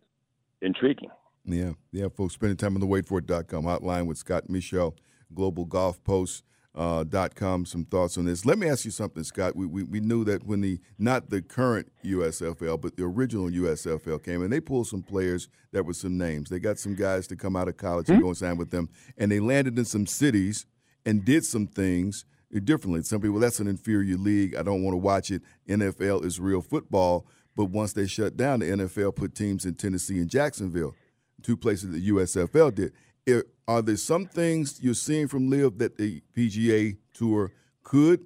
intriguing 0.62 1.10
Yeah, 1.44 1.74
yeah, 1.92 2.08
folks. 2.08 2.34
Spending 2.36 2.56
time 2.56 2.76
on 2.76 2.80
the 2.80 2.88
waitforit.com 2.88 3.64
hotline 3.66 4.06
with 4.08 4.18
Scott 4.18 4.46
Michaux, 4.48 4.94
Global 5.34 5.66
Golf 5.66 6.02
Post. 6.04 6.44
Uh, 6.76 7.04
dot 7.04 7.34
com 7.34 7.66
some 7.66 7.84
thoughts 7.84 8.16
on 8.18 8.26
this. 8.26 8.46
Let 8.46 8.60
me 8.60 8.70
ask 8.70 8.86
you 8.86 8.92
something, 8.92 9.24
Scott. 9.24 9.56
We, 9.56 9.66
we 9.66 9.84
we 9.84 10.00
knew 10.00 10.24
that 10.26 10.46
when 10.46 10.62
the 10.62 10.80
not 11.00 11.32
the 11.32 11.42
current 11.42 11.92
USFL 12.06 12.80
but 12.80 12.96
the 12.96 13.04
original 13.04 13.50
USFL 13.50 14.24
came, 14.24 14.44
and 14.44 14.54
they 14.54 14.60
pulled 14.60 14.86
some 14.88 15.02
players 15.02 15.50
that 15.72 15.84
were 15.84 15.94
some 15.96 16.18
names. 16.18 16.50
They 16.50 16.60
got 16.60 16.78
some 16.78 16.94
guys 16.94 17.26
to 17.28 17.36
come 17.36 17.56
out 17.56 17.68
of 17.68 17.78
college 17.78 18.08
and 18.08 18.22
go 18.22 18.28
and 18.28 18.38
sign 18.38 18.58
with 18.58 18.70
them, 18.70 18.88
and 19.18 19.32
they 19.32 19.40
landed 19.40 19.80
in 19.80 19.86
some 19.86 20.06
cities 20.06 20.68
and 21.08 21.26
did 21.26 21.44
some 21.44 21.66
things 21.66 22.24
differently. 22.64 23.02
Some 23.02 23.20
people 23.22 23.40
that's 23.40 23.60
an 23.60 23.68
inferior 23.68 24.18
league. 24.18 24.56
I 24.56 24.62
don't 24.62 24.84
want 24.84 24.94
to 24.94 25.00
watch 25.00 25.32
it. 25.32 25.42
NFL 25.68 26.24
is 26.24 26.40
real 26.40 26.62
football. 26.62 27.26
But 27.56 27.66
once 27.66 27.94
they 27.94 28.08
shut 28.08 28.38
down, 28.38 28.60
the 28.62 28.68
NFL 28.68 29.16
put 29.16 29.36
teams 29.36 29.66
in 29.66 29.76
Tennessee 29.76 30.20
and 30.20 30.30
Jacksonville, 30.30 30.96
two 31.44 31.58
places 31.58 31.92
the 31.92 32.10
USFL 32.10 32.74
did. 32.74 32.94
If, 33.32 33.44
are 33.68 33.82
there 33.82 33.98
some 33.98 34.26
things 34.26 34.80
you're 34.82 34.94
seeing 34.94 35.28
from 35.28 35.50
LIV 35.50 35.78
that 35.78 35.98
the 35.98 36.22
PGA 36.36 36.98
Tour 37.14 37.52
could 37.84 38.26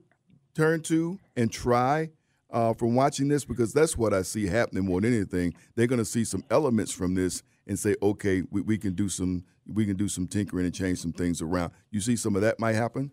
turn 0.56 0.82
to 0.84 1.20
and 1.36 1.52
try 1.52 2.12
uh, 2.50 2.74
from 2.74 2.96
watching 2.96 3.28
this? 3.28 3.44
Because 3.44 3.74
that's 3.74 3.98
what 3.98 4.14
I 4.14 4.22
see 4.22 4.48
happening 4.48 4.86
more 4.86 5.02
than 5.02 5.14
anything. 5.14 5.54
They're 5.76 5.88
going 5.88 6.00
to 6.00 6.06
see 6.06 6.24
some 6.24 6.44
elements 6.50 6.92
from 6.92 7.16
this 7.16 7.44
and 7.68 7.78
say, 7.78 7.96
okay, 8.02 8.44
we, 8.52 8.62
we 8.62 8.78
can 8.78 8.94
do 8.94 9.10
some 9.10 9.44
we 9.66 9.86
can 9.86 9.96
do 9.96 10.08
some 10.10 10.28
tinkering 10.28 10.66
and 10.66 10.76
change 10.76 11.00
some 11.00 11.14
things 11.14 11.42
around. 11.42 11.72
You 11.90 12.02
see 12.02 12.16
some 12.16 12.36
of 12.36 12.42
that 12.42 12.60
might 12.60 12.76
happen. 12.76 13.12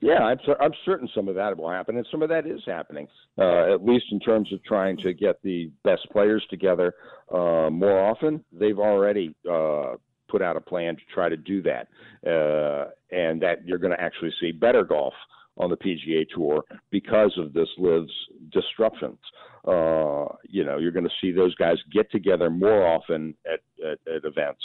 Yeah, 0.00 0.22
I'm, 0.22 0.38
I'm 0.60 0.72
certain 0.84 1.08
some 1.14 1.28
of 1.28 1.34
that 1.36 1.56
will 1.56 1.70
happen, 1.70 1.96
and 1.96 2.06
some 2.10 2.22
of 2.22 2.28
that 2.28 2.46
is 2.46 2.60
happening, 2.66 3.08
uh, 3.38 3.72
at 3.72 3.84
least 3.84 4.06
in 4.10 4.20
terms 4.20 4.52
of 4.52 4.62
trying 4.64 4.96
to 4.98 5.14
get 5.14 5.40
the 5.42 5.70
best 5.82 6.06
players 6.12 6.44
together 6.50 6.94
uh, 7.32 7.70
more 7.70 7.98
often. 7.98 8.44
They've 8.52 8.78
already 8.78 9.34
uh, 9.50 9.94
put 10.28 10.42
out 10.42 10.56
a 10.56 10.60
plan 10.60 10.96
to 10.96 11.02
try 11.12 11.28
to 11.28 11.36
do 11.36 11.62
that, 11.62 11.88
uh, 12.26 12.90
and 13.10 13.40
that 13.42 13.66
you're 13.66 13.78
going 13.78 13.96
to 13.96 14.00
actually 14.00 14.32
see 14.40 14.52
better 14.52 14.84
golf 14.84 15.14
on 15.56 15.70
the 15.70 15.76
PGA 15.76 16.26
Tour 16.34 16.64
because 16.90 17.32
of 17.38 17.52
this 17.52 17.68
LIV's 17.78 18.12
disruptions. 18.50 19.18
Uh, 19.66 20.26
you 20.48 20.64
know, 20.64 20.78
you're 20.78 20.92
going 20.92 21.04
to 21.04 21.10
see 21.20 21.30
those 21.30 21.54
guys 21.54 21.76
get 21.92 22.10
together 22.10 22.50
more 22.50 22.86
often 22.86 23.34
at, 23.46 23.60
at, 23.84 23.98
at 24.12 24.24
events 24.24 24.62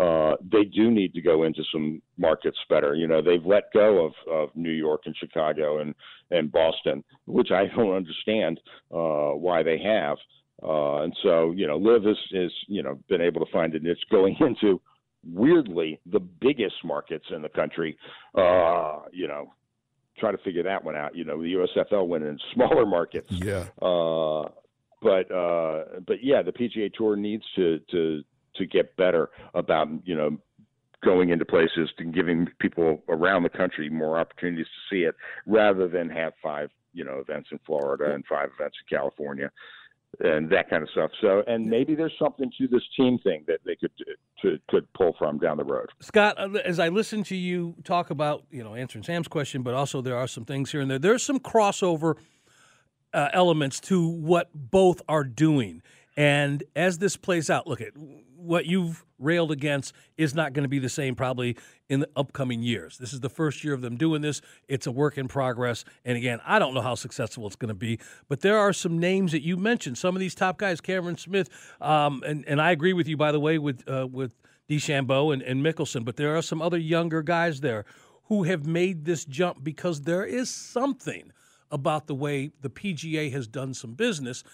uh, 0.00 0.36
they 0.50 0.64
do 0.64 0.90
need 0.90 1.12
to 1.14 1.20
go 1.20 1.42
into 1.42 1.62
some 1.72 2.00
markets 2.16 2.56
better. 2.68 2.94
You 2.94 3.06
know, 3.06 3.20
they've 3.20 3.44
let 3.44 3.72
go 3.72 4.06
of, 4.06 4.12
of 4.30 4.48
New 4.54 4.70
York 4.70 5.02
and 5.04 5.14
Chicago 5.16 5.80
and, 5.80 5.94
and 6.30 6.50
Boston, 6.50 7.04
which 7.26 7.50
I 7.50 7.66
don't 7.66 7.94
understand 7.94 8.60
uh, 8.90 9.36
why 9.36 9.62
they 9.62 9.78
have. 9.78 10.16
Uh, 10.62 11.02
and 11.02 11.14
so, 11.22 11.50
you 11.50 11.66
know, 11.66 11.76
LIV 11.76 12.06
is, 12.06 12.16
is, 12.32 12.52
you 12.68 12.82
know, 12.82 12.98
been 13.08 13.20
able 13.20 13.44
to 13.44 13.52
find 13.52 13.74
a 13.74 13.80
niche 13.80 13.98
going 14.10 14.36
into 14.40 14.80
weirdly 15.30 16.00
the 16.06 16.20
biggest 16.20 16.76
markets 16.84 17.26
in 17.34 17.42
the 17.42 17.48
country. 17.48 17.96
Uh, 18.34 19.00
you 19.12 19.28
know, 19.28 19.52
try 20.18 20.32
to 20.32 20.38
figure 20.38 20.62
that 20.62 20.84
one 20.84 20.96
out. 20.96 21.14
You 21.14 21.24
know, 21.24 21.40
the 21.42 21.54
USFL 21.54 22.06
went 22.06 22.24
in 22.24 22.38
smaller 22.54 22.86
markets. 22.86 23.30
Yeah. 23.30 23.66
Uh, 23.80 24.48
but 25.00 25.30
uh, 25.32 26.00
but 26.06 26.22
yeah, 26.22 26.42
the 26.42 26.52
PGA 26.52 26.92
Tour 26.92 27.16
needs 27.16 27.44
to 27.56 27.80
to 27.90 28.22
to 28.56 28.66
get 28.66 28.96
better 28.96 29.30
about 29.54 29.88
you 30.04 30.14
know 30.14 30.38
going 31.04 31.30
into 31.30 31.44
places 31.44 31.90
and 31.98 32.14
giving 32.14 32.46
people 32.60 33.02
around 33.08 33.42
the 33.42 33.48
country 33.48 33.90
more 33.90 34.18
opportunities 34.18 34.66
to 34.66 34.94
see 34.94 35.02
it 35.02 35.16
rather 35.46 35.88
than 35.88 36.08
have 36.08 36.32
five 36.42 36.70
you 36.92 37.04
know 37.04 37.18
events 37.18 37.48
in 37.50 37.58
Florida 37.66 38.14
and 38.14 38.24
five 38.26 38.50
events 38.58 38.76
in 38.80 38.96
California 38.96 39.50
and 40.20 40.50
that 40.50 40.68
kind 40.68 40.82
of 40.82 40.90
stuff. 40.90 41.10
So, 41.20 41.42
and 41.46 41.66
maybe 41.66 41.94
there's 41.94 42.14
something 42.18 42.50
to 42.58 42.68
this 42.68 42.82
team 42.96 43.18
thing 43.18 43.44
that 43.46 43.60
they 43.64 43.76
could 43.76 43.90
to, 44.42 44.58
could 44.68 44.92
pull 44.92 45.14
from 45.18 45.38
down 45.38 45.56
the 45.56 45.64
road. 45.64 45.88
Scott, 46.00 46.36
uh, 46.38 46.58
as 46.64 46.78
I 46.78 46.88
listen 46.88 47.22
to 47.24 47.36
you 47.36 47.74
talk 47.84 48.10
about, 48.10 48.44
you 48.50 48.62
know, 48.62 48.74
answering 48.74 49.04
Sam's 49.04 49.28
question, 49.28 49.62
but 49.62 49.74
also 49.74 50.00
there 50.00 50.16
are 50.16 50.26
some 50.28 50.44
things 50.44 50.72
here 50.72 50.80
and 50.80 50.90
there. 50.90 50.98
There's 50.98 51.22
some 51.22 51.38
crossover 51.38 52.16
uh, 53.14 53.28
elements 53.32 53.80
to 53.80 54.06
what 54.06 54.50
both 54.54 55.02
are 55.08 55.24
doing, 55.24 55.82
and 56.16 56.62
as 56.76 56.98
this 56.98 57.16
plays 57.16 57.48
out, 57.50 57.66
look 57.66 57.80
at 57.80 57.92
what 58.42 58.66
you've 58.66 59.04
railed 59.18 59.52
against 59.52 59.94
is 60.16 60.34
not 60.34 60.52
going 60.52 60.64
to 60.64 60.68
be 60.68 60.80
the 60.80 60.88
same 60.88 61.14
probably 61.14 61.56
in 61.88 62.00
the 62.00 62.08
upcoming 62.16 62.62
years. 62.62 62.98
This 62.98 63.12
is 63.12 63.20
the 63.20 63.28
first 63.28 63.62
year 63.62 63.72
of 63.72 63.80
them 63.80 63.96
doing 63.96 64.20
this. 64.20 64.42
It's 64.68 64.86
a 64.86 64.90
work 64.90 65.16
in 65.16 65.28
progress. 65.28 65.84
And 66.04 66.16
again, 66.16 66.40
I 66.44 66.58
don't 66.58 66.74
know 66.74 66.80
how 66.80 66.96
successful 66.96 67.46
it's 67.46 67.56
going 67.56 67.68
to 67.68 67.74
be, 67.74 68.00
but 68.28 68.40
there 68.40 68.58
are 68.58 68.72
some 68.72 68.98
names 68.98 69.32
that 69.32 69.42
you 69.42 69.56
mentioned. 69.56 69.96
Some 69.96 70.16
of 70.16 70.20
these 70.20 70.34
top 70.34 70.58
guys, 70.58 70.80
Cameron 70.80 71.16
Smith, 71.16 71.48
um, 71.80 72.22
and 72.26 72.44
and 72.46 72.60
I 72.60 72.72
agree 72.72 72.92
with 72.92 73.06
you 73.06 73.16
by 73.16 73.32
the 73.32 73.40
way 73.40 73.58
with 73.58 73.88
uh, 73.88 74.08
with 74.10 74.34
DeChambeau 74.68 75.32
and, 75.32 75.42
and 75.42 75.64
Mickelson, 75.64 76.04
but 76.04 76.16
there 76.16 76.36
are 76.36 76.42
some 76.42 76.60
other 76.60 76.78
younger 76.78 77.22
guys 77.22 77.60
there 77.60 77.84
who 78.24 78.44
have 78.44 78.66
made 78.66 79.04
this 79.04 79.24
jump 79.24 79.62
because 79.62 80.02
there 80.02 80.24
is 80.24 80.50
something 80.50 81.32
about 81.70 82.06
the 82.06 82.14
way 82.14 82.50
the 82.60 82.70
PGA 82.70 83.32
has 83.32 83.46
done 83.46 83.74
some 83.74 83.94
business 83.94 84.44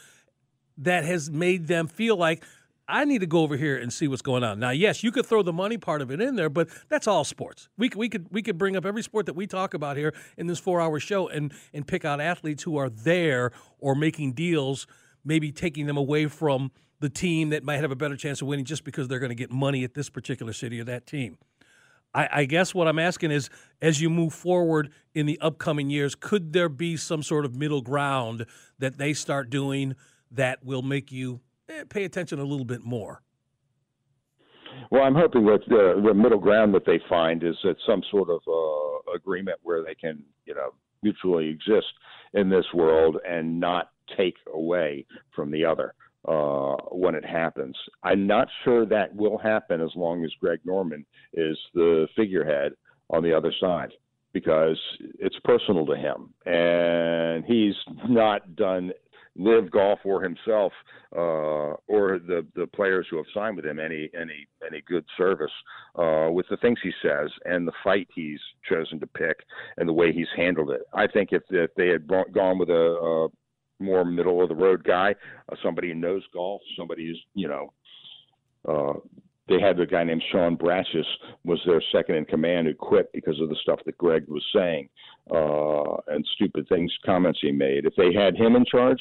that 0.79 1.05
has 1.05 1.31
made 1.31 1.67
them 1.67 1.87
feel 1.87 2.17
like 2.17 2.45
I 2.91 3.05
need 3.05 3.19
to 3.19 3.27
go 3.27 3.41
over 3.41 3.57
here 3.57 3.77
and 3.77 3.93
see 3.93 4.09
what's 4.09 4.23
going 4.23 4.43
on. 4.43 4.59
Now, 4.59 4.71
yes, 4.71 5.03
you 5.03 5.13
could 5.13 5.27
throw 5.27 5.43
the 5.43 5.53
money 5.53 5.77
part 5.77 6.01
of 6.01 6.11
it 6.11 6.23
in 6.23 6.37
there, 6.37 6.49
but 6.49 6.69
that's 6.89 7.07
all 7.07 7.23
sports. 7.23 7.69
We, 7.77 7.91
we 7.95 8.09
could 8.09 8.29
we 8.31 8.41
could 8.41 8.57
bring 8.57 8.77
up 8.77 8.87
every 8.87 9.03
sport 9.03 9.27
that 9.27 9.35
we 9.35 9.47
talk 9.47 9.75
about 9.75 9.99
here 9.99 10.15
in 10.39 10.47
this 10.47 10.59
four 10.59 10.81
hour 10.81 10.99
show 10.99 11.29
and 11.29 11.53
and 11.75 11.87
pick 11.87 12.07
out 12.07 12.21
athletes 12.21 12.63
who 12.63 12.79
are 12.79 12.89
there 12.89 13.53
or 13.79 13.95
making 13.95 14.33
deals, 14.33 14.87
maybe 15.23 15.53
taking 15.53 15.87
them 15.87 15.99
away 15.99 16.27
from 16.27 16.71
the 17.01 17.11
team 17.11 17.51
that 17.51 17.63
might 17.63 17.81
have 17.81 17.91
a 17.91 17.97
better 17.97 18.17
chance 18.17 18.41
of 18.41 18.49
winning 18.49 18.65
just 18.65 18.85
because 18.85 19.07
they're 19.07 19.21
going 19.21 19.29
to 19.29 19.37
get 19.37 19.53
money 19.53 19.85
at 19.85 19.95
this 19.95 20.09
particular 20.09 20.53
city 20.53 20.81
or 20.81 20.85
that 20.85 21.07
team. 21.07 21.37
I, 22.15 22.29
I, 22.33 22.45
guess 22.47 22.75
what 22.75 22.89
I'm 22.89 22.99
asking 22.99 23.31
is, 23.31 23.51
as 23.83 24.01
you 24.01 24.09
move 24.09 24.33
forward 24.33 24.91
in 25.15 25.27
the 25.27 25.39
upcoming 25.41 25.91
years, 25.91 26.15
could 26.15 26.53
there 26.53 26.71
be 26.71 26.97
some 26.97 27.23
sort 27.23 27.45
of 27.45 27.55
middle 27.55 27.83
ground 27.83 28.47
that 28.79 28.97
they 28.97 29.13
start 29.13 29.51
doing 29.51 29.95
that 30.31 30.65
will 30.65 30.83
make 30.83 31.11
you 31.13 31.41
eh, 31.69 31.85
pay 31.89 32.05
attention 32.05 32.39
a 32.39 32.45
little 32.45 32.65
bit 32.65 32.85
more? 32.85 33.23
Well, 34.91 35.03
I'm 35.03 35.15
hoping 35.15 35.45
that 35.47 35.61
the, 35.69 36.01
the 36.07 36.15
middle 36.15 36.39
ground 36.39 36.75
that 36.75 36.87
they 36.87 37.01
find 37.09 37.43
is 37.43 37.57
that 37.65 37.77
some 37.87 38.03
sort 38.11 38.29
of 38.31 38.41
uh, 38.47 39.13
agreement 39.15 39.59
where 39.63 39.83
they 39.83 39.95
can, 39.95 40.23
you 40.45 40.55
know, 40.55 40.71
mutually 41.03 41.49
exist 41.49 41.87
in 42.35 42.49
this 42.49 42.65
world 42.75 43.17
and 43.29 43.59
not 43.59 43.91
take 44.17 44.37
away 44.53 45.05
from 45.35 45.51
the 45.51 45.65
other 45.65 45.95
uh, 46.27 46.77
when 46.91 47.15
it 47.15 47.25
happens. 47.25 47.77
I'm 48.03 48.27
not 48.27 48.49
sure 48.65 48.87
that 48.87 49.15
will 49.15 49.39
happen 49.39 49.81
as 49.81 49.91
long 49.95 50.25
as 50.25 50.31
Greg 50.41 50.61
Norman 50.65 51.05
is 51.33 51.57
the 51.75 52.09
figurehead 52.17 52.73
on 53.11 53.23
the 53.23 53.37
other 53.37 53.53
side 53.61 53.91
because 54.33 54.79
it's 55.19 55.37
personal 55.45 55.87
to 55.87 55.97
him 55.97 56.35
and 56.45 57.45
he's 57.45 57.75
not 58.09 58.57
done 58.57 58.93
LIV 59.39 59.71
golf 59.71 60.01
or 60.05 60.23
himself 60.23 60.73
uh, 61.17 61.75
or 61.87 62.19
the 62.19 62.47
the 62.55 62.67
players 62.75 63.07
who 63.11 63.17
have 63.17 63.27
signed 63.33 63.57
with 63.57 63.65
him 63.65 63.79
any 63.79 64.11
any 64.19 64.47
any 64.67 64.83
good 64.87 65.05
service 65.17 65.53
uh, 65.97 66.29
with 66.31 66.47
the 66.51 66.57
things 66.59 66.79
he 66.83 66.93
says 67.03 67.31
and 67.45 67.67
the 67.67 67.73
fight 67.83 68.09
he's 68.15 68.41
chosen 68.69 69.01
to 69.01 69.07
pick 69.07 69.37
and 69.77 69.89
the 69.89 69.93
way 69.93 70.13
he's 70.13 70.29
handled 70.37 70.71
it. 70.71 70.83
I 70.93 71.07
think 71.07 71.31
if 71.33 71.43
if 71.51 71.71
they 71.77 71.89
had 71.89 72.07
gone 72.33 72.59
with 72.59 72.69
a, 72.69 72.73
a 72.73 73.29
more 73.83 74.05
middle 74.05 74.43
of 74.43 74.49
the 74.49 74.55
road 74.55 74.83
guy, 74.85 75.15
uh, 75.51 75.57
somebody 75.63 75.89
who 75.89 75.95
knows 75.95 76.23
golf, 76.35 76.61
somebody 76.77 77.07
who's 77.07 77.23
you 77.35 77.49
know. 77.49 77.73
Uh, 78.69 78.99
they 79.49 79.59
had 79.59 79.81
a 79.81 79.87
guy 79.87 80.05
named 80.05 80.23
Sean 80.31 80.59
Bratches 80.59 81.07
was 81.45 81.59
their 81.65 81.83
second 81.91 82.17
in 82.17 82.27
command 82.27 82.67
who 82.67 82.75
quit 82.75 83.11
because 83.15 83.41
of 83.41 83.49
the 83.49 83.57
stuff 83.63 83.81
that 83.87 83.97
Greg 83.97 84.25
was 84.29 84.45
saying 84.55 84.91
uh, 85.31 85.97
and 86.09 86.27
stupid 86.35 86.69
things, 86.69 86.93
comments 87.05 87.39
he 87.41 87.51
made. 87.51 87.87
If 87.87 87.95
they 87.97 88.13
had 88.13 88.37
him 88.37 88.57
in 88.57 88.67
charge, 88.71 89.01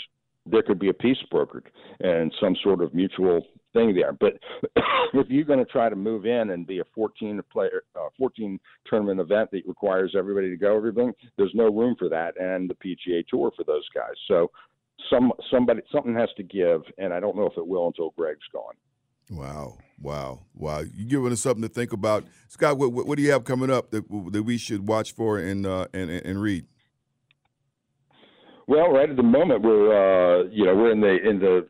there 0.51 0.63
could 0.63 0.79
be 0.79 0.89
a 0.89 0.93
peace 0.93 1.17
brokered 1.31 1.65
and 1.99 2.33
some 2.39 2.55
sort 2.63 2.81
of 2.81 2.93
mutual 2.93 3.45
thing 3.73 3.95
there. 3.95 4.13
But 4.13 4.33
if 5.13 5.27
you're 5.29 5.45
going 5.45 5.59
to 5.59 5.65
try 5.65 5.89
to 5.89 5.95
move 5.95 6.25
in 6.25 6.51
and 6.51 6.65
be 6.65 6.79
a 6.79 6.83
14 6.95 7.41
player, 7.51 7.83
uh, 7.95 8.09
14 8.17 8.59
tournament 8.85 9.19
event 9.19 9.51
that 9.51 9.63
requires 9.67 10.15
everybody 10.17 10.49
to 10.49 10.57
go, 10.57 10.75
everything, 10.75 11.13
there's 11.37 11.53
no 11.53 11.65
room 11.65 11.95
for 11.97 12.09
that, 12.09 12.39
and 12.39 12.69
the 12.69 12.75
PGA 12.75 13.25
Tour 13.27 13.51
for 13.55 13.63
those 13.63 13.87
guys. 13.93 14.15
So 14.27 14.51
some 15.09 15.31
somebody 15.51 15.81
something 15.91 16.15
has 16.15 16.29
to 16.37 16.43
give, 16.43 16.81
and 16.97 17.13
I 17.13 17.19
don't 17.19 17.35
know 17.35 17.45
if 17.45 17.57
it 17.57 17.67
will 17.67 17.87
until 17.87 18.11
Greg's 18.17 18.39
gone. 18.51 18.73
Wow, 19.29 19.77
wow, 20.01 20.39
wow! 20.55 20.79
You're 20.79 21.07
giving 21.07 21.31
us 21.31 21.41
something 21.41 21.61
to 21.61 21.69
think 21.69 21.91
about, 21.91 22.23
Scott. 22.47 22.77
What, 22.77 22.93
what, 22.93 23.17
do 23.17 23.21
you 23.21 23.31
have 23.31 23.43
coming 23.43 23.69
up 23.69 23.91
that 23.91 24.05
that 24.31 24.43
we 24.43 24.57
should 24.57 24.87
watch 24.87 25.13
for 25.13 25.37
and 25.37 25.65
uh, 25.65 25.87
and 25.93 26.09
and 26.09 26.41
read? 26.41 26.65
Well, 28.67 28.91
right 28.91 29.09
at 29.09 29.15
the 29.15 29.23
moment 29.23 29.61
we're 29.61 29.91
uh, 29.95 30.43
you 30.51 30.65
know 30.65 30.75
we're 30.75 30.91
in 30.91 30.99
the 30.99 31.17
in 31.27 31.39
the 31.39 31.67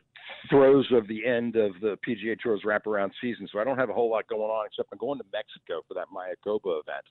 throes 0.50 0.88
of 0.92 1.08
the 1.08 1.26
end 1.26 1.56
of 1.56 1.74
the 1.82 1.98
PGA 2.08 2.40
Tour's 2.40 2.62
wraparound 2.66 3.12
season, 3.22 3.48
so 3.52 3.60
I 3.60 3.64
don't 3.64 3.78
have 3.78 3.90
a 3.90 3.94
whole 3.94 4.10
lot 4.10 4.28
going 4.28 4.42
on 4.42 4.66
except 4.66 4.90
I'm 4.92 4.98
going 4.98 5.20
to 5.20 5.26
Mexico 5.32 5.82
for 5.88 5.94
that 5.94 6.08
Mayakoba 6.14 6.82
event 6.82 7.06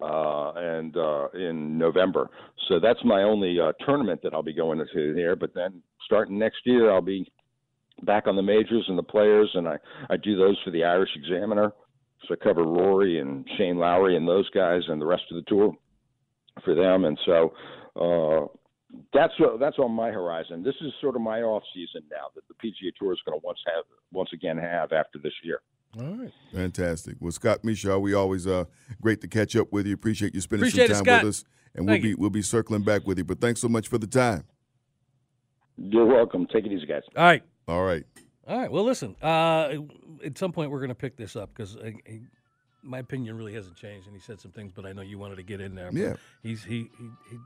uh, 0.00 0.52
and 0.56 0.96
uh, 0.96 1.28
in 1.34 1.76
November. 1.76 2.30
So 2.68 2.78
that's 2.78 3.00
my 3.04 3.22
only 3.22 3.58
uh, 3.58 3.72
tournament 3.84 4.20
that 4.22 4.32
I'll 4.32 4.42
be 4.42 4.54
going 4.54 4.78
to 4.78 5.14
here. 5.14 5.36
But 5.36 5.54
then 5.54 5.82
starting 6.04 6.38
next 6.38 6.58
year, 6.64 6.92
I'll 6.92 7.00
be 7.00 7.30
back 8.02 8.26
on 8.26 8.36
the 8.36 8.42
majors 8.42 8.84
and 8.88 8.96
the 8.96 9.02
players, 9.02 9.50
and 9.54 9.68
I 9.68 9.76
I 10.08 10.16
do 10.16 10.36
those 10.36 10.58
for 10.64 10.70
the 10.70 10.84
Irish 10.84 11.10
Examiner. 11.16 11.72
So 12.28 12.34
I 12.34 12.44
cover 12.44 12.62
Rory 12.62 13.18
and 13.18 13.44
Shane 13.58 13.78
Lowry 13.78 14.16
and 14.16 14.28
those 14.28 14.48
guys 14.50 14.82
and 14.86 15.00
the 15.00 15.06
rest 15.06 15.24
of 15.30 15.36
the 15.36 15.50
tour 15.50 15.74
for 16.64 16.74
them, 16.74 17.04
and 17.04 17.18
so 17.26 17.52
uh, 17.96 18.46
that's 19.12 19.32
uh, 19.40 19.56
that's 19.58 19.78
on 19.78 19.92
my 19.92 20.10
horizon. 20.10 20.62
This 20.62 20.74
is 20.80 20.92
sort 21.00 21.16
of 21.16 21.22
my 21.22 21.42
off 21.42 21.62
season 21.74 22.02
now 22.10 22.28
that 22.34 22.42
the 22.48 22.54
PGA 22.54 22.92
Tour 22.98 23.12
is 23.12 23.20
going 23.26 23.38
to 23.38 23.44
once 23.44 23.58
have 23.66 23.84
once 24.12 24.30
again 24.32 24.58
have 24.58 24.92
after 24.92 25.18
this 25.18 25.32
year. 25.42 25.60
All 26.00 26.16
right, 26.16 26.32
fantastic. 26.52 27.16
Well, 27.20 27.32
Scott 27.32 27.62
Michaux, 27.62 28.00
we 28.00 28.14
always 28.14 28.46
uh 28.46 28.64
great 29.00 29.20
to 29.22 29.28
catch 29.28 29.56
up 29.56 29.72
with 29.72 29.86
you. 29.86 29.94
Appreciate 29.94 30.34
you 30.34 30.40
spending 30.40 30.68
Appreciate 30.68 30.94
some 30.94 31.04
time 31.04 31.20
it, 31.20 31.24
with 31.24 31.28
us, 31.28 31.44
and 31.74 31.86
Thank 31.86 32.02
we'll 32.02 32.10
you. 32.10 32.16
be 32.16 32.20
we'll 32.20 32.30
be 32.30 32.42
circling 32.42 32.82
back 32.82 33.06
with 33.06 33.18
you. 33.18 33.24
But 33.24 33.40
thanks 33.40 33.60
so 33.60 33.68
much 33.68 33.88
for 33.88 33.98
the 33.98 34.06
time. 34.06 34.44
You're 35.76 36.06
welcome. 36.06 36.46
Take 36.52 36.66
it 36.66 36.72
easy, 36.72 36.86
guys. 36.86 37.02
All 37.16 37.24
right. 37.24 37.42
All 37.66 37.82
right. 37.82 38.04
All 38.46 38.58
right. 38.58 38.70
Well, 38.70 38.84
listen. 38.84 39.16
Uh, 39.22 39.74
at 40.24 40.36
some 40.36 40.52
point, 40.52 40.70
we're 40.70 40.80
going 40.80 40.90
to 40.90 40.94
pick 40.94 41.16
this 41.16 41.34
up 41.34 41.50
because 41.54 41.76
my 42.82 42.98
opinion 42.98 43.36
really 43.36 43.54
hasn't 43.54 43.76
changed, 43.76 44.06
and 44.06 44.14
he 44.14 44.20
said 44.20 44.40
some 44.40 44.50
things, 44.50 44.72
but 44.74 44.84
I 44.84 44.92
know 44.92 45.02
you 45.02 45.18
wanted 45.18 45.36
to 45.36 45.42
get 45.42 45.60
in 45.60 45.74
there. 45.74 45.90
Yeah. 45.92 46.14
He's 46.42 46.62
he 46.62 46.90
he. 46.98 47.10
he 47.30 47.38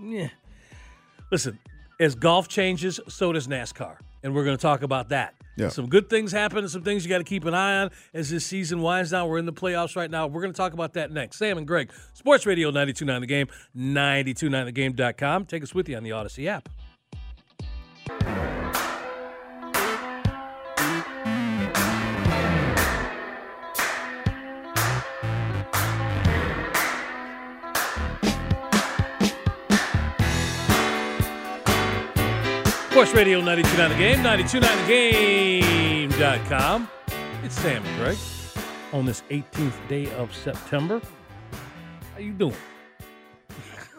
yeah. 0.00 0.28
Listen, 1.30 1.58
as 2.00 2.14
golf 2.14 2.48
changes, 2.48 3.00
so 3.08 3.32
does 3.32 3.46
NASCAR, 3.46 3.96
and 4.22 4.34
we're 4.34 4.44
going 4.44 4.56
to 4.56 4.62
talk 4.62 4.82
about 4.82 5.10
that. 5.10 5.34
Yeah. 5.56 5.68
Some 5.68 5.88
good 5.88 6.08
things 6.08 6.30
happen, 6.30 6.58
and 6.58 6.70
some 6.70 6.82
things 6.82 7.04
you 7.04 7.08
got 7.08 7.18
to 7.18 7.24
keep 7.24 7.44
an 7.44 7.52
eye 7.52 7.82
on 7.82 7.90
as 8.14 8.30
this 8.30 8.46
season 8.46 8.80
winds 8.80 9.10
down. 9.10 9.28
We're 9.28 9.38
in 9.38 9.46
the 9.46 9.52
playoffs 9.52 9.96
right 9.96 10.10
now. 10.10 10.28
We're 10.28 10.40
going 10.40 10.52
to 10.52 10.56
talk 10.56 10.72
about 10.72 10.92
that 10.94 11.10
next. 11.10 11.36
Sam 11.36 11.58
and 11.58 11.66
Greg, 11.66 11.90
Sports 12.14 12.46
Radio 12.46 12.70
92.9 12.70 13.20
The 13.20 13.26
Game, 13.26 13.48
929thegame.com. 13.76 15.46
Take 15.46 15.64
us 15.64 15.74
with 15.74 15.88
you 15.88 15.96
on 15.96 16.04
the 16.04 16.10
Audacy 16.10 16.46
app. 16.46 16.68
Sports 32.98 33.14
Radio 33.14 33.40
929 33.40 33.90
The 33.90 33.96
Game, 33.96 34.18
929thegame.com. 36.10 36.88
It's 37.44 37.54
Sam 37.54 37.86
and 37.86 37.96
Greg 37.96 38.18
on 38.92 39.06
this 39.06 39.22
18th 39.30 39.86
day 39.86 40.10
of 40.14 40.34
September. 40.34 41.00
How 42.12 42.18
you 42.18 42.32
doing? 42.32 42.56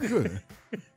Good. 0.02 0.42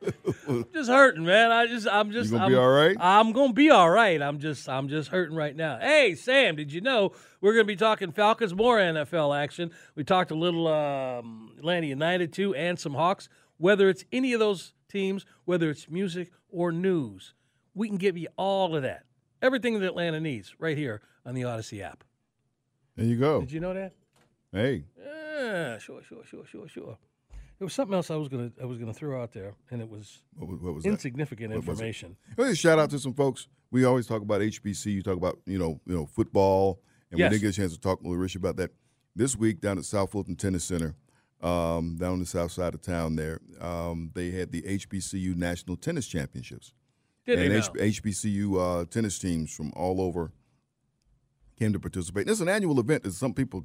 Just 0.73 0.89
hurting, 0.89 1.23
man. 1.23 1.53
I 1.53 1.65
just 1.65 1.87
I'm 1.87 2.11
just 2.11 2.29
You 2.29 2.39
gonna 2.39 2.43
I'm, 2.47 2.51
be 2.51 2.57
all 2.57 2.69
right? 2.69 2.97
I'm 2.99 3.31
gonna 3.31 3.53
be 3.53 3.69
all 3.69 3.89
right. 3.89 4.21
I'm 4.21 4.39
just 4.39 4.67
I'm 4.67 4.89
just 4.89 5.07
hurting 5.07 5.37
right 5.37 5.55
now. 5.55 5.79
Hey 5.79 6.13
Sam, 6.15 6.57
did 6.57 6.73
you 6.73 6.81
know 6.81 7.13
we're 7.39 7.53
gonna 7.53 7.63
be 7.63 7.77
talking 7.77 8.11
Falcons 8.11 8.53
more 8.53 8.79
NFL 8.79 9.41
action? 9.41 9.71
We 9.95 10.03
talked 10.03 10.29
a 10.29 10.35
little 10.35 10.67
um, 10.67 11.53
Atlanta 11.57 11.87
United 11.87 12.33
too, 12.33 12.53
and 12.53 12.77
some 12.77 12.95
Hawks. 12.95 13.29
Whether 13.55 13.87
it's 13.87 14.03
any 14.11 14.33
of 14.33 14.41
those 14.41 14.73
teams, 14.89 15.25
whether 15.45 15.69
it's 15.69 15.89
music 15.89 16.33
or 16.49 16.73
news, 16.73 17.33
we 17.73 17.87
can 17.87 17.97
give 17.97 18.17
you 18.17 18.27
all 18.37 18.75
of 18.75 18.83
that. 18.83 19.03
Everything 19.41 19.79
that 19.79 19.85
Atlanta 19.85 20.19
needs 20.19 20.53
right 20.59 20.77
here 20.77 21.01
on 21.25 21.35
the 21.35 21.41
Audacy 21.41 21.81
app. 21.81 22.03
There 22.95 23.05
you 23.05 23.17
go. 23.17 23.41
Did 23.41 23.51
you 23.51 23.59
know 23.59 23.73
that? 23.73 23.93
Hey, 24.51 24.85
Yeah, 24.97 25.77
sure, 25.79 26.01
sure, 26.03 26.23
sure, 26.25 26.45
sure, 26.45 26.67
sure. 26.67 26.97
There 27.59 27.65
was 27.65 27.73
something 27.73 27.93
else 27.95 28.11
I 28.11 28.15
was 28.15 28.27
gonna 28.29 28.51
I 28.61 28.65
was 28.65 28.77
gonna 28.77 28.93
throw 28.93 29.21
out 29.21 29.31
there, 29.31 29.53
and 29.71 29.81
it 29.81 29.89
was 29.89 30.21
what, 30.35 30.49
was- 30.49 30.59
what 30.61 30.73
was 30.75 30.85
insignificant 30.85 31.49
What 31.53 31.65
was 31.65 31.79
information. 31.79 32.17
Well, 32.37 32.49
just 32.49 32.61
shout 32.61 32.79
out 32.79 32.89
to 32.91 32.99
some 32.99 33.13
folks. 33.13 33.47
We 33.71 33.85
always 33.85 34.05
talk 34.05 34.21
about 34.21 34.41
HBC. 34.41 34.87
You 34.93 35.01
talk 35.01 35.17
about 35.17 35.39
you 35.45 35.57
know 35.57 35.79
you 35.85 35.95
know 35.95 36.05
football, 36.05 36.81
and 37.11 37.19
Yes. 37.19 37.29
we 37.31 37.35
didn't 37.37 37.41
get 37.43 37.49
a 37.49 37.61
chance 37.61 37.73
to 37.73 37.79
talk 37.79 38.01
with 38.03 38.19
Rich 38.19 38.35
about 38.35 38.57
that 38.57 38.71
this 39.15 39.35
week 39.35 39.61
down 39.61 39.77
at 39.77 39.85
South 39.85 40.11
Fulton 40.11 40.35
Tennis 40.35 40.63
Center, 40.63 40.95
um, 41.41 41.95
down 41.97 42.13
on 42.13 42.19
the 42.19 42.25
south 42.25 42.51
side 42.51 42.73
of 42.73 42.81
town. 42.81 43.15
There, 43.15 43.39
um, 43.61 44.11
they 44.13 44.31
had 44.31 44.51
the 44.51 44.61
HBCU 44.63 45.35
National 45.35 45.77
Tennis 45.77 46.07
Championships, 46.07 46.73
Did 47.25 47.39
and? 47.39 47.53
H- 47.53 48.01
HBCU 48.01 48.81
uh, 48.81 48.85
tennis 48.85 49.17
teams 49.19 49.53
from 49.53 49.71
all 49.75 50.01
over 50.01 50.31
came 51.57 51.73
to 51.73 51.79
participate. 51.79 52.21
And 52.21 52.31
it's 52.31 52.41
an 52.41 52.49
annual 52.49 52.79
event 52.79 53.03
that 53.03 53.13
some 53.13 53.33
people 53.33 53.63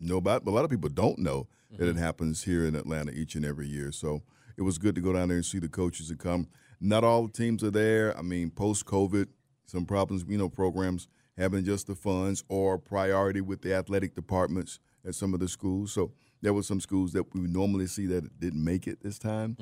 know 0.00 0.16
about, 0.18 0.44
but 0.44 0.50
a 0.50 0.54
lot 0.54 0.64
of 0.64 0.70
people 0.70 0.88
don't 0.90 1.18
know 1.18 1.46
that 1.70 1.80
Mm-hmm. 1.84 1.98
it 1.98 2.00
happens 2.00 2.44
here 2.44 2.64
in 2.64 2.74
Atlanta 2.74 3.12
each 3.12 3.34
and 3.34 3.44
every 3.44 3.68
year. 3.68 3.92
So 3.92 4.22
it 4.56 4.62
was 4.62 4.78
good 4.78 4.94
to 4.94 5.02
go 5.02 5.12
down 5.12 5.28
there 5.28 5.36
and 5.36 5.44
see 5.44 5.58
the 5.58 5.68
coaches 5.68 6.08
that 6.08 6.18
come. 6.18 6.48
Not 6.80 7.04
all 7.04 7.26
the 7.26 7.32
teams 7.32 7.62
are 7.62 7.70
there. 7.70 8.16
I 8.16 8.22
mean, 8.22 8.50
post 8.50 8.86
COVID, 8.86 9.26
some 9.66 9.84
problems, 9.84 10.24
you 10.26 10.38
know, 10.38 10.48
programs 10.48 11.08
having 11.36 11.64
just 11.66 11.86
the 11.86 11.94
funds 11.94 12.42
or 12.48 12.78
priority 12.78 13.42
with 13.42 13.60
the 13.60 13.74
athletic 13.74 14.14
departments 14.14 14.80
at 15.06 15.14
some 15.14 15.34
of 15.34 15.40
the 15.40 15.48
schools. 15.48 15.92
So 15.92 16.12
there 16.40 16.52
were 16.52 16.62
some 16.62 16.80
schools 16.80 17.12
that 17.12 17.24
we 17.34 17.40
normally 17.40 17.86
see 17.86 18.06
that 18.06 18.38
didn't 18.40 18.62
make 18.62 18.86
it 18.86 19.02
this 19.02 19.18
time. 19.18 19.56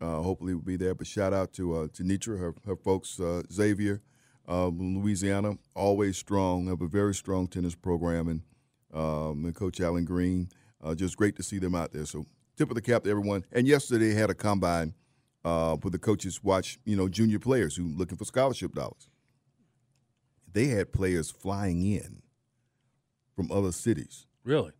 Uh, 0.00 0.22
hopefully, 0.22 0.54
we'll 0.54 0.62
be 0.62 0.76
there. 0.76 0.94
But 0.94 1.06
shout 1.06 1.32
out 1.32 1.52
to 1.54 1.74
uh, 1.76 1.88
to 1.94 2.02
Nitra, 2.04 2.38
her, 2.38 2.54
her 2.66 2.76
folks, 2.76 3.18
uh, 3.20 3.42
Xavier, 3.52 4.00
Um, 4.48 4.96
Louisiana, 4.98 5.58
always 5.74 6.16
strong, 6.16 6.66
have 6.68 6.82
a 6.82 6.88
very 6.88 7.14
strong 7.14 7.46
tennis 7.48 7.76
program, 7.76 8.26
and, 8.28 8.42
um, 8.92 9.44
and 9.44 9.54
Coach 9.54 9.80
Allen 9.80 10.04
Green, 10.04 10.48
uh, 10.82 10.94
just 10.94 11.16
great 11.16 11.36
to 11.36 11.42
see 11.42 11.58
them 11.60 11.74
out 11.74 11.92
there. 11.92 12.06
So 12.06 12.24
tip 12.56 12.68
of 12.70 12.74
the 12.74 12.82
cap 12.82 13.04
to 13.04 13.10
everyone. 13.10 13.44
And 13.52 13.68
yesterday 13.68 14.12
had 14.12 14.30
a 14.30 14.34
combine 14.34 14.94
uh, 15.44 15.76
where 15.76 15.90
the 15.92 15.98
coaches 15.98 16.42
watch, 16.42 16.78
you 16.84 16.96
know, 16.96 17.08
junior 17.08 17.38
players 17.38 17.76
who 17.76 17.84
looking 17.96 18.18
for 18.18 18.24
scholarship 18.24 18.74
dollars. 18.74 19.08
They 20.52 20.66
had 20.66 20.92
players 20.92 21.30
flying 21.30 21.82
in 21.84 22.22
from 23.36 23.52
other 23.52 23.72
cities. 23.72 24.26
Really? 24.42 24.72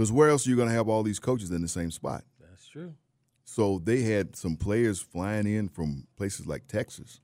Because 0.00 0.12
where 0.12 0.30
else 0.30 0.46
are 0.46 0.50
you 0.50 0.56
going 0.56 0.70
to 0.70 0.74
have 0.74 0.88
all 0.88 1.02
these 1.02 1.18
coaches 1.18 1.50
in 1.50 1.60
the 1.60 1.68
same 1.68 1.90
spot? 1.90 2.24
That's 2.40 2.66
true. 2.66 2.94
So 3.44 3.82
they 3.84 4.00
had 4.00 4.34
some 4.34 4.56
players 4.56 4.98
flying 4.98 5.46
in 5.46 5.68
from 5.68 6.06
places 6.16 6.46
like 6.46 6.66
Texas 6.66 7.20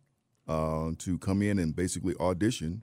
uh, 0.47 0.91
to 0.99 1.17
come 1.17 1.41
in 1.41 1.59
and 1.59 1.75
basically 1.75 2.15
audition 2.21 2.83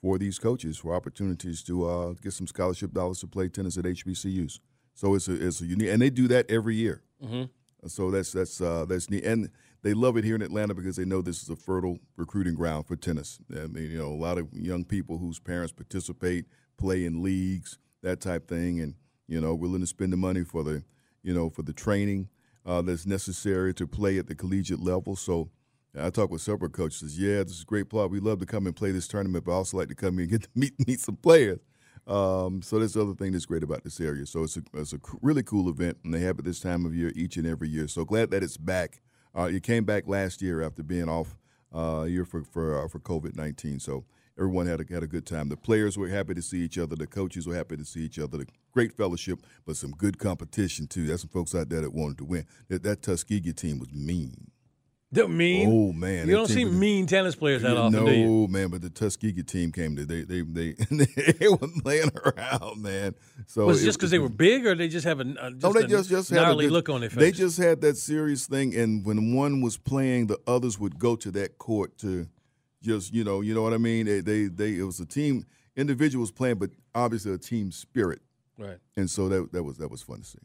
for 0.00 0.16
these 0.16 0.38
coaches 0.38 0.78
for 0.78 0.94
opportunities 0.94 1.64
to 1.64 1.88
uh, 1.88 2.12
get 2.22 2.34
some 2.34 2.46
scholarship 2.46 2.92
dollars 2.92 3.18
to 3.18 3.26
play 3.26 3.48
tennis 3.48 3.76
at 3.76 3.84
HBCUs. 3.84 4.60
So 4.94 5.16
it's 5.16 5.26
a 5.26 5.44
it's 5.44 5.60
a 5.60 5.66
unique, 5.66 5.88
and 5.88 6.00
they 6.00 6.10
do 6.10 6.28
that 6.28 6.48
every 6.48 6.76
year. 6.76 7.02
Mm-hmm. 7.20 7.88
So 7.88 8.12
that's 8.12 8.30
that's 8.30 8.60
uh, 8.60 8.84
that's 8.88 9.10
neat, 9.10 9.24
and 9.24 9.50
they 9.82 9.92
love 9.92 10.18
it 10.18 10.22
here 10.22 10.36
in 10.36 10.42
Atlanta 10.42 10.72
because 10.72 10.94
they 10.94 11.04
know 11.04 11.20
this 11.20 11.42
is 11.42 11.50
a 11.50 11.56
fertile 11.56 11.98
recruiting 12.16 12.54
ground 12.54 12.86
for 12.86 12.94
tennis. 12.94 13.40
I 13.52 13.66
mean, 13.66 13.90
you 13.90 13.98
know, 13.98 14.12
a 14.12 14.22
lot 14.22 14.38
of 14.38 14.46
young 14.52 14.84
people 14.84 15.18
whose 15.18 15.40
parents 15.40 15.72
participate, 15.72 16.44
play 16.76 17.04
in 17.04 17.24
leagues, 17.24 17.76
that 18.02 18.20
type 18.20 18.46
thing, 18.46 18.78
and 18.78 18.94
you 19.30 19.40
know, 19.40 19.54
willing 19.54 19.80
to 19.80 19.86
spend 19.86 20.12
the 20.12 20.16
money 20.16 20.44
for 20.44 20.62
the, 20.62 20.82
you 21.22 21.32
know, 21.32 21.48
for 21.48 21.62
the 21.62 21.72
training 21.72 22.28
uh, 22.66 22.82
that's 22.82 23.06
necessary 23.06 23.72
to 23.74 23.86
play 23.86 24.18
at 24.18 24.26
the 24.26 24.34
collegiate 24.34 24.80
level. 24.80 25.16
So. 25.16 25.50
I 25.98 26.08
talk 26.08 26.30
with 26.30 26.40
several 26.40 26.70
coaches. 26.70 27.18
Yeah, 27.18 27.42
this 27.42 27.54
is 27.54 27.62
a 27.62 27.64
great 27.64 27.88
plot. 27.88 28.12
We 28.12 28.20
love 28.20 28.38
to 28.38 28.46
come 28.46 28.68
and 28.68 28.76
play 28.76 28.92
this 28.92 29.08
tournament, 29.08 29.44
but 29.44 29.50
I 29.50 29.54
also 29.56 29.76
like 29.76 29.88
to 29.88 29.96
come 29.96 30.14
here 30.18 30.22
and 30.22 30.30
get 30.30 30.42
to 30.42 30.48
meet 30.54 30.86
meet 30.86 31.00
some 31.00 31.16
players. 31.16 31.58
Um, 32.06 32.62
so 32.62 32.78
that's 32.78 32.94
the 32.94 33.02
other 33.02 33.14
thing 33.14 33.32
that's 33.32 33.46
great 33.46 33.62
about 33.62 33.84
this 33.84 34.00
area. 34.00 34.26
So 34.26 34.42
it's 34.42 34.56
a, 34.56 34.62
it's 34.74 34.92
a 34.92 35.00
really 35.22 35.42
cool 35.42 35.68
event, 35.68 35.98
and 36.04 36.12
they 36.12 36.20
have 36.20 36.38
it 36.38 36.44
this 36.44 36.60
time 36.60 36.84
of 36.86 36.94
year 36.94 37.12
each 37.14 37.36
and 37.36 37.46
every 37.46 37.68
year. 37.68 37.88
So 37.88 38.04
glad 38.04 38.30
that 38.30 38.42
it's 38.42 38.56
back. 38.56 39.00
Uh, 39.36 39.48
it 39.52 39.62
came 39.62 39.84
back 39.84 40.08
last 40.08 40.42
year 40.42 40.62
after 40.62 40.82
being 40.82 41.08
off 41.08 41.36
uh, 41.74 42.02
year 42.08 42.24
for 42.24 42.42
for 42.42 42.84
uh, 42.84 42.88
for 42.88 42.98
COVID 42.98 43.36
nineteen. 43.36 43.78
So 43.78 44.04
everyone 44.40 44.66
had 44.66 44.80
a 44.80 44.92
had 44.92 45.02
a 45.02 45.06
good 45.06 45.26
time. 45.26 45.48
The 45.48 45.56
players 45.56 45.98
were 45.98 46.08
happy 46.08 46.34
to 46.34 46.42
see 46.42 46.58
each 46.58 46.78
other. 46.78 46.96
The 46.96 47.06
coaches 47.06 47.46
were 47.46 47.54
happy 47.54 47.76
to 47.76 47.84
see 47.84 48.00
each 48.00 48.18
other. 48.18 48.38
The 48.38 48.46
great 48.72 48.92
fellowship, 48.96 49.40
but 49.66 49.76
some 49.76 49.90
good 49.90 50.18
competition 50.18 50.86
too. 50.86 51.06
There's 51.06 51.20
some 51.20 51.30
folks 51.30 51.54
out 51.54 51.68
there 51.68 51.82
that 51.82 51.92
wanted 51.92 52.18
to 52.18 52.24
win. 52.24 52.46
That, 52.68 52.82
that 52.84 53.02
Tuskegee 53.02 53.52
team 53.52 53.78
was 53.78 53.92
mean. 53.92 54.50
They're 55.12 55.26
mean. 55.26 55.68
Oh 55.68 55.92
man, 55.92 56.28
you 56.28 56.36
don't 56.36 56.46
see 56.46 56.64
mean 56.64 57.06
tennis 57.06 57.34
players 57.34 57.62
that 57.62 57.76
often, 57.76 58.04
no, 58.04 58.06
do 58.06 58.12
you? 58.12 58.48
man, 58.48 58.68
but 58.68 58.80
the 58.80 58.90
Tuskegee 58.90 59.42
team 59.42 59.72
came 59.72 59.96
to 59.96 60.06
they 60.06 60.22
they 60.22 60.42
they 60.42 60.72
they 61.32 61.48
were 61.48 61.68
playing 61.82 62.10
around, 62.24 62.80
man. 62.80 63.16
So 63.46 63.66
Was 63.66 63.82
it 63.82 63.86
just 63.86 63.98
because 63.98 64.12
they 64.12 64.20
were 64.20 64.28
big, 64.28 64.64
or 64.66 64.76
they 64.76 64.86
just 64.86 65.04
have 65.04 65.18
a 65.18 65.24
uh, 65.24 65.50
just 65.50 65.62
no, 65.64 65.72
they 65.72 65.80
a 65.80 65.88
just 65.88 66.08
just 66.08 66.30
had 66.30 66.38
a 66.38 66.42
gnarly 66.42 66.68
look 66.68 66.88
on 66.88 67.00
their 67.00 67.10
face? 67.10 67.18
They 67.18 67.32
just 67.32 67.58
had 67.58 67.80
that 67.80 67.96
serious 67.96 68.46
thing, 68.46 68.74
and 68.76 69.04
when 69.04 69.34
one 69.34 69.60
was 69.60 69.76
playing, 69.76 70.28
the 70.28 70.38
others 70.46 70.78
would 70.78 71.00
go 71.00 71.16
to 71.16 71.32
that 71.32 71.58
court 71.58 71.98
to 71.98 72.28
just 72.82 73.14
you 73.14 73.24
know 73.24 73.40
you 73.40 73.54
know 73.54 73.62
what 73.62 73.72
I 73.72 73.78
mean. 73.78 74.06
They 74.06 74.20
they, 74.20 74.46
they 74.46 74.78
it 74.78 74.84
was 74.84 75.00
a 75.00 75.06
team 75.06 75.44
individuals 75.76 76.30
playing, 76.30 76.56
but 76.56 76.70
obviously 76.94 77.32
a 77.32 77.38
team 77.38 77.72
spirit, 77.72 78.20
right. 78.58 78.76
and 78.96 79.10
so 79.10 79.28
that 79.28 79.52
that 79.52 79.62
was 79.62 79.78
that 79.78 79.90
was 79.90 80.02
fun 80.02 80.18
to 80.20 80.24
see. 80.24 80.38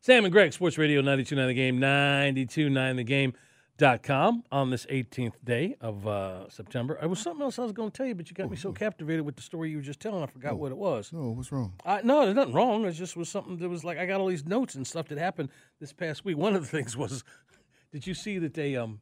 Sam 0.00 0.24
and 0.24 0.32
Greg, 0.32 0.52
Sports 0.52 0.76
Radio 0.78 1.00
929 1.00 1.48
The 1.48 1.54
Game, 1.54 1.80
929thegame.com 1.80 4.44
on 4.52 4.70
this 4.70 4.86
18th 4.86 5.32
day 5.42 5.74
of 5.80 6.06
uh, 6.06 6.48
September. 6.48 6.96
It 7.02 7.08
was 7.08 7.18
something 7.18 7.42
else 7.42 7.58
I 7.58 7.62
was 7.62 7.72
going 7.72 7.90
to 7.90 7.96
tell 7.96 8.06
you, 8.06 8.14
but 8.14 8.30
you 8.30 8.34
got 8.34 8.48
me 8.48 8.56
so 8.56 8.70
captivated 8.72 9.26
with 9.26 9.34
the 9.34 9.42
story 9.42 9.70
you 9.70 9.78
were 9.78 9.82
just 9.82 9.98
telling, 9.98 10.22
I 10.22 10.26
forgot 10.26 10.56
what 10.58 10.70
it 10.70 10.78
was. 10.78 11.12
No, 11.12 11.30
what's 11.30 11.50
wrong? 11.50 11.72
I, 11.84 12.02
no, 12.02 12.20
there's 12.20 12.36
nothing 12.36 12.54
wrong. 12.54 12.84
It 12.84 12.92
just 12.92 13.16
was 13.16 13.28
something 13.28 13.56
that 13.56 13.68
was 13.68 13.82
like 13.82 13.98
I 13.98 14.06
got 14.06 14.20
all 14.20 14.28
these 14.28 14.46
notes 14.46 14.76
and 14.76 14.86
stuff 14.86 15.08
that 15.08 15.18
happened 15.18 15.48
this 15.80 15.92
past 15.92 16.24
week. 16.24 16.36
One 16.36 16.54
of 16.54 16.62
the 16.62 16.68
things 16.68 16.96
was, 16.96 17.24
did 17.90 18.06
you 18.06 18.14
see 18.14 18.38
that 18.38 18.54
they 18.54 18.76
um 18.76 19.00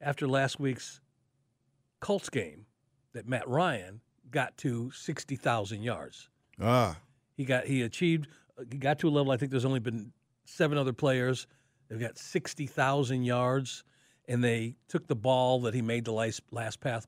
after 0.00 0.26
last 0.26 0.58
week's 0.58 1.00
Colts 2.02 2.28
game 2.28 2.66
that 3.14 3.26
Matt 3.26 3.48
Ryan 3.48 4.00
got 4.30 4.56
to 4.58 4.90
sixty 4.90 5.36
thousand 5.36 5.82
yards. 5.82 6.28
Ah, 6.60 6.98
He 7.34 7.44
got 7.46 7.64
he 7.64 7.80
achieved 7.82 8.28
he 8.70 8.76
got 8.76 8.98
to 8.98 9.08
a 9.08 9.10
level 9.10 9.32
I 9.32 9.36
think 9.38 9.50
there's 9.50 9.64
only 9.64 9.80
been 9.80 10.12
seven 10.44 10.76
other 10.76 10.92
players. 10.92 11.46
They've 11.88 12.00
got 12.00 12.18
sixty 12.18 12.66
thousand 12.66 13.24
yards, 13.24 13.84
and 14.28 14.42
they 14.42 14.74
took 14.88 15.06
the 15.06 15.16
ball 15.16 15.60
that 15.62 15.74
he 15.74 15.80
made 15.82 16.04
the 16.04 16.12
last 16.12 16.42
last 16.50 16.80
pass 16.80 17.06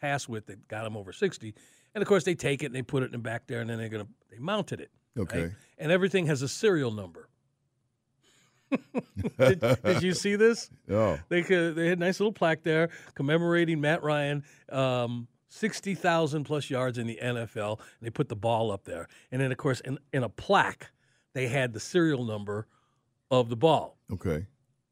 pass 0.00 0.28
with 0.28 0.46
that 0.46 0.68
got 0.68 0.86
him 0.86 0.96
over 0.96 1.12
sixty. 1.12 1.54
And 1.94 2.02
of 2.02 2.08
course, 2.08 2.24
they 2.24 2.34
take 2.34 2.62
it 2.62 2.66
and 2.66 2.74
they 2.74 2.82
put 2.82 3.02
it 3.02 3.06
in 3.06 3.12
the 3.12 3.18
back 3.18 3.46
there, 3.46 3.60
and 3.60 3.68
then 3.68 3.78
they're 3.78 3.88
gonna 3.88 4.06
they 4.30 4.38
mounted 4.38 4.80
it. 4.80 4.90
right? 5.16 5.22
okay. 5.28 5.54
And 5.78 5.90
everything 5.90 6.26
has 6.26 6.42
a 6.42 6.48
serial 6.48 6.90
number. 6.90 7.28
Did, 9.38 9.60
did 9.84 10.02
you 10.02 10.12
see 10.12 10.36
this? 10.36 10.70
Oh, 10.90 11.18
They 11.28 11.42
could, 11.42 11.74
they 11.74 11.88
had 11.88 11.98
a 11.98 12.00
nice 12.00 12.20
little 12.20 12.32
plaque 12.32 12.62
there 12.62 12.90
commemorating 13.14 13.80
Matt 13.80 14.02
Ryan, 14.02 14.44
um, 14.70 15.26
sixty 15.48 15.94
thousand 15.94 16.44
plus 16.44 16.70
yards 16.70 16.98
in 16.98 17.06
the 17.06 17.18
NFL. 17.22 17.78
And 17.78 18.06
they 18.06 18.10
put 18.10 18.28
the 18.28 18.36
ball 18.36 18.70
up 18.70 18.84
there, 18.84 19.08
and 19.32 19.40
then 19.40 19.50
of 19.52 19.58
course 19.58 19.80
in, 19.80 19.98
in 20.12 20.22
a 20.22 20.28
plaque 20.28 20.90
they 21.34 21.48
had 21.48 21.72
the 21.72 21.80
serial 21.80 22.24
number 22.24 22.66
of 23.30 23.48
the 23.48 23.56
ball. 23.56 23.98
okay. 24.12 24.46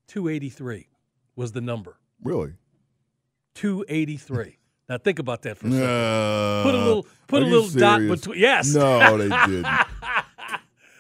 Two 0.07 0.29
eighty 0.29 0.49
three 0.51 0.89
was 1.37 1.53
the 1.53 1.61
number. 1.61 1.97
Really? 2.23 2.55
Two 3.55 3.85
eighty 3.89 4.17
three. 4.17 4.59
now 4.89 4.99
think 4.99 5.19
about 5.19 5.43
that 5.43 5.57
for 5.59 5.69
a 5.69 5.71
second. 5.71 5.87
No. 5.87 6.61
Put 6.65 6.75
a 6.75 6.79
little 6.79 7.07
put 7.29 7.43
a 7.43 7.47
little 7.47 7.69
dot 7.69 8.01
between. 8.01 8.39
Yes. 8.41 8.75
No, 8.75 9.17
they 9.17 9.29
didn't. 9.29 9.67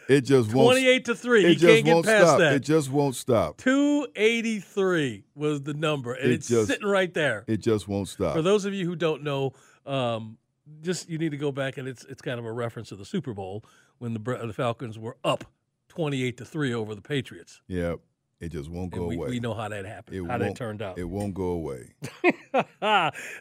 It 0.08 0.22
just 0.22 0.52
won't. 0.52 0.66
Twenty 0.72 0.86
eight 0.86 1.04
to 1.06 1.14
three. 1.14 1.44
It 1.44 1.48
He 1.50 1.54
just 1.56 1.66
can't 1.66 1.84
get 1.84 2.04
past 2.04 2.26
stop. 2.26 2.38
that. 2.40 2.52
It 2.54 2.60
just 2.60 2.90
won't 2.90 3.14
stop. 3.16 3.56
283 3.58 5.24
was 5.34 5.62
the 5.62 5.74
number, 5.74 6.12
and 6.12 6.30
It 6.30 6.34
it's 6.34 6.48
just- 6.48 6.68
sitting 6.68 6.86
right 6.86 7.12
there. 7.14 7.44
It 7.46 7.58
just 7.58 7.88
won't 7.88 8.08
stop. 8.08 8.34
For 8.34 8.42
those 8.42 8.64
of 8.64 8.74
you 8.74 8.86
who 8.86 8.96
don't 8.96 9.22
know, 9.22 9.52
um, 9.86 10.38
just 10.82 11.08
you 11.08 11.18
need 11.18 11.30
to 11.32 11.36
go 11.36 11.52
back 11.52 11.76
and 11.78 11.86
it's 11.88 12.04
it's 12.06 12.22
kind 12.22 12.38
of 12.38 12.44
a 12.46 12.52
reference 12.52 12.88
to 12.90 12.96
the 12.96 13.04
Super 13.04 13.34
Bowl 13.34 13.64
when 13.98 14.14
the 14.14 14.18
the 14.46 14.52
Falcons 14.52 14.98
were 14.98 15.16
up 15.24 15.44
28 15.88 16.36
to 16.38 16.44
three 16.44 16.72
over 16.74 16.94
the 16.94 17.02
Patriots. 17.02 17.60
yeah, 17.68 17.94
it 18.40 18.48
just 18.50 18.70
won't 18.70 18.90
go 18.90 19.06
we, 19.06 19.14
away. 19.16 19.28
we 19.28 19.40
know 19.40 19.54
how 19.54 19.68
that 19.68 19.84
happened, 19.84 20.16
It 20.16 20.26
how 20.30 20.38
that 20.38 20.56
turned 20.56 20.80
out. 20.82 20.98
It 20.98 21.04
won't 21.04 21.34
go 21.34 21.44
away. 21.50 21.94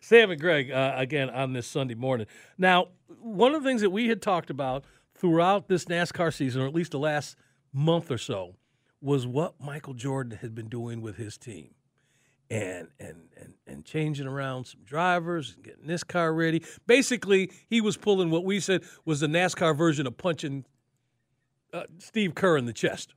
Sam 0.01 0.31
and 0.31 0.39
Greg 0.39 0.69
uh, 0.71 0.93
again 0.95 1.29
on 1.29 1.53
this 1.53 1.65
Sunday 1.67 1.95
morning. 1.95 2.27
Now, 2.57 2.89
one 3.21 3.55
of 3.55 3.63
the 3.63 3.69
things 3.69 3.81
that 3.81 3.89
we 3.91 4.07
had 4.07 4.21
talked 4.21 4.49
about 4.49 4.85
throughout 5.23 5.69
this 5.69 5.85
NASCAR 5.85 6.33
season, 6.33 6.61
or 6.61 6.67
at 6.67 6.75
least 6.75 6.91
the 6.91 6.99
last 6.99 7.37
month 7.71 8.11
or 8.11 8.17
so, 8.17 8.55
was 8.99 9.25
what 9.25 9.53
Michael 9.59 9.93
Jordan 9.93 10.37
had 10.41 10.53
been 10.53 10.67
doing 10.67 11.01
with 11.01 11.15
his 11.15 11.37
team. 11.37 11.69
And, 12.49 12.89
and 12.99 13.29
and 13.39 13.53
and 13.65 13.85
changing 13.85 14.27
around 14.27 14.65
some 14.65 14.81
drivers 14.83 15.53
and 15.55 15.63
getting 15.63 15.87
this 15.87 16.03
car 16.03 16.31
ready. 16.33 16.63
Basically, 16.85 17.49
he 17.67 17.79
was 17.81 17.95
pulling 17.97 18.29
what 18.29 18.43
we 18.43 18.59
said 18.59 18.83
was 19.05 19.21
the 19.21 19.27
NASCAR 19.27 19.75
version 19.75 20.05
of 20.05 20.17
punching 20.17 20.65
uh, 21.73 21.83
Steve 21.97 22.35
Kerr 22.35 22.57
in 22.57 22.65
the 22.65 22.73
chest 22.73 23.15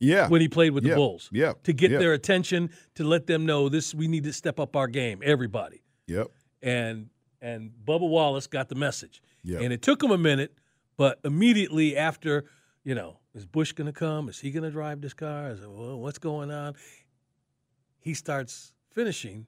Yeah. 0.00 0.28
when 0.28 0.42
he 0.42 0.48
played 0.48 0.72
with 0.72 0.84
Yeah, 0.84 0.90
the 0.90 0.96
Bulls. 0.96 1.30
yeah, 1.32 1.52
To 1.62 1.72
get 1.72 1.92
yeah. 1.92 1.98
their 2.00 2.12
attention, 2.12 2.70
to 2.96 3.04
let 3.04 3.26
them 3.28 3.46
know 3.46 3.70
this 3.70 3.94
we 3.94 4.08
need 4.08 4.24
to 4.24 4.32
step 4.32 4.60
up 4.60 4.76
our 4.76 4.88
game, 4.88 5.20
everybody. 5.24 5.80
Yep. 6.08 6.26
And 6.60 7.08
and 7.40 7.70
Bubba 7.86 8.06
Wallace 8.06 8.46
got 8.48 8.68
the 8.68 8.74
message. 8.74 9.22
Yeah. 9.42 9.60
And 9.60 9.72
it 9.72 9.80
took 9.80 10.02
him 10.02 10.10
a 10.10 10.18
minute, 10.18 10.58
but 11.00 11.18
immediately 11.24 11.96
after, 11.96 12.44
you 12.84 12.94
know, 12.94 13.20
is 13.34 13.46
Busch 13.46 13.72
going 13.72 13.86
to 13.86 13.92
come? 13.92 14.28
Is 14.28 14.38
he 14.38 14.50
going 14.50 14.64
to 14.64 14.70
drive 14.70 15.00
this 15.00 15.14
car? 15.14 15.48
Is 15.48 15.62
it, 15.62 15.70
well, 15.70 15.98
what's 15.98 16.18
going 16.18 16.50
on? 16.50 16.74
He 18.00 18.12
starts 18.12 18.74
finishing. 18.90 19.46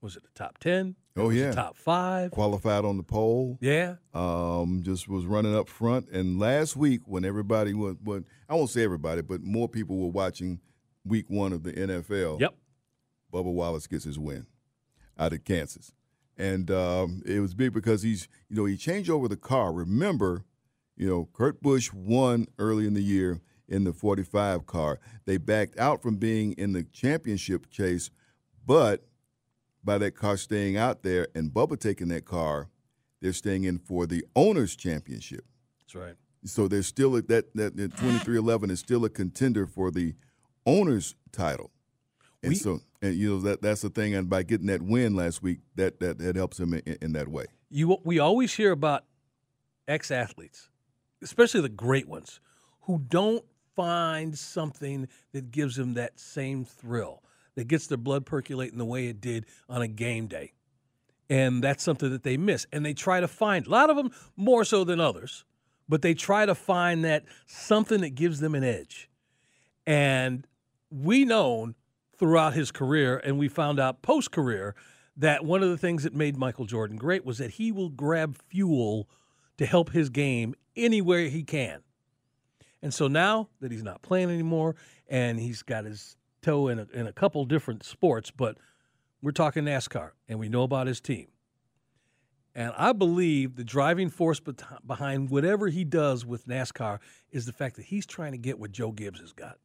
Was 0.00 0.14
it 0.14 0.22
the 0.22 0.28
top 0.36 0.58
ten? 0.58 0.94
Oh 1.16 1.30
yeah. 1.30 1.50
top 1.50 1.76
five. 1.76 2.30
Qualified 2.30 2.84
on 2.84 2.96
the 2.96 3.02
pole. 3.02 3.58
Yeah. 3.60 3.96
Um, 4.14 4.82
just 4.84 5.08
was 5.08 5.26
running 5.26 5.56
up 5.56 5.68
front. 5.68 6.10
And 6.10 6.38
last 6.38 6.76
week, 6.76 7.00
when 7.06 7.24
everybody 7.24 7.74
was, 7.74 7.96
when, 8.04 8.24
I 8.48 8.54
won't 8.54 8.70
say 8.70 8.84
everybody, 8.84 9.22
but 9.22 9.42
more 9.42 9.68
people 9.68 9.96
were 9.98 10.12
watching 10.12 10.60
week 11.04 11.24
one 11.26 11.52
of 11.52 11.64
the 11.64 11.72
NFL. 11.72 12.38
Yep. 12.38 12.54
Bubba 13.32 13.52
Wallace 13.52 13.88
gets 13.88 14.04
his 14.04 14.16
win 14.16 14.46
out 15.18 15.32
of 15.32 15.42
Kansas. 15.42 15.92
And 16.38 16.70
um, 16.70 17.20
it 17.26 17.40
was 17.40 17.52
big 17.52 17.72
because 17.72 18.02
he's, 18.02 18.28
you 18.48 18.54
know, 18.54 18.64
he 18.64 18.76
changed 18.76 19.10
over 19.10 19.26
the 19.26 19.36
car. 19.36 19.72
Remember, 19.72 20.44
you 20.96 21.08
know, 21.08 21.28
Kurt 21.32 21.60
Busch 21.62 21.92
won 21.92 22.46
early 22.58 22.86
in 22.86 22.94
the 22.94 23.02
year 23.02 23.40
in 23.68 23.84
the 23.84 23.92
45 23.92 24.66
car. 24.66 25.00
They 25.24 25.36
backed 25.38 25.78
out 25.78 26.02
from 26.02 26.16
being 26.16 26.52
in 26.52 26.72
the 26.72 26.82
championship 26.84 27.70
chase, 27.70 28.10
but 28.66 29.06
by 29.82 29.98
that 29.98 30.12
car 30.16 30.36
staying 30.36 30.76
out 30.76 31.02
there 31.02 31.28
and 31.34 31.50
Bubba 31.50 31.78
taking 31.78 32.08
that 32.08 32.24
car, 32.24 32.68
they're 33.20 33.32
staying 33.32 33.64
in 33.64 33.78
for 33.78 34.06
the 34.06 34.24
owners' 34.36 34.76
championship. 34.76 35.44
That's 35.80 35.94
right. 35.94 36.14
So 36.44 36.68
there's 36.68 36.86
still 36.86 37.16
a, 37.16 37.22
that 37.22 37.54
that, 37.54 37.76
that 37.76 37.90
2311 37.92 38.70
is 38.70 38.80
still 38.80 39.04
a 39.04 39.10
contender 39.10 39.66
for 39.66 39.90
the 39.90 40.14
owners' 40.66 41.14
title. 41.32 41.70
And 42.42 42.50
We- 42.50 42.56
so, 42.56 42.80
and 43.00 43.14
you 43.14 43.30
know 43.34 43.40
that 43.42 43.62
that's 43.62 43.80
the 43.82 43.88
thing. 43.90 44.14
And 44.14 44.28
by 44.28 44.42
getting 44.42 44.66
that 44.66 44.82
win 44.82 45.14
last 45.14 45.42
week, 45.42 45.60
that 45.76 46.00
that, 46.00 46.18
that 46.18 46.36
helps 46.36 46.60
him 46.60 46.74
in, 46.74 46.98
in 47.00 47.12
that 47.12 47.28
way. 47.28 47.46
You 47.70 47.98
we 48.04 48.18
always 48.18 48.54
hear 48.54 48.72
about 48.72 49.04
ex 49.88 50.10
athletes, 50.10 50.68
especially 51.24 51.60
the 51.60 51.68
great 51.68 52.06
ones, 52.06 52.40
who 52.82 53.00
don't 53.08 53.44
find 53.74 54.38
something 54.38 55.08
that 55.32 55.50
gives 55.50 55.76
them 55.76 55.94
that 55.94 56.20
same 56.20 56.64
thrill 56.64 57.22
that 57.56 57.68
gets 57.68 57.86
their 57.86 57.98
blood 57.98 58.26
percolating 58.26 58.78
the 58.78 58.84
way 58.84 59.08
it 59.08 59.20
did 59.20 59.46
on 59.68 59.82
a 59.82 59.88
game 59.88 60.26
day. 60.26 60.52
And 61.30 61.62
that's 61.62 61.82
something 61.82 62.10
that 62.10 62.22
they 62.22 62.36
miss. 62.36 62.66
And 62.72 62.84
they 62.84 62.94
try 62.94 63.20
to 63.20 63.28
find 63.28 63.66
a 63.66 63.70
lot 63.70 63.90
of 63.90 63.96
them 63.96 64.10
more 64.36 64.64
so 64.64 64.84
than 64.84 65.00
others, 65.00 65.44
but 65.88 66.02
they 66.02 66.14
try 66.14 66.46
to 66.46 66.54
find 66.54 67.04
that 67.04 67.24
something 67.46 68.00
that 68.02 68.10
gives 68.10 68.40
them 68.40 68.54
an 68.54 68.64
edge. 68.64 69.08
And 69.86 70.46
we 70.90 71.24
known 71.24 71.74
throughout 72.16 72.54
his 72.54 72.70
career, 72.70 73.18
and 73.18 73.38
we 73.38 73.48
found 73.48 73.80
out 73.80 74.02
post 74.02 74.30
career 74.30 74.74
that 75.16 75.44
one 75.44 75.62
of 75.62 75.68
the 75.68 75.78
things 75.78 76.02
that 76.02 76.14
made 76.14 76.36
Michael 76.36 76.66
Jordan 76.66 76.96
great 76.96 77.24
was 77.24 77.38
that 77.38 77.52
he 77.52 77.72
will 77.72 77.88
grab 77.88 78.36
fuel 78.48 79.08
to 79.58 79.66
help 79.66 79.90
his 79.90 80.10
game 80.10 80.54
anywhere 80.76 81.28
he 81.28 81.42
can. 81.42 81.80
And 82.82 82.92
so 82.92 83.08
now 83.08 83.48
that 83.60 83.72
he's 83.72 83.82
not 83.82 84.02
playing 84.02 84.30
anymore 84.30 84.76
and 85.08 85.40
he's 85.40 85.62
got 85.62 85.84
his 85.84 86.16
toe 86.42 86.68
in 86.68 86.78
a, 86.78 86.86
in 86.92 87.06
a 87.06 87.12
couple 87.12 87.44
different 87.46 87.82
sports, 87.82 88.30
but 88.30 88.58
we're 89.22 89.32
talking 89.32 89.64
NASCAR 89.64 90.10
and 90.28 90.38
we 90.38 90.48
know 90.48 90.62
about 90.62 90.86
his 90.86 91.00
team. 91.00 91.28
And 92.54 92.72
I 92.76 92.92
believe 92.92 93.56
the 93.56 93.64
driving 93.64 94.10
force 94.10 94.40
behind 94.86 95.30
whatever 95.30 95.68
he 95.68 95.82
does 95.82 96.24
with 96.24 96.46
NASCAR 96.46 97.00
is 97.32 97.46
the 97.46 97.52
fact 97.52 97.76
that 97.76 97.86
he's 97.86 98.06
trying 98.06 98.32
to 98.32 98.38
get 98.38 98.58
what 98.58 98.70
Joe 98.70 98.92
Gibbs 98.92 99.20
has 99.20 99.32
got. 99.32 99.58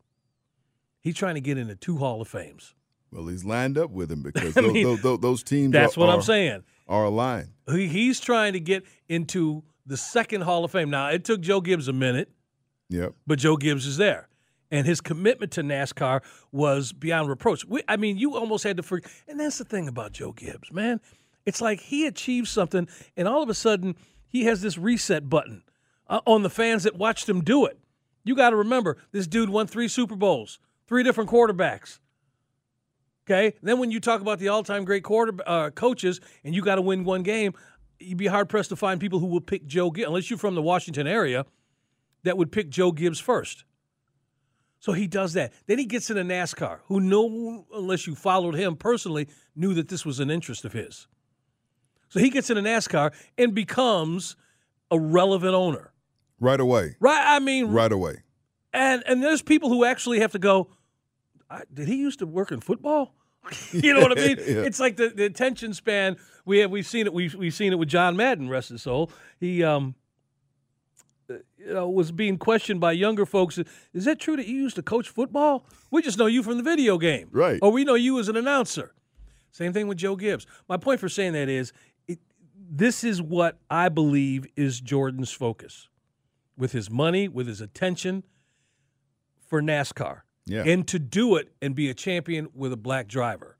He's 1.02 1.16
trying 1.16 1.36
to 1.36 1.42
get 1.42 1.58
into 1.58 1.76
two 1.76 1.98
Hall 1.98 2.22
of 2.22 2.28
Fames. 2.28 2.74
Well, 3.12 3.28
he's 3.28 3.44
lined 3.46 3.78
up 3.78 3.90
with 3.92 4.12
him 4.12 4.22
because 4.22 4.56
I 4.58 4.62
those, 4.62 4.74
mean, 4.74 5.02
those, 5.02 5.20
those, 5.20 5.44
teams. 5.44 5.74
That's 5.74 5.98
are, 5.98 6.00
what 6.02 6.10
I'm 6.10 6.20
are- 6.20 6.24
saying. 6.24 6.64
Are 6.88 7.06
aligned. 7.06 7.50
He, 7.72 7.88
he's 7.88 8.20
trying 8.20 8.54
to 8.54 8.60
get 8.60 8.84
into 9.08 9.64
the 9.86 9.96
second 9.98 10.42
Hall 10.42 10.64
of 10.66 10.72
Fame. 10.72 10.90
Now, 10.90 11.10
it 11.10 11.24
took 11.24 11.40
Joe 11.42 11.62
Gibbs 11.62 11.88
a 11.88 11.94
minute, 11.94 12.32
Yep. 12.90 13.14
but 13.28 13.38
Joe 13.38 13.58
Gibbs 13.58 13.86
is 13.86 13.98
there. 13.98 14.28
And 14.72 14.86
his 14.88 15.02
commitment 15.02 15.52
to 15.54 15.62
NASCAR 15.62 16.22
was 16.52 16.92
beyond 16.94 17.30
reproach. 17.30 17.66
We, 17.66 17.82
I 17.88 17.98
mean, 17.98 18.18
you 18.18 18.36
almost 18.36 18.64
had 18.64 18.78
to 18.78 18.84
forget. 18.84 19.12
And 19.28 19.40
that's 19.40 19.58
the 19.60 19.66
thing 19.66 19.88
about 19.88 20.12
Joe 20.14 20.32
Gibbs, 20.32 20.72
man. 20.72 21.00
It's 21.46 21.62
like 21.62 21.80
he 21.80 22.06
achieved 22.06 22.48
something, 22.48 22.88
and 23.18 23.28
all 23.28 23.42
of 23.42 23.50
a 23.50 23.56
sudden, 23.56 23.96
he 24.28 24.44
has 24.46 24.62
this 24.62 24.78
reset 24.78 25.28
button 25.30 25.64
uh, 26.08 26.22
on 26.26 26.44
the 26.44 26.50
fans 26.50 26.84
that 26.84 26.96
watched 26.96 27.28
him 27.30 27.42
do 27.44 27.66
it. 27.66 27.80
You 28.24 28.36
got 28.36 28.52
to 28.52 28.56
remember, 28.56 28.98
this 29.12 29.26
dude 29.26 29.50
won 29.50 29.66
three 29.66 29.88
Super 29.88 30.16
Bowls, 30.16 30.60
three 30.88 31.02
different 31.04 31.30
quarterbacks. 31.30 32.00
Okay. 33.30 33.56
Then 33.62 33.78
when 33.78 33.92
you 33.92 34.00
talk 34.00 34.22
about 34.22 34.40
the 34.40 34.48
all-time 34.48 34.86
great 34.86 35.04
quarter 35.04 35.34
uh, 35.46 35.70
coaches, 35.70 36.20
and 36.44 36.56
you 36.56 36.64
got 36.64 36.76
to 36.76 36.82
win 36.82 37.04
one 37.04 37.22
game, 37.22 37.54
you'd 38.00 38.18
be 38.18 38.26
hard 38.26 38.50
pressed 38.50 38.70
to 38.70 38.76
find 38.76 39.00
people 39.00 39.20
who 39.20 39.28
will 39.28 39.42
pick 39.42 39.68
Joe 39.68 39.92
Gibbs, 39.92 40.08
unless 40.08 40.30
you're 40.32 40.40
from 40.40 40.56
the 40.56 40.64
Washington 40.64 41.06
area, 41.06 41.46
that 42.24 42.38
would 42.38 42.52
pick 42.52 42.70
Joe 42.70 42.92
Gibbs 42.92 43.20
first. 43.20 43.66
So 44.80 44.94
he 44.94 45.06
does 45.08 45.34
that. 45.34 45.54
Then 45.68 45.78
he 45.78 45.86
gets 45.86 46.10
into 46.10 46.24
NASCAR, 46.24 46.80
who 46.86 47.00
know, 47.00 47.66
unless 47.76 48.08
you 48.08 48.16
followed 48.16 48.56
him 48.56 48.76
personally, 48.76 49.28
knew 49.56 49.74
that 49.76 49.90
this 49.90 50.06
was 50.06 50.20
an 50.20 50.32
interest 50.32 50.66
of 50.66 50.74
his. 50.74 51.08
So 52.08 52.20
he 52.20 52.30
gets 52.32 52.50
into 52.50 52.64
NASCAR 52.64 53.14
and 53.38 53.54
becomes 53.54 54.36
a 54.90 55.00
relevant 55.00 55.54
owner. 55.54 55.94
Right 56.40 56.60
away. 56.60 56.96
Right? 57.00 57.24
I 57.36 57.40
mean, 57.40 57.68
Right 57.68 57.92
away. 57.92 58.24
and 58.74 59.04
and 59.06 59.22
there's 59.22 59.42
people 59.44 59.70
who 59.70 59.84
actually 59.86 60.20
have 60.22 60.32
to 60.32 60.40
go. 60.40 60.72
I, 61.50 61.64
did 61.72 61.88
he 61.88 61.98
used 61.98 62.20
to 62.20 62.26
work 62.26 62.52
in 62.52 62.62
football? 62.62 63.14
you 63.72 63.94
know 63.94 64.02
what 64.02 64.18
I 64.18 64.28
mean? 64.28 64.38
Yeah. 64.38 64.64
It's 64.64 64.80
like 64.80 64.98
the, 64.98 65.10
the 65.10 65.26
attention 65.26 65.74
span. 65.74 66.18
We 66.46 66.60
have 66.60 66.72
we've 66.72 66.88
seen 66.88 67.06
it. 67.06 67.14
We've 67.14 67.34
we've 67.36 67.54
seen 67.54 67.72
it 67.74 67.78
with 67.78 67.90
John 67.90 68.16
Madden, 68.16 68.50
rest 68.50 68.70
his 68.70 68.82
soul. 68.82 69.12
He 69.40 69.64
um, 69.64 69.96
uh, 71.30 71.36
you 71.58 71.74
know, 71.74 71.90
was 71.90 72.12
being 72.12 72.38
questioned 72.38 72.80
by 72.80 72.92
younger 72.92 73.26
folks. 73.26 73.60
Is 73.94 74.06
that 74.06 74.20
true 74.20 74.36
that 74.36 74.48
you 74.48 74.56
used 74.56 74.76
to 74.78 74.82
coach 74.82 75.10
football? 75.10 75.66
We 75.92 76.02
just 76.02 76.18
know 76.18 76.26
you 76.26 76.44
from 76.44 76.58
the 76.58 76.64
video 76.64 76.98
game, 76.98 77.30
Right. 77.32 77.60
Or 77.62 77.72
we 77.72 77.84
know 77.84 77.96
you 77.96 78.20
as 78.20 78.30
an 78.30 78.36
announcer. 78.36 78.94
Same 79.52 79.74
thing 79.74 79.88
with 79.88 79.98
Joe 79.98 80.16
Gibbs. 80.16 80.46
My 80.68 80.78
point 80.78 81.00
for 81.00 81.10
saying 81.10 81.34
that 81.34 81.50
is, 81.50 81.74
it, 82.08 82.20
this 82.56 83.04
is 83.04 83.22
what 83.22 83.58
I 83.70 83.90
believe 83.90 84.48
is 84.56 84.80
Jordan's 84.80 85.32
focus, 85.32 85.90
with 86.58 86.72
his 86.72 86.90
money, 86.90 87.28
with 87.28 87.48
his 87.48 87.62
attention 87.62 88.24
for 89.48 89.62
NASCAR. 89.62 90.22
Yeah. 90.50 90.64
And 90.66 90.88
to 90.88 91.00
do 91.00 91.36
it 91.36 91.52
and 91.62 91.76
be 91.76 91.90
a 91.90 91.94
champion 91.94 92.50
with 92.54 92.74
a 92.74 92.78
black 92.78 93.08
driver. 93.08 93.58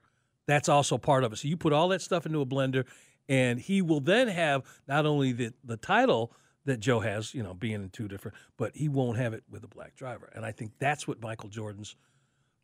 That's 0.48 0.68
also 0.68 0.98
part 0.98 1.24
of 1.24 1.32
it. 1.32 1.38
So 1.38 1.48
you 1.48 1.58
put 1.58 1.74
all 1.74 1.90
that 1.90 2.02
stuff 2.02 2.26
into 2.26 2.42
a 2.42 2.46
blender, 2.46 2.86
and 3.28 3.60
he 3.60 3.82
will 3.82 4.00
then 4.00 4.28
have 4.28 4.64
not 4.88 5.06
only 5.06 5.32
the, 5.32 5.54
the 5.64 5.78
title 5.78 6.34
that 6.66 6.80
Joe 6.80 7.00
has, 7.00 7.34
you 7.34 7.44
know, 7.44 7.54
being 7.54 7.76
in 7.76 7.90
two 7.90 8.08
different, 8.08 8.36
but 8.58 8.76
he 8.76 8.90
won't 8.90 9.18
have 9.18 9.34
it 9.34 9.44
with 9.50 9.64
a 9.64 9.68
black 9.68 9.96
driver. 9.96 10.32
And 10.36 10.46
I 10.46 10.52
think 10.52 10.72
that's 10.80 11.08
what 11.08 11.22
Michael 11.22 11.50
Jordan's 11.50 11.96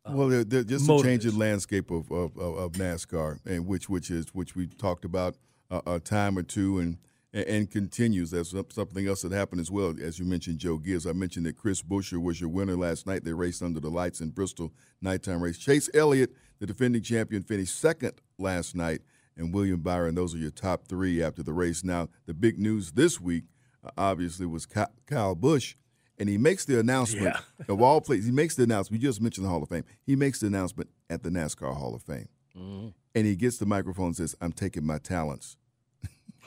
uh, 0.06 0.12
well, 0.14 0.28
they're, 0.28 0.44
they're 0.44 0.64
just 0.64 0.86
a 0.86 0.88
motive 0.88 1.06
change 1.06 1.26
is. 1.26 1.34
in 1.34 1.40
landscape 1.40 1.90
of, 1.90 2.12
of, 2.12 2.38
of, 2.38 2.58
of 2.58 2.72
NASCAR, 2.74 3.40
and 3.46 3.66
which 3.66 3.90
which 3.90 4.12
is 4.12 4.28
which 4.34 4.56
we 4.56 4.68
talked 4.68 5.04
about 5.04 5.36
a, 5.72 5.82
a 5.94 6.00
time 6.00 6.38
or 6.38 6.44
two, 6.44 6.80
and 6.80 6.98
and, 7.36 7.46
and 7.48 7.70
continues. 7.72 8.32
That's 8.32 8.56
something 8.70 9.08
else 9.08 9.22
that 9.22 9.32
happened 9.32 9.62
as 9.62 9.70
well. 9.70 9.94
As 10.02 10.18
you 10.18 10.26
mentioned, 10.26 10.58
Joe 10.58 10.78
Gibbs. 10.80 11.06
I 11.06 11.12
mentioned 11.12 11.46
that 11.46 11.58
Chris 11.58 11.84
Buescher 11.84 12.20
was 12.22 12.42
your 12.42 12.50
winner 12.50 12.76
last 12.76 13.06
night. 13.06 13.24
They 13.24 13.34
raced 13.34 13.62
under 13.62 13.80
the 13.80 13.90
lights 13.92 14.22
in 14.22 14.30
Bristol 14.32 14.74
nighttime 15.02 15.42
race. 15.44 15.58
Chase 15.60 15.90
Elliott, 15.94 16.32
the 16.60 16.66
defending 16.66 17.04
champion, 17.04 17.44
finished 17.44 17.78
second 17.80 18.14
last 18.40 18.74
night, 18.76 19.02
and 19.38 19.54
William 19.54 19.82
Byron. 19.82 20.16
Those 20.16 20.34
are 20.34 20.40
your 20.40 20.50
top 20.52 20.88
three 20.88 21.22
after 21.22 21.44
the 21.44 21.54
race. 21.54 21.84
Now, 21.84 22.08
the 22.26 22.34
big 22.34 22.58
news 22.58 22.94
this 22.94 23.20
week, 23.22 23.44
uh, 23.84 23.92
obviously, 23.98 24.46
was 24.48 24.66
Kyle 25.06 25.36
Busch. 25.36 25.76
And 26.18 26.30
he 26.30 26.38
makes 26.38 26.64
the 26.64 26.80
announcement 26.80 27.36
Yeah. 27.60 27.66
of 27.68 27.82
all 27.82 28.00
places. 28.00 28.28
He 28.28 28.32
makes 28.32 28.56
the 28.56 28.64
announcement. 28.64 29.02
We 29.02 29.06
just 29.06 29.22
mentioned 29.22 29.46
the 29.46 29.50
Hall 29.50 29.62
of 29.62 29.68
Fame. 29.68 29.84
He 30.06 30.16
makes 30.16 30.40
the 30.40 30.48
announcement 30.48 30.90
at 31.10 31.24
the 31.24 31.30
NASCAR 31.30 31.76
Hall 31.76 31.94
of 31.94 32.02
Fame, 32.04 32.30
Mm-hmm. 32.58 32.88
and 33.16 33.28
he 33.28 33.36
gets 33.36 33.58
the 33.58 33.66
microphone 33.66 34.06
and 34.08 34.16
says, 34.16 34.34
"I'm 34.40 34.54
taking 34.54 34.86
my 34.86 34.98
talents. 34.98 35.58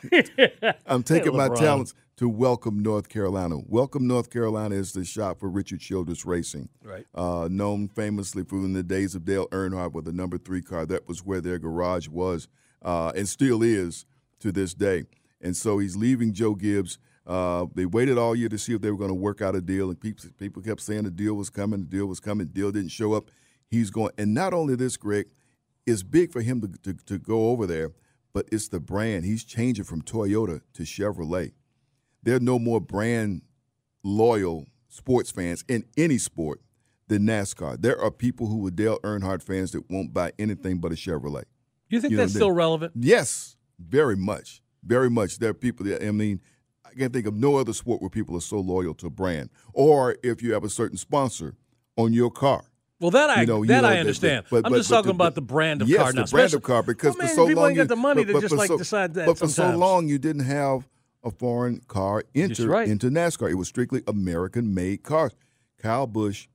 I'm 0.86 1.02
taking 1.02 1.36
my 1.36 1.48
talents 1.48 1.94
to 2.16 2.28
welcome 2.28 2.80
North 2.80 3.08
Carolina. 3.08 3.56
Welcome 3.66 4.06
North 4.06 4.30
Carolina 4.30 4.74
is 4.74 4.92
the 4.92 5.04
shop 5.04 5.38
for 5.40 5.48
Richard 5.48 5.80
Childress 5.80 6.24
Racing, 6.24 6.68
Right. 6.82 7.06
uh, 7.14 7.48
known 7.50 7.88
famously 7.88 8.44
for 8.44 8.56
in 8.56 8.72
the 8.72 8.82
days 8.82 9.14
of 9.14 9.24
Dale 9.24 9.46
Earnhardt 9.48 9.92
with 9.92 10.04
the 10.04 10.12
number 10.12 10.38
three 10.38 10.62
car. 10.62 10.86
That 10.86 11.06
was 11.08 11.24
where 11.24 11.40
their 11.40 11.58
garage 11.58 12.08
was, 12.08 12.48
uh, 12.82 13.12
and 13.14 13.28
still 13.28 13.62
is 13.62 14.04
to 14.40 14.52
this 14.52 14.74
day. 14.74 15.04
And 15.40 15.56
so 15.56 15.78
he's 15.78 15.96
leaving 15.96 16.32
Joe 16.32 16.54
Gibbs. 16.54 16.98
Uh, 17.26 17.66
they 17.74 17.86
waited 17.86 18.18
all 18.18 18.34
year 18.34 18.48
to 18.48 18.58
see 18.58 18.74
if 18.74 18.80
they 18.80 18.90
were 18.90 18.96
going 18.96 19.10
to 19.10 19.14
work 19.14 19.40
out 19.42 19.54
a 19.54 19.60
deal, 19.60 19.88
and 19.90 20.00
people, 20.00 20.24
people 20.38 20.62
kept 20.62 20.80
saying 20.80 21.04
the 21.04 21.10
deal 21.10 21.34
was 21.34 21.50
coming, 21.50 21.80
the 21.80 21.86
deal 21.86 22.06
was 22.06 22.20
coming, 22.20 22.46
the 22.46 22.52
deal 22.52 22.72
didn't 22.72 22.88
show 22.90 23.12
up. 23.12 23.30
He's 23.70 23.90
going, 23.90 24.12
and 24.16 24.32
not 24.32 24.54
only 24.54 24.74
this, 24.76 24.96
Greg, 24.96 25.26
it's 25.86 26.02
big 26.02 26.32
for 26.32 26.40
him 26.40 26.60
to, 26.62 26.68
to, 26.94 27.04
to 27.04 27.18
go 27.18 27.50
over 27.50 27.66
there, 27.66 27.92
but 28.38 28.46
it's 28.52 28.68
the 28.68 28.78
brand. 28.78 29.24
He's 29.24 29.42
changing 29.42 29.84
from 29.84 30.00
Toyota 30.00 30.60
to 30.74 30.82
Chevrolet. 30.84 31.50
There 32.22 32.36
are 32.36 32.40
no 32.40 32.56
more 32.56 32.80
brand 32.80 33.42
loyal 34.04 34.66
sports 34.86 35.32
fans 35.32 35.64
in 35.66 35.82
any 35.96 36.18
sport 36.18 36.60
than 37.08 37.22
NASCAR. 37.22 37.82
There 37.82 38.00
are 38.00 38.12
people 38.12 38.46
who 38.46 38.64
are 38.68 38.70
Dale 38.70 39.00
Earnhardt 39.00 39.42
fans 39.42 39.72
that 39.72 39.90
won't 39.90 40.14
buy 40.14 40.30
anything 40.38 40.78
but 40.78 40.92
a 40.92 40.94
Chevrolet. 40.94 41.46
You 41.88 42.00
think 42.00 42.12
You 42.12 42.16
know, 42.18 42.22
that's 42.22 42.34
still 42.34 42.52
relevant? 42.52 42.92
Yes, 42.94 43.56
very 43.76 44.14
much, 44.14 44.62
very 44.84 45.10
much. 45.10 45.40
There 45.40 45.50
are 45.50 45.54
people 45.54 45.84
that 45.86 46.06
I 46.06 46.12
mean, 46.12 46.40
I 46.84 46.90
can't 46.94 47.12
think 47.12 47.26
of 47.26 47.34
no 47.34 47.56
other 47.56 47.72
sport 47.72 48.00
where 48.00 48.08
people 48.08 48.36
are 48.36 48.40
so 48.40 48.60
loyal 48.60 48.94
to 48.94 49.08
a 49.08 49.10
brand. 49.10 49.50
Or 49.72 50.16
if 50.22 50.44
you 50.44 50.52
have 50.52 50.62
a 50.62 50.70
certain 50.70 50.96
sponsor 50.96 51.56
on 51.96 52.12
your 52.12 52.30
car. 52.30 52.67
Well, 53.00 53.10
that 53.12 53.30
I 53.30 53.42
You 53.42 53.46
know, 53.46 53.62
you 53.62 53.68
that 53.68 53.82
know, 53.82 53.88
I 53.88 53.98
understand. 53.98 54.46
but- 54.50 54.64
I'm 54.66 54.72
but- 54.72 54.78
just 54.78 54.90
but 54.90 54.96
talking 54.96 55.10
about 55.12 55.34
the 55.34 55.40
brand 55.42 55.82
of 55.82 55.88
yes, 55.88 56.02
car 56.02 56.12
now. 56.12 56.24
the 56.24 56.30
brand 56.30 56.54
of 56.54 56.62
car 56.62 56.82
because 56.82 57.14
oh, 57.14 57.18
well, 57.18 57.26
man, 57.26 57.28
for 57.28 57.34
so 57.42 57.46
people 57.46 57.62
long 57.62 57.70
ain't 57.70 57.76
got 57.76 57.82
you- 57.84 57.88
the 57.88 57.96
money 57.96 58.24
to 58.24 58.40
just 58.40 58.54
like 58.54 58.68
so- 58.68 58.78
decide 58.78 59.14
that. 59.14 59.26
But 59.26 59.38
for 59.38 59.46
so 59.48 59.76
long, 59.76 60.08
you 60.08 60.18
didn't 60.18 60.44
have 60.44 60.88
a 61.24 61.30
foreign 61.30 61.80
car 61.88 62.24
enter 62.34 62.68
right. 62.68 62.88
into 62.88 63.08
NASCAR. 63.10 63.50
It 63.50 63.54
was 63.54 63.68
strictly 63.68 64.02
American-made 64.06 65.02
cars. 65.02 65.32
Kyle 65.78 66.06
Busch 66.06 66.46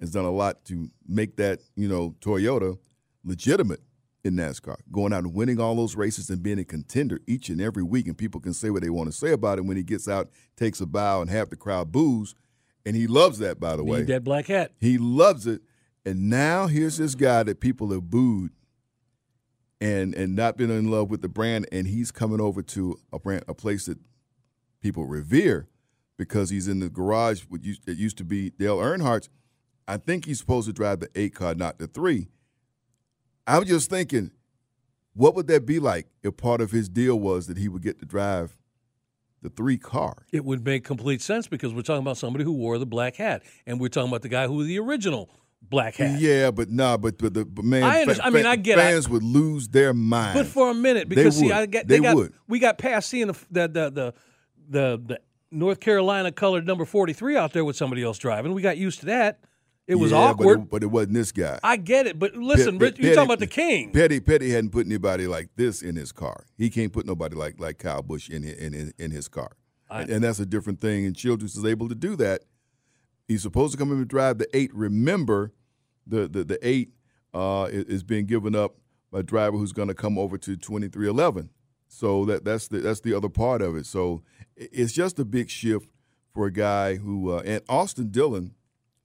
has 0.00 0.12
done 0.12 0.24
a 0.24 0.30
lot 0.30 0.64
to 0.66 0.88
make 1.06 1.36
that 1.36 1.60
you 1.76 1.88
know 1.88 2.14
Toyota 2.20 2.78
legitimate 3.24 3.80
in 4.24 4.34
NASCAR, 4.34 4.76
going 4.92 5.12
out 5.12 5.24
and 5.24 5.34
winning 5.34 5.60
all 5.60 5.74
those 5.76 5.96
races 5.96 6.28
and 6.30 6.42
being 6.42 6.58
a 6.58 6.64
contender 6.64 7.20
each 7.26 7.48
and 7.48 7.60
every 7.60 7.82
week. 7.82 8.06
And 8.06 8.16
people 8.18 8.40
can 8.40 8.52
say 8.52 8.70
what 8.70 8.82
they 8.82 8.90
want 8.90 9.10
to 9.10 9.16
say 9.16 9.32
about 9.32 9.58
it. 9.58 9.64
When 9.64 9.76
he 9.76 9.82
gets 9.82 10.08
out, 10.08 10.30
takes 10.56 10.80
a 10.80 10.86
bow, 10.86 11.20
and 11.22 11.30
half 11.30 11.50
the 11.50 11.56
crowd 11.56 11.90
boos, 11.92 12.34
and 12.86 12.94
he 12.96 13.06
loves 13.06 13.38
that. 13.38 13.58
By 13.60 13.76
the 13.76 13.84
way, 13.84 13.98
Need 14.00 14.08
that 14.08 14.24
black 14.24 14.46
hat. 14.46 14.72
he 14.80 14.98
loves 14.98 15.46
it. 15.46 15.62
And 16.04 16.30
now 16.30 16.66
here's 16.66 16.96
this 16.96 17.14
guy 17.14 17.42
that 17.42 17.60
people 17.60 17.90
have 17.92 18.10
booed 18.10 18.52
and 19.80 20.14
and 20.14 20.34
not 20.34 20.56
been 20.56 20.70
in 20.70 20.90
love 20.90 21.10
with 21.10 21.22
the 21.22 21.28
brand, 21.28 21.66
and 21.70 21.86
he's 21.86 22.10
coming 22.10 22.40
over 22.40 22.62
to 22.62 22.98
a 23.12 23.18
brand, 23.18 23.44
a 23.48 23.54
place 23.54 23.86
that 23.86 23.98
people 24.80 25.06
revere 25.06 25.68
because 26.16 26.50
he's 26.50 26.68
in 26.68 26.80
the 26.80 26.88
garage 26.88 27.44
that 27.86 27.96
used 27.96 28.18
to 28.18 28.24
be 28.24 28.50
Dale 28.50 28.78
Earnhardt's. 28.78 29.28
I 29.86 29.96
think 29.96 30.26
he's 30.26 30.38
supposed 30.38 30.66
to 30.66 30.72
drive 30.72 31.00
the 31.00 31.08
eight 31.14 31.34
car, 31.34 31.54
not 31.54 31.78
the 31.78 31.86
three. 31.86 32.28
I'm 33.46 33.64
just 33.64 33.88
thinking, 33.88 34.32
what 35.14 35.34
would 35.34 35.46
that 35.46 35.64
be 35.64 35.78
like 35.78 36.08
if 36.22 36.36
part 36.36 36.60
of 36.60 36.70
his 36.70 36.88
deal 36.88 37.18
was 37.18 37.46
that 37.46 37.56
he 37.56 37.68
would 37.68 37.82
get 37.82 37.98
to 38.00 38.04
drive 38.04 38.58
the 39.40 39.48
three 39.48 39.78
car? 39.78 40.26
It 40.32 40.44
would 40.44 40.64
make 40.64 40.84
complete 40.84 41.22
sense 41.22 41.46
because 41.46 41.72
we're 41.72 41.82
talking 41.82 42.02
about 42.02 42.18
somebody 42.18 42.44
who 42.44 42.52
wore 42.52 42.78
the 42.78 42.86
black 42.86 43.16
hat, 43.16 43.42
and 43.66 43.80
we're 43.80 43.88
talking 43.88 44.10
about 44.10 44.22
the 44.22 44.28
guy 44.28 44.46
who 44.46 44.54
was 44.54 44.66
the 44.66 44.78
original 44.78 45.30
black 45.62 45.96
hat. 45.96 46.20
Yeah, 46.20 46.50
but 46.50 46.70
nah, 46.70 46.96
but 46.96 47.18
but, 47.18 47.34
the, 47.34 47.44
but 47.44 47.64
man, 47.64 47.82
I 47.82 48.04
fa- 48.04 48.24
I 48.24 48.30
mean, 48.30 48.44
fa- 48.44 48.50
I 48.50 48.56
get 48.56 48.78
it. 48.78 48.82
fans 48.82 49.08
would 49.08 49.22
lose 49.22 49.68
their 49.68 49.92
mind. 49.94 50.34
But 50.34 50.46
for 50.46 50.70
a 50.70 50.74
minute, 50.74 51.08
because 51.08 51.36
see, 51.38 51.46
would. 51.46 51.52
I 51.54 51.66
got 51.66 51.86
They 51.86 51.96
they, 51.98 52.02
got 52.02 52.16
would. 52.16 52.32
we 52.46 52.58
got 52.58 52.78
past 52.78 53.08
seeing 53.08 53.26
the 53.28 53.36
the 53.50 53.68
the 53.68 53.90
the, 53.90 54.14
the, 54.70 55.02
the 55.06 55.20
North 55.50 55.80
Carolina 55.80 56.32
colored 56.32 56.66
number 56.66 56.84
forty 56.84 57.12
three 57.12 57.36
out 57.36 57.52
there 57.52 57.64
with 57.64 57.76
somebody 57.76 58.02
else 58.02 58.18
driving. 58.18 58.52
We 58.54 58.62
got 58.62 58.76
used 58.78 59.00
to 59.00 59.06
that. 59.06 59.40
It 59.86 59.94
was 59.94 60.10
Yeah, 60.10 60.18
but 60.36 60.42
awkward. 60.42 60.60
it- 60.60 60.70
but 60.70 60.82
it, 60.82 60.86
wasn't 60.90 61.14
this 61.14 61.32
guy. 61.32 61.58
I 61.62 61.76
get 61.78 62.06
it, 62.06 62.18
but 62.18 62.34
listen, 62.36 62.78
Pe- 62.78 62.84
Rich, 62.86 62.96
Pe- 62.96 63.04
you're 63.04 63.14
talking 63.14 63.28
about 63.28 63.38
the 63.38 63.46
king. 63.46 63.90
Petty 63.90 64.20
Petty 64.20 64.50
hadn't 64.50 64.68
put 64.70 64.84
anybody 64.84 65.26
like 65.26 65.48
this 65.56 65.80
in 65.80 65.96
his 65.96 66.12
car. 66.12 66.44
He 66.58 66.68
can't 66.68 66.92
put 66.92 67.06
nobody 67.06 67.34
like 67.36 67.58
like 67.58 67.78
Kyle 67.78 68.02
Busch 68.02 68.28
in 68.28 68.44
in 68.44 68.74
in, 68.74 68.92
in 68.98 69.10
his 69.10 69.28
car, 69.28 69.52
I- 69.90 70.02
and, 70.02 70.10
and 70.10 70.24
that's 70.24 70.40
a 70.40 70.46
different 70.46 70.82
thing. 70.82 71.06
And 71.06 71.16
Childress 71.16 71.56
is 71.56 71.64
able 71.64 71.88
to 71.88 71.94
do 71.94 72.16
that. 72.16 72.42
He's 73.28 73.42
supposed 73.42 73.72
to 73.72 73.78
come 73.78 73.92
in 73.92 73.98
and 73.98 74.08
drive 74.08 74.38
the 74.38 74.48
eight. 74.56 74.74
Remember, 74.74 75.52
the 76.06 76.26
the, 76.26 76.44
the 76.44 76.58
eight 76.66 76.94
uh, 77.34 77.68
is, 77.70 78.02
being 78.02 78.24
given 78.24 78.56
up 78.56 78.76
by 79.12 79.20
a 79.20 79.22
driver 79.22 79.58
who's 79.58 79.72
going 79.72 79.88
to 79.88 79.94
come 79.94 80.18
over 80.18 80.38
to 80.38 80.56
twenty 80.56 80.88
three 80.88 81.08
eleven. 81.08 81.50
So 81.86 82.24
that 82.24 82.44
that's 82.44 82.68
the 82.68 82.78
that's 82.78 83.00
the 83.00 83.14
other 83.14 83.28
part 83.28 83.60
of 83.60 83.76
it. 83.76 83.86
So 83.86 84.22
it's 84.56 84.92
just 84.92 85.18
a 85.18 85.24
big 85.26 85.50
shift 85.50 85.90
for 86.32 86.46
a 86.46 86.52
guy 86.52 86.96
who 86.96 87.30
uh, 87.32 87.42
and 87.44 87.62
Austin 87.68 88.10
Dillon 88.10 88.54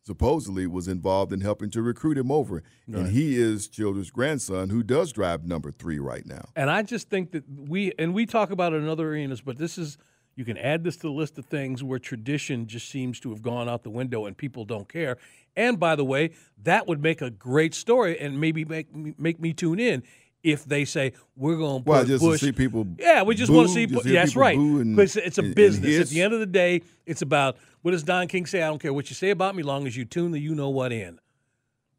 supposedly 0.05 0.67
was 0.67 0.88
involved 0.88 1.32
in 1.32 1.41
helping 1.41 1.69
to 1.71 1.82
recruit 1.82 2.17
him 2.17 2.30
over, 2.30 2.61
and 2.88 3.07
he 3.07 3.38
is 3.38 3.69
Childress' 3.69 4.09
grandson 4.09 4.69
who 4.69 4.84
does 4.84 5.13
drive 5.13 5.45
number 5.45 5.71
three 5.71 5.97
right 5.99 6.26
now. 6.26 6.49
And 6.55 6.69
I 6.69 6.82
just 6.82 7.09
think 7.09 7.32
that 7.32 7.43
we 7.49 7.93
and 7.99 8.13
we 8.13 8.26
talk 8.26 8.51
about 8.51 8.74
it 8.74 8.78
in 8.78 8.88
other 8.88 9.09
arenas, 9.09 9.41
but 9.41 9.57
this 9.57 9.78
is 9.78 9.97
you 10.36 10.45
can 10.45 10.57
add 10.57 10.84
this 10.84 10.95
to 10.97 11.03
the 11.03 11.11
list 11.11 11.38
of 11.38 11.45
things 11.45 11.84
where 11.84 11.99
tradition 11.99 12.65
just 12.67 12.89
seems 12.89 13.19
to 13.21 13.29
have 13.29 13.41
gone 13.41 13.69
out 13.69 13.84
the 13.84 13.89
window 13.89 14.25
and 14.25 14.36
people 14.38 14.65
don't 14.65 14.89
care. 14.89 15.17
And 15.55 15.79
by 15.79 15.95
the 15.95 16.03
way, 16.05 16.31
that 16.63 16.88
would 16.88 17.01
make 17.01 17.21
a 17.21 17.29
great 17.29 17.73
story 17.75 18.19
and 18.19 18.39
maybe 18.41 18.65
make 18.65 18.93
me, 18.95 19.13
make 19.17 19.39
me 19.39 19.53
tune 19.53 19.79
in 19.79 20.01
if 20.41 20.65
they 20.65 20.84
say 20.86 21.13
we're 21.38 21.55
going 21.55 21.79
to 21.81 21.84
put 21.86 21.89
Well, 21.91 22.05
just 22.05 22.23
Busch. 22.23 22.39
to 22.39 22.45
see 22.47 22.51
people. 22.51 22.86
Yeah, 22.97 23.21
we 23.23 23.36
just 23.36 23.51
want 23.51 23.67
to 23.69 23.73
see. 23.73 23.86
just 23.86 24.05
yeah, 24.05 24.21
that's 24.21 24.36
right. 24.36 24.57
and- 24.57 24.95
Because 24.95 25.15
it's 25.15 25.38
a 25.38 25.41
and- 25.41 25.47
and 25.47 25.55
business. 25.55 25.99
At 26.01 26.07
the 26.09 26.21
end 26.21 26.34
of 26.34 26.39
the 26.39 26.45
day, 26.47 26.81
it's 27.05 27.21
about 27.21 27.57
what 27.81 27.91
does 27.91 28.03
Don 28.03 28.27
King 28.27 28.45
say? 28.45 28.61
I 28.61 28.67
don't 28.67 28.79
care 28.81 28.91
what 28.93 29.09
you 29.09 29.15
say 29.15 29.29
about 29.29 29.55
me, 29.55 29.63
long 29.63 29.86
as 29.88 29.95
you 29.95 30.03
tune 30.05 30.31
the 30.31 30.39
you 30.39 30.55
know 30.55 30.69
what 30.69 30.91
in. 30.91 31.19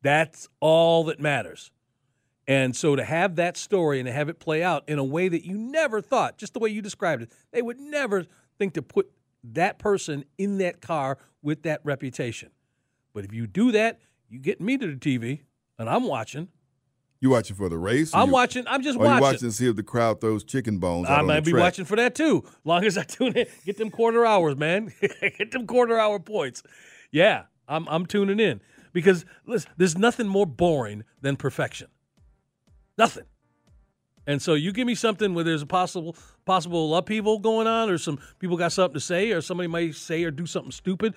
That's 0.03 0.49
all 0.61 1.05
that 1.05 1.21
matters. 1.21 1.71
And 2.47 2.77
so 2.77 2.95
to 2.95 3.05
have 3.05 3.37
that 3.37 3.57
story 3.57 4.01
and 4.01 4.07
to 4.07 4.13
have 4.13 4.29
it 4.29 4.39
play 4.39 4.63
out 4.63 4.85
in 4.89 4.99
a 4.99 5.05
way 5.05 5.29
that 5.29 5.47
you 5.47 5.57
never 5.57 6.01
thought, 6.03 6.37
just 6.37 6.53
the 6.53 6.59
way 6.59 6.69
you 6.71 6.83
described 6.83 7.23
it, 7.23 7.33
they 7.53 7.63
would 7.63 7.81
never 7.81 8.27
think 8.59 8.75
to 8.75 8.83
put 8.83 9.11
that 9.45 9.79
person 9.79 10.25
in 10.39 10.59
that 10.59 10.81
car 10.81 11.19
with 11.43 11.63
that 11.63 11.81
reputation. 11.85 12.51
But 13.15 13.25
if 13.25 13.33
you 13.33 13.47
do 13.47 13.73
that, 13.73 14.01
you 14.29 14.39
get 14.39 14.61
me 14.61 14.77
to 14.77 14.87
the 14.87 14.97
TV 14.97 15.41
and 15.79 15.89
I'm 15.89 16.05
watching. 16.05 16.49
You 17.21 17.31
watching 17.31 17.57
for 17.57 17.71
the 17.71 17.79
race? 17.79 18.15
I'm 18.15 18.29
you- 18.29 18.33
watching. 18.35 18.65
I'm 18.67 18.83
just 18.83 18.99
Or 18.99 19.05
you 19.05 19.11
watching. 19.11 19.23
watching 19.23 19.39
to 19.49 19.53
see 19.53 19.69
if 19.69 19.77
the 19.77 19.83
crowd 19.83 20.21
throws 20.21 20.45
chicken 20.45 20.79
bones? 20.79 21.09
I 21.09 21.23
might 21.23 21.41
be 21.45 21.53
track? 21.53 21.63
watching 21.63 21.85
for 21.87 21.97
that 21.97 22.15
too. 22.15 22.45
Long 22.65 22.85
as 22.85 22.99
I 22.99 23.05
tune 23.05 23.35
in, 23.37 23.47
get 23.65 23.79
them 23.79 23.91
quarter 23.91 24.27
hours, 24.27 24.57
man. 24.57 24.93
get 25.39 25.51
them 25.51 25.67
quarter 25.67 25.99
hour 25.99 26.19
points. 26.19 26.63
Yeah, 27.11 27.45
I'm 27.67 27.87
I'm 27.89 28.05
tuning 28.05 28.41
in 28.41 28.61
because 28.93 29.25
listen, 29.47 29.71
there's 29.79 29.97
nothing 29.97 30.27
more 30.29 30.47
boring 30.47 31.05
than 31.23 31.37
perfection. 31.37 31.89
Nothing. 32.97 33.25
And 34.27 34.41
so 34.41 34.55
you 34.55 34.73
give 34.73 34.87
me 34.87 34.95
something 34.95 35.35
where 35.35 35.45
there's 35.45 35.63
a 35.63 35.67
possible 35.67 36.17
possible 36.47 36.97
upheaval 36.97 37.39
going 37.39 37.67
on, 37.67 37.91
or 37.91 37.99
some 37.99 38.19
people 38.39 38.57
got 38.57 38.73
something 38.73 38.95
to 38.95 39.01
say, 39.01 39.33
or 39.33 39.41
somebody 39.41 39.67
might 39.67 39.95
say 39.95 40.25
or 40.25 40.31
do 40.31 40.47
something 40.47 40.73
stupid 40.73 41.15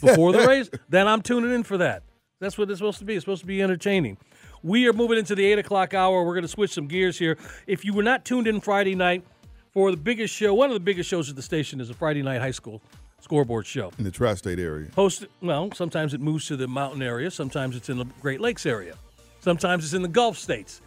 before 0.00 0.32
the 0.32 0.38
race, 0.48 0.70
then 0.88 1.06
I'm 1.06 1.22
tuning 1.22 1.52
in 1.52 1.62
for 1.62 1.78
that. 1.78 2.02
That's 2.38 2.56
what 2.56 2.70
it's 2.70 2.78
supposed 2.78 2.98
to 3.00 3.04
be. 3.04 3.16
It's 3.16 3.24
supposed 3.24 3.42
to 3.42 3.46
be 3.46 3.62
entertaining. 3.62 4.16
We 4.62 4.86
are 4.88 4.92
moving 4.92 5.18
into 5.18 5.34
the 5.34 5.44
eight 5.44 5.58
o'clock 5.58 5.94
hour. 5.94 6.24
We're 6.24 6.34
going 6.34 6.42
to 6.42 6.48
switch 6.48 6.72
some 6.72 6.86
gears 6.86 7.18
here. 7.18 7.38
If 7.66 7.84
you 7.84 7.92
were 7.92 8.02
not 8.02 8.24
tuned 8.24 8.46
in 8.46 8.60
Friday 8.60 8.94
night 8.94 9.24
for 9.72 9.90
the 9.90 9.96
biggest 9.96 10.34
show, 10.34 10.54
one 10.54 10.70
of 10.70 10.74
the 10.74 10.80
biggest 10.80 11.08
shows 11.08 11.28
at 11.30 11.36
the 11.36 11.42
station 11.42 11.80
is 11.80 11.90
a 11.90 11.94
Friday 11.94 12.22
night 12.22 12.40
high 12.40 12.50
school 12.50 12.82
scoreboard 13.20 13.66
show. 13.66 13.92
in 13.98 14.04
the 14.04 14.10
tri-state 14.10 14.58
area. 14.58 14.88
Hosted, 14.96 15.26
well, 15.42 15.70
sometimes 15.74 16.14
it 16.14 16.20
moves 16.20 16.46
to 16.46 16.56
the 16.56 16.66
mountain 16.66 17.02
area, 17.02 17.30
sometimes 17.30 17.76
it's 17.76 17.90
in 17.90 17.98
the 17.98 18.06
Great 18.20 18.40
Lakes 18.40 18.64
area, 18.64 18.94
sometimes 19.40 19.84
it's 19.84 19.94
in 19.94 20.02
the 20.02 20.08
Gulf 20.08 20.38
states. 20.38 20.80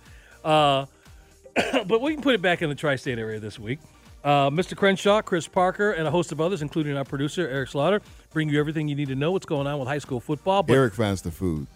Uh, 0.43 0.85
but 1.85 2.01
we 2.01 2.13
can 2.13 2.21
put 2.21 2.35
it 2.35 2.41
back 2.41 2.61
in 2.61 2.69
the 2.69 2.75
tri 2.75 2.95
state 2.95 3.19
area 3.19 3.39
this 3.39 3.59
week. 3.59 3.79
Uh, 4.23 4.49
Mr. 4.49 4.75
Crenshaw, 4.75 5.21
Chris 5.21 5.47
Parker, 5.47 5.91
and 5.91 6.07
a 6.07 6.11
host 6.11 6.31
of 6.31 6.39
others, 6.39 6.61
including 6.61 6.95
our 6.95 7.03
producer, 7.03 7.47
Eric 7.47 7.69
Slaughter, 7.69 8.01
bring 8.31 8.47
you 8.47 8.57
everything 8.59 8.87
you 8.87 8.95
need 8.95 9.09
to 9.09 9.15
know 9.15 9.31
what's 9.31 9.45
going 9.45 9.67
on 9.67 9.79
with 9.79 9.87
high 9.87 9.97
school 9.97 10.21
football. 10.21 10.63
But 10.63 10.73
Eric 10.73 10.93
finds 10.93 11.21
the 11.21 11.31
food. 11.31 11.67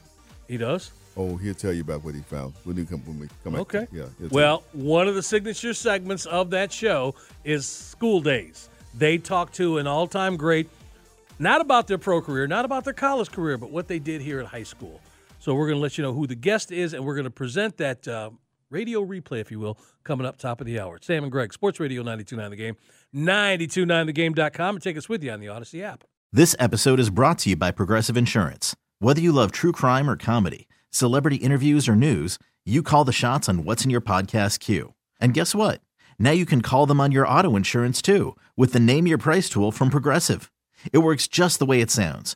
he 0.47 0.55
does. 0.57 0.91
Oh, 1.17 1.36
he'll 1.36 1.55
tell 1.55 1.73
you 1.73 1.82
about 1.82 2.03
what 2.05 2.13
he 2.13 2.21
found 2.21 2.53
when 2.63 2.78
he 2.78 2.86
come 2.86 2.99
when 3.05 3.19
we 3.19 3.28
come. 3.43 3.53
back. 3.53 3.61
Okay. 3.61 3.88
Yeah. 3.91 4.05
Well, 4.30 4.63
one 4.71 5.07
of 5.07 5.15
the 5.15 5.23
signature 5.23 5.73
segments 5.73 6.25
of 6.28 6.51
that 6.51 6.71
show 6.71 7.15
is 7.43 7.65
school 7.65 8.21
days. 8.21 8.69
They 8.93 9.17
talk 9.17 9.51
to 9.53 9.80
an 9.80 9.88
all-time 9.88 10.38
great, 10.38 10.69
not 11.39 11.59
about 11.59 11.88
their 11.88 11.97
pro 11.97 12.21
career, 12.21 12.47
not 12.47 12.65
about 12.65 12.84
their 12.84 12.93
college 12.93 13.32
career, 13.32 13.57
but 13.57 13.71
what 13.71 13.88
they 13.88 13.99
did 13.99 14.21
here 14.21 14.39
at 14.39 14.45
high 14.45 14.63
school. 14.63 15.01
So 15.47 15.55
we're 15.55 15.67
going 15.67 15.77
to 15.77 15.81
let 15.81 15.97
you 15.97 16.01
know 16.01 16.11
who 16.11 16.27
the 16.27 16.35
guest 16.35 16.73
is, 16.73 16.93
and 16.93 17.05
we're 17.05 17.15
going 17.15 17.23
to 17.23 17.29
present 17.29 17.77
that 17.77 18.05
uh, 18.05 18.31
radio 18.69 19.01
replay, 19.05 19.39
if 19.39 19.49
you 19.49 19.61
will, 19.61 19.79
coming 20.03 20.27
up 20.27 20.37
top 20.37 20.59
of 20.59 20.67
the 20.67 20.77
hour. 20.77 20.99
Sam 21.01 21.23
and 21.23 21.31
Greg, 21.31 21.53
Sports 21.53 21.79
Radio 21.79 22.03
92.9 22.03 22.49
The 22.49 22.55
Game, 22.57 22.75
92.9thegame.com, 23.15 24.75
and 24.75 24.83
take 24.83 24.97
us 24.97 25.07
with 25.07 25.23
you 25.23 25.31
on 25.31 25.39
the 25.39 25.45
Audacy 25.45 25.81
app. 25.81 26.03
This 26.33 26.53
episode 26.59 26.99
is 26.99 27.09
brought 27.09 27.39
to 27.39 27.51
you 27.51 27.55
by 27.55 27.71
Progressive 27.71 28.17
Insurance. 28.17 28.75
Whether 28.99 29.21
you 29.21 29.31
love 29.31 29.53
true 29.53 29.71
crime 29.71 30.09
or 30.09 30.17
comedy, 30.17 30.67
celebrity 30.89 31.37
interviews 31.37 31.87
or 31.87 31.95
news, 31.95 32.37
you 32.65 32.83
call 32.83 33.05
the 33.05 33.13
shots 33.13 33.47
on 33.47 33.63
what's 33.63 33.85
in 33.85 33.89
your 33.89 34.01
podcast 34.01 34.59
queue. 34.59 34.95
And 35.21 35.33
guess 35.33 35.55
what? 35.55 35.79
Now 36.19 36.31
you 36.31 36.45
can 36.45 36.61
call 36.61 36.85
them 36.85 36.99
on 36.99 37.13
your 37.13 37.25
auto 37.25 37.55
insurance 37.55 38.01
too 38.01 38.35
with 38.57 38.73
the 38.73 38.81
Name 38.81 39.07
Your 39.07 39.17
Price 39.17 39.47
tool 39.47 39.71
from 39.71 39.91
Progressive. 39.91 40.51
It 40.91 40.97
works 40.97 41.25
just 41.25 41.57
the 41.57 41.65
way 41.65 41.79
it 41.79 41.89
sounds. 41.89 42.35